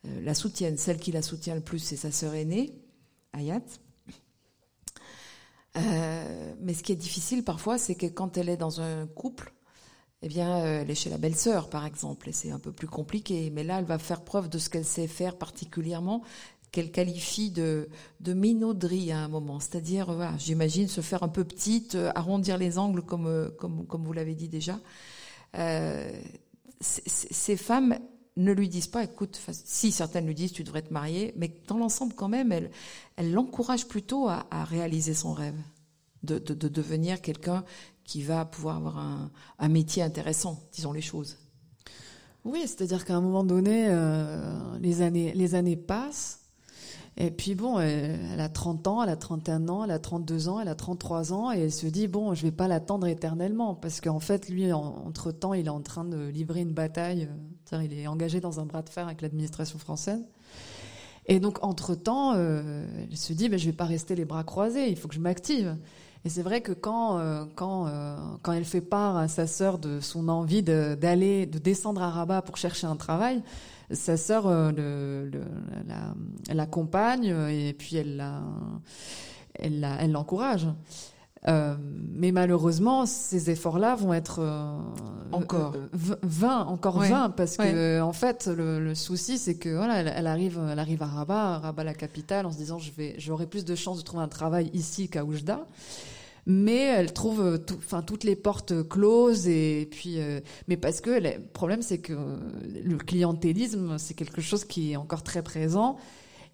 la 0.03 0.35
soutiennent. 0.35 0.77
Celle 0.77 0.99
qui 0.99 1.11
la 1.11 1.21
soutient 1.21 1.55
le 1.55 1.61
plus, 1.61 1.79
c'est 1.79 1.95
sa 1.95 2.11
sœur 2.11 2.35
aînée, 2.35 2.77
Ayat. 3.33 3.61
mais 5.75 6.73
ce 6.73 6.83
qui 6.83 6.91
est 6.91 6.97
difficile 6.97 7.43
parfois, 7.43 7.77
c'est 7.77 7.95
que 7.95 8.05
quand 8.05 8.37
elle 8.37 8.49
est 8.49 8.57
dans 8.57 8.81
un 8.81 9.07
couple, 9.07 9.53
eh 10.21 10.27
bien, 10.27 10.57
elle 10.57 10.91
est 10.91 10.95
chez 10.95 11.09
la 11.09 11.17
belle-sœur, 11.17 11.69
par 11.69 11.85
exemple, 11.85 12.29
et 12.29 12.31
c'est 12.33 12.51
un 12.51 12.59
peu 12.59 12.71
plus 12.71 12.87
compliqué. 12.87 13.49
Mais 13.51 13.63
là, 13.63 13.79
elle 13.79 13.85
va 13.85 13.97
faire 13.97 14.21
preuve 14.21 14.49
de 14.49 14.59
ce 14.59 14.69
qu'elle 14.69 14.85
sait 14.85 15.07
faire 15.07 15.37
particulièrement, 15.37 16.23
qu'elle 16.75 16.91
qualifie 16.91 17.51
de, 17.51 17.87
de 18.19 18.33
minauderie 18.33 19.13
à 19.13 19.19
un 19.19 19.29
moment. 19.29 19.61
C'est-à-dire, 19.61 20.13
j'imagine 20.37 20.89
se 20.89 20.99
faire 20.99 21.23
un 21.23 21.29
peu 21.29 21.45
petite, 21.45 21.95
euh, 21.95 22.11
arrondir 22.15 22.57
les 22.57 22.77
angles 22.77 23.01
comme, 23.01 23.27
euh, 23.27 23.49
comme, 23.49 24.03
vous 24.03 24.11
l'avez 24.11 24.35
dit 24.35 24.49
déjà. 24.49 24.77
Euh, 25.57 26.11
ces 26.81 27.55
femmes 27.55 27.97
ne 28.35 28.51
lui 28.51 28.67
disent 28.67 28.87
pas, 28.87 29.05
écoute, 29.05 29.39
si 29.53 29.93
certaines 29.93 30.27
lui 30.27 30.35
disent, 30.35 30.51
tu 30.51 30.65
devrais 30.65 30.81
te 30.81 30.91
marier, 30.91 31.33
mais 31.37 31.49
dans 31.69 31.77
l'ensemble 31.77 32.13
quand 32.13 32.27
même, 32.27 32.51
elle, 32.51 32.69
elle 33.15 33.31
l'encourage 33.31 33.87
plutôt 33.87 34.27
à, 34.27 34.45
réaliser 34.65 35.13
son 35.13 35.31
rêve, 35.31 35.55
de, 36.23 36.39
de, 36.39 36.53
de 36.53 36.67
devenir 36.67 37.21
quelqu'un 37.21 37.63
qui 38.03 38.21
va 38.21 38.43
pouvoir 38.43 38.75
avoir 38.75 38.97
un, 39.59 39.69
métier 39.69 40.03
intéressant, 40.03 40.61
disons 40.73 40.91
les 40.91 41.01
choses. 41.01 41.37
Oui, 42.43 42.63
c'est-à-dire 42.63 43.05
qu'à 43.05 43.15
un 43.15 43.21
moment 43.21 43.45
donné, 43.45 43.87
les 44.81 45.01
années 45.01 45.31
les 45.33 45.55
années 45.55 45.77
passent 45.77 46.44
et 47.17 47.31
puis 47.31 47.55
bon, 47.55 47.79
elle, 47.79 48.39
a 48.39 48.49
30 48.49 48.87
ans, 48.87 49.03
elle 49.03 49.09
a 49.09 49.15
31 49.15 49.69
ans, 49.69 49.83
elle 49.85 49.91
a 49.91 49.99
32 49.99 50.49
ans, 50.49 50.59
elle 50.59 50.67
a 50.67 50.75
33 50.75 51.31
ans, 51.31 51.51
et 51.53 51.59
elle 51.59 51.71
se 51.71 51.87
dit 51.87 52.07
bon, 52.07 52.33
je 52.33 52.43
vais 52.43 52.51
pas 52.51 52.67
l'attendre 52.67 53.07
éternellement, 53.07 53.73
parce 53.73 54.01
qu'en 54.01 54.19
fait, 54.19 54.49
lui, 54.49 54.71
entre 54.73 55.31
temps, 55.31 55.53
il 55.53 55.67
est 55.67 55.69
en 55.69 55.81
train 55.81 56.03
de 56.03 56.27
livrer 56.27 56.61
une 56.61 56.73
bataille. 56.73 57.29
Euh, 57.73 57.83
il 57.83 57.97
est 57.97 58.07
engagé 58.07 58.39
dans 58.39 58.59
un 58.59 58.65
bras 58.65 58.81
de 58.81 58.89
fer 58.89 59.05
avec 59.05 59.21
l'administration 59.21 59.79
française. 59.79 60.21
Et 61.27 61.39
donc, 61.39 61.63
entre 61.63 61.95
temps, 61.95 62.33
euh, 62.35 62.85
elle 63.09 63.17
se 63.17 63.33
dit, 63.33 63.49
ben, 63.49 63.57
je 63.57 63.65
vais 63.65 63.73
pas 63.73 63.85
rester 63.85 64.15
les 64.15 64.25
bras 64.25 64.43
croisés, 64.43 64.89
il 64.89 64.95
faut 64.95 65.07
que 65.07 65.15
je 65.15 65.19
m'active. 65.19 65.75
Et 66.25 66.29
c'est 66.29 66.41
vrai 66.41 66.61
que 66.61 66.71
quand 66.71 67.19
euh, 67.19 67.45
quand 67.55 67.85
euh, 67.87 68.15
quand 68.41 68.51
elle 68.51 68.65
fait 68.65 68.81
part 68.81 69.15
à 69.15 69.27
sa 69.27 69.45
sœur 69.45 69.77
de 69.77 69.99
son 69.99 70.27
envie 70.27 70.63
d'aller 70.63 71.45
de, 71.45 71.59
descendre 71.59 72.01
à 72.01 72.09
Rabat 72.09 72.41
pour 72.41 72.57
chercher 72.57 72.87
un 72.87 72.95
travail, 72.95 73.43
sa 73.91 74.17
sœur 74.17 74.47
euh, 74.47 74.71
le, 74.71 75.41
l'accompagne 76.53 77.25
et 77.49 77.73
puis 77.73 77.97
elle 77.97 78.17
la, 78.17 78.41
elle 79.55 79.79
la, 79.79 80.01
elle 80.01 80.11
l'encourage. 80.11 80.67
Euh, 81.47 81.75
mais 81.79 82.31
malheureusement, 82.31 83.05
ces 83.05 83.51
efforts-là 83.51 83.93
vont 83.95 84.13
être 84.13 84.39
euh, 84.39 84.79
encore. 85.31 85.75
vains, 85.93 86.65
encore 86.65 86.99
vains, 86.99 87.29
parce 87.29 87.57
que 87.57 88.01
en 88.01 88.13
fait, 88.13 88.47
le, 88.47 88.79
le 88.79 88.95
souci, 88.95 89.37
c'est 89.37 89.55
que 89.55 89.69
voilà, 89.69 89.99
elle, 89.99 90.25
arrive, 90.27 90.59
elle 90.71 90.79
arrive 90.79 91.03
à 91.03 91.05
Rabat, 91.05 91.59
Rabat 91.59 91.83
la 91.83 91.93
capitale, 91.93 92.47
en 92.47 92.51
se 92.51 92.57
disant 92.57 92.79
je 92.79 92.91
vais, 92.91 93.13
j'aurai 93.19 93.45
plus 93.45 93.63
de 93.63 93.75
chances 93.75 93.99
de 93.99 94.03
trouver 94.03 94.23
un 94.23 94.27
travail 94.27 94.71
ici 94.73 95.07
qu'à 95.07 95.23
Oujda 95.23 95.67
mais 96.45 96.77
elle 96.77 97.11
trouve 97.13 97.41
euh, 97.41 97.57
enfin 97.77 98.01
toutes 98.01 98.23
les 98.23 98.35
portes 98.35 98.87
closes 98.87 99.47
et 99.47 99.87
puis 99.91 100.19
euh, 100.19 100.41
mais 100.67 100.77
parce 100.77 101.01
que 101.01 101.09
le 101.09 101.41
problème 101.53 101.81
c'est 101.81 101.97
que 101.97 102.13
le 102.13 102.97
clientélisme 102.97 103.97
c'est 103.97 104.13
quelque 104.13 104.41
chose 104.41 104.63
qui 104.65 104.91
est 104.91 104.95
encore 104.95 105.23
très 105.23 105.41
présent 105.41 105.97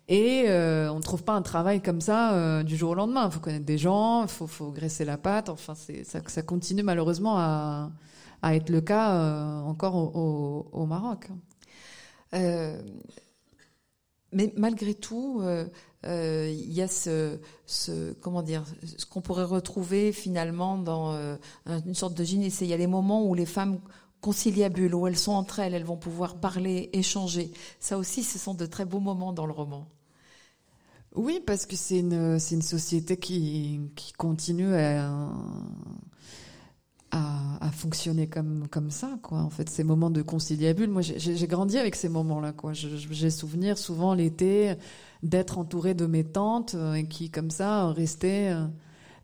et 0.07 0.45
euh, 0.47 0.91
on 0.91 0.97
ne 0.97 1.01
trouve 1.01 1.23
pas 1.23 1.33
un 1.33 1.41
travail 1.41 1.81
comme 1.81 2.01
ça 2.01 2.63
du 2.63 2.75
jour 2.75 2.91
au 2.91 2.95
lendemain. 2.95 3.27
Il 3.27 3.31
faut 3.31 3.39
connaître 3.39 3.65
des 3.65 3.77
gens, 3.77 4.23
il 4.23 4.27
faut, 4.27 4.71
graisser 4.71 5.05
la 5.05 5.17
pâte. 5.17 5.47
Enfin, 5.47 5.73
ça, 5.73 6.41
continue 6.41 6.83
malheureusement 6.83 7.37
à, 7.37 7.91
être 8.43 8.69
le 8.69 8.81
cas 8.81 9.61
encore 9.63 9.95
au, 9.95 10.85
Maroc. 10.85 11.29
Euh, 12.33 12.81
mais 14.33 14.53
malgré 14.57 14.93
tout, 14.93 15.41
euh, 16.05 16.49
il 16.51 16.73
y 16.73 16.81
a 16.81 16.87
ce, 16.87 17.39
ce 17.65 18.13
comment 18.13 18.41
dire, 18.41 18.63
ce 18.97 19.05
qu'on 19.05 19.21
pourrait 19.21 19.43
retrouver 19.43 20.11
finalement 20.11 20.77
dans 20.77 21.13
euh, 21.13 21.35
une 21.67 21.95
sorte 21.95 22.15
de 22.15 22.23
gynécée. 22.23 22.65
Il 22.65 22.69
y 22.69 22.73
a 22.73 22.77
les 22.77 22.87
moments 22.87 23.25
où 23.25 23.35
les 23.35 23.45
femmes 23.45 23.79
conciliabulent, 24.19 24.95
où 24.95 25.07
elles 25.07 25.17
sont 25.17 25.33
entre 25.33 25.59
elles, 25.59 25.73
elles 25.73 25.83
vont 25.83 25.97
pouvoir 25.97 26.35
parler, 26.35 26.89
échanger. 26.93 27.51
Ça 27.79 27.97
aussi, 27.97 28.23
ce 28.23 28.39
sont 28.39 28.53
de 28.53 28.65
très 28.65 28.85
beaux 28.85 28.99
moments 28.99 29.33
dans 29.33 29.45
le 29.45 29.53
roman. 29.53 29.87
Oui, 31.13 31.41
parce 31.45 31.65
que 31.65 31.75
c'est 31.75 31.99
une, 31.99 32.39
une 32.51 32.61
société 32.61 33.17
qui, 33.17 33.81
qui 33.95 34.13
continue 34.13 34.73
à 34.75 35.11
à, 37.71 37.73
fonctionner 37.73 38.27
comme 38.27 38.67
comme 38.69 38.91
ça 38.91 39.17
quoi 39.21 39.39
en 39.39 39.49
fait 39.49 39.69
ces 39.69 39.83
moments 39.83 40.09
de 40.09 40.21
conciliabule 40.21 40.89
moi 40.89 41.01
j'ai 41.01 41.47
grandi 41.47 41.77
avec 41.77 41.95
ces 41.95 42.09
moments 42.09 42.39
là 42.39 42.51
quoi 42.51 42.73
j'ai 42.73 43.29
souvenir 43.29 43.77
souvent 43.77 44.13
l'été 44.13 44.75
d'être 45.23 45.57
entouré 45.57 45.93
de 45.93 46.05
mes 46.05 46.23
tantes 46.23 46.75
euh, 46.75 46.93
et 46.95 47.05
qui 47.05 47.29
comme 47.29 47.51
ça 47.51 47.91
restaient 47.91 48.49
euh, 48.51 48.65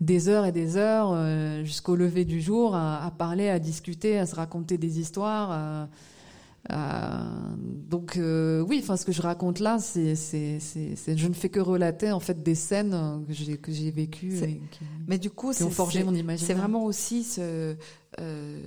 des 0.02 0.30
heures 0.30 0.46
et 0.46 0.52
des 0.52 0.78
heures 0.78 1.12
euh, 1.12 1.64
jusqu'au 1.64 1.96
lever 1.96 2.26
du 2.26 2.42
jour 2.42 2.76
à, 2.76 3.04
à, 3.04 3.12
parler 3.12 3.50
à 3.50 3.60
discuter 3.60 4.18
à 4.18 4.26
se 4.26 4.36
raconter 4.36 4.78
des 4.78 5.00
histoires 5.00 5.88
donc 7.90 8.18
euh, 8.18 8.62
oui, 8.62 8.80
enfin 8.84 8.98
ce 8.98 9.06
que 9.06 9.12
je 9.12 9.22
raconte 9.22 9.60
là, 9.60 9.80
c'est, 9.80 10.16
c'est, 10.16 10.60
c'est, 10.60 11.18
je 11.18 11.28
ne 11.28 11.34
fais 11.34 11.50
que 11.50 11.60
relater 11.60 12.12
en 12.12 12.20
fait 12.20 12.44
des 12.44 12.56
scènes 12.56 13.24
que 13.26 13.34
j'ai 13.34 13.58
que 13.58 13.72
j'ai 13.72 13.92
vécues 13.92 14.38
et 14.44 14.62
qui, 14.72 14.86
mais 15.08 15.18
du 15.18 15.30
coup, 15.30 15.52
qui 15.52 15.64
ont 15.64 15.70
forgé 15.70 16.04
mon 16.04 16.14
imaginaire. 16.14 16.48
C'est 16.48 16.54
vraiment 16.54 16.84
aussi 16.84 17.24
ce, 17.24 17.76
euh, 18.20 18.62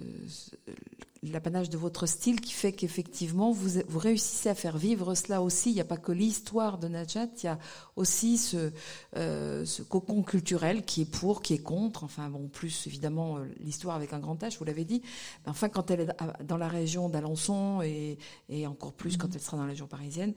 l'apanage 1.22 1.68
de 1.68 1.76
votre 1.76 2.07
style 2.07 2.40
qui 2.40 2.53
fait 2.53 2.72
qu'effectivement 2.72 3.51
vous, 3.51 3.80
vous 3.88 3.98
réussissez 3.98 4.48
à 4.48 4.55
faire 4.55 4.78
vivre 4.78 5.14
cela 5.14 5.42
aussi. 5.42 5.70
Il 5.70 5.74
n'y 5.74 5.80
a 5.80 5.84
pas 5.84 5.98
que 5.98 6.12
l'histoire 6.12 6.78
de 6.78 6.88
Najat, 6.88 7.28
il 7.42 7.44
y 7.44 7.48
a 7.48 7.59
aussi 7.96 8.38
ce, 8.38 8.72
euh, 9.16 9.64
ce 9.64 9.82
cocon 9.82 10.22
culturel 10.22 10.84
qui 10.84 11.03
est 11.03 11.11
pour, 11.11 11.42
qui 11.42 11.55
est 11.55 11.62
contre. 11.62 12.05
Enfin 12.05 12.30
bon, 12.30 12.48
plus 12.48 12.86
évidemment 12.86 13.38
euh, 13.38 13.44
l'histoire 13.61 13.96
avec 13.96 14.12
un 14.12 14.18
grand 14.18 14.40
H, 14.42 14.59
vous 14.59 14.64
l'avez 14.64 14.84
dit. 14.84 15.03
Enfin, 15.46 15.68
quand 15.68 15.90
elle 15.90 16.01
est 16.01 16.44
dans 16.44 16.57
la 16.57 16.68
région 16.68 17.09
d'Alençon 17.09 17.82
et, 17.82 18.18
et 18.48 18.66
encore 18.66 18.92
plus 18.92 19.16
quand 19.16 19.34
elle 19.34 19.42
sera 19.42 19.57
dans 19.57 19.64
la 19.64 19.70
région 19.70 19.86
parisienne, 19.86 20.32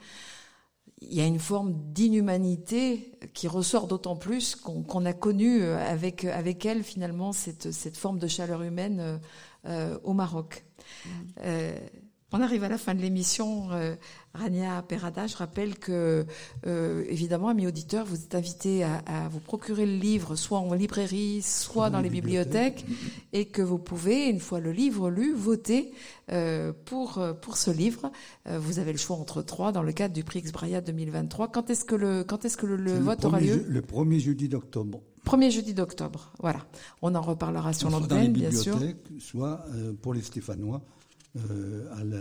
il 1.10 1.18
y 1.18 1.22
a 1.22 1.26
une 1.26 1.39
forme 1.39 1.74
d'inhumanité 1.93 3.12
qui 3.34 3.47
ressort 3.47 3.88
d'autant 3.88 4.16
plus 4.16 4.56
qu'on 4.56 5.06
a 5.06 5.14
connu 5.14 5.62
euh, 5.62 5.78
avec, 5.78 6.26
avec 6.26 6.66
elle 6.66 6.84
finalement 6.84 7.32
cette, 7.32 7.72
cette 7.72 7.97
forme 7.97 8.20
de 8.20 8.28
chaleur 8.28 8.62
humaine 8.62 9.20
euh, 9.66 9.97
au 10.04 10.14
Maroc. 10.14 10.66
Euh, 11.43 11.78
on 12.34 12.42
arrive 12.42 12.64
à 12.64 12.70
la 12.70 12.78
fin 12.78 12.94
de 12.94 13.00
l'émission. 13.00 13.72
Euh, 13.72 13.96
Rania 14.34 14.82
Perada, 14.82 15.28
je 15.28 15.38
rappelle 15.38 15.78
que, 15.78 16.26
euh, 16.66 17.06
évidemment, 17.08 17.50
amis 17.50 17.68
auditeurs, 17.68 18.06
vous 18.06 18.16
êtes 18.16 18.34
invités 18.34 18.84
à, 18.84 18.98
à, 19.06 19.30
vous 19.30 19.40
procurer 19.40 19.86
le 19.86 19.96
livre, 19.96 20.36
soit 20.36 20.58
en 20.58 20.74
librairie, 20.74 21.42
soit 21.44 21.90
dans, 21.90 21.98
dans 21.98 22.04
les 22.04 22.10
bibliothèques, 22.10 22.86
et 23.32 23.46
que 23.46 23.62
vous 23.62 23.78
pouvez, 23.78 24.28
une 24.28 24.40
fois 24.40 24.60
le 24.60 24.72
livre 24.72 25.10
lu, 25.10 25.34
voter 25.34 25.94
euh, 26.32 26.74
pour 26.86 27.24
pour 27.42 27.58
ce 27.58 27.70
livre. 27.70 28.12
Vous 28.50 28.80
avez 28.80 28.92
le 28.92 28.98
choix 28.98 29.18
entre 29.18 29.42
trois 29.42 29.72
dans 29.72 29.84
le 29.84 29.92
cadre 29.92 30.14
du 30.14 30.24
prix 30.24 30.42
Xbraya 30.42 30.82
2023. 30.82 31.50
Quand 31.50 31.70
est-ce 31.70 31.86
que 31.86 31.96
le 31.96 32.24
quand 32.24 32.44
est-ce 32.46 32.58
que 32.58 32.66
le, 32.66 32.76
le 32.76 32.98
vote 32.98 33.22
le 33.22 33.28
aura 33.28 33.40
lieu 33.40 33.64
Le 33.68 33.82
premier 33.82 34.20
jeudi 34.20 34.50
d'octobre. 34.50 35.02
Premier 35.24 35.52
jeudi 35.52 35.74
d'octobre, 35.74 36.34
voilà. 36.42 36.66
On 37.02 37.16
en 37.16 37.22
reparlera 37.22 37.72
sur 37.72 37.90
l'antenne, 37.90 38.34
bien 38.34 38.52
sûr. 38.52 38.78
Soit 39.20 39.64
euh, 39.74 39.94
pour 39.94 40.14
les 40.14 40.22
Stéphanois 40.22 40.82
euh, 41.36 41.92
à 42.00 42.04
la, 42.04 42.20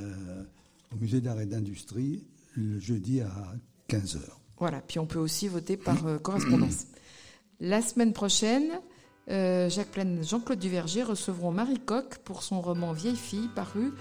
au 0.90 0.96
musée 0.98 1.20
d'art 1.20 1.38
et 1.38 1.44
d'industrie 1.44 2.24
le 2.56 2.80
jeudi 2.80 3.20
à 3.20 3.30
15h. 3.90 4.20
Voilà, 4.58 4.80
puis 4.80 4.98
on 4.98 5.06
peut 5.06 5.18
aussi 5.18 5.48
voter 5.48 5.76
par 5.76 6.06
euh, 6.06 6.18
correspondance. 6.18 6.86
La 7.60 7.82
semaine 7.82 8.14
prochaine, 8.14 8.70
euh, 9.30 9.68
Jacques 9.68 9.90
Plaine, 9.90 10.24
Jean-Claude 10.24 10.58
Duverger 10.58 11.02
recevront 11.02 11.50
Marie 11.50 11.78
Coq 11.78 12.20
pour 12.24 12.42
son 12.42 12.62
roman 12.62 12.92
Vieille 12.92 13.16
fille 13.16 13.50
paru 13.54 13.92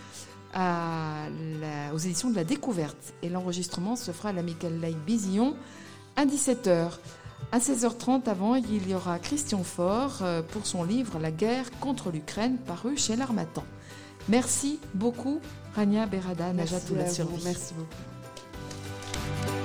à 0.54 1.28
la, 1.60 1.94
aux 1.94 1.98
éditions 1.98 2.30
de 2.30 2.36
la 2.38 2.46
Découverte. 2.46 3.14
Et 3.22 3.28
l'enregistrement 3.28 3.98
se 3.98 4.12
fera 4.12 4.30
à 4.30 4.34
l'Amical 4.34 4.80
Lake 4.80 5.04
Bizillon 5.06 5.58
à 6.16 6.26
17h. 6.26 7.00
À 7.52 7.60
16h30 7.60 8.30
avant, 8.30 8.56
il 8.56 8.90
y 8.90 8.96
aura 8.96 9.20
Christian 9.20 9.64
Faure 9.64 10.24
pour 10.54 10.66
son 10.66 10.86
livre 10.86 11.20
La 11.20 11.32
guerre 11.32 11.70
contre 11.82 12.12
l'Ukraine 12.12 12.58
paru 12.58 12.96
chez 12.96 13.18
l'Armatan. 13.18 13.66
Merci 14.30 14.80
beaucoup, 14.94 15.42
Rania 15.76 16.06
Berada 16.06 16.54
Najatoula 16.54 17.04
Merci 17.44 17.74
beaucoup. 17.74 19.61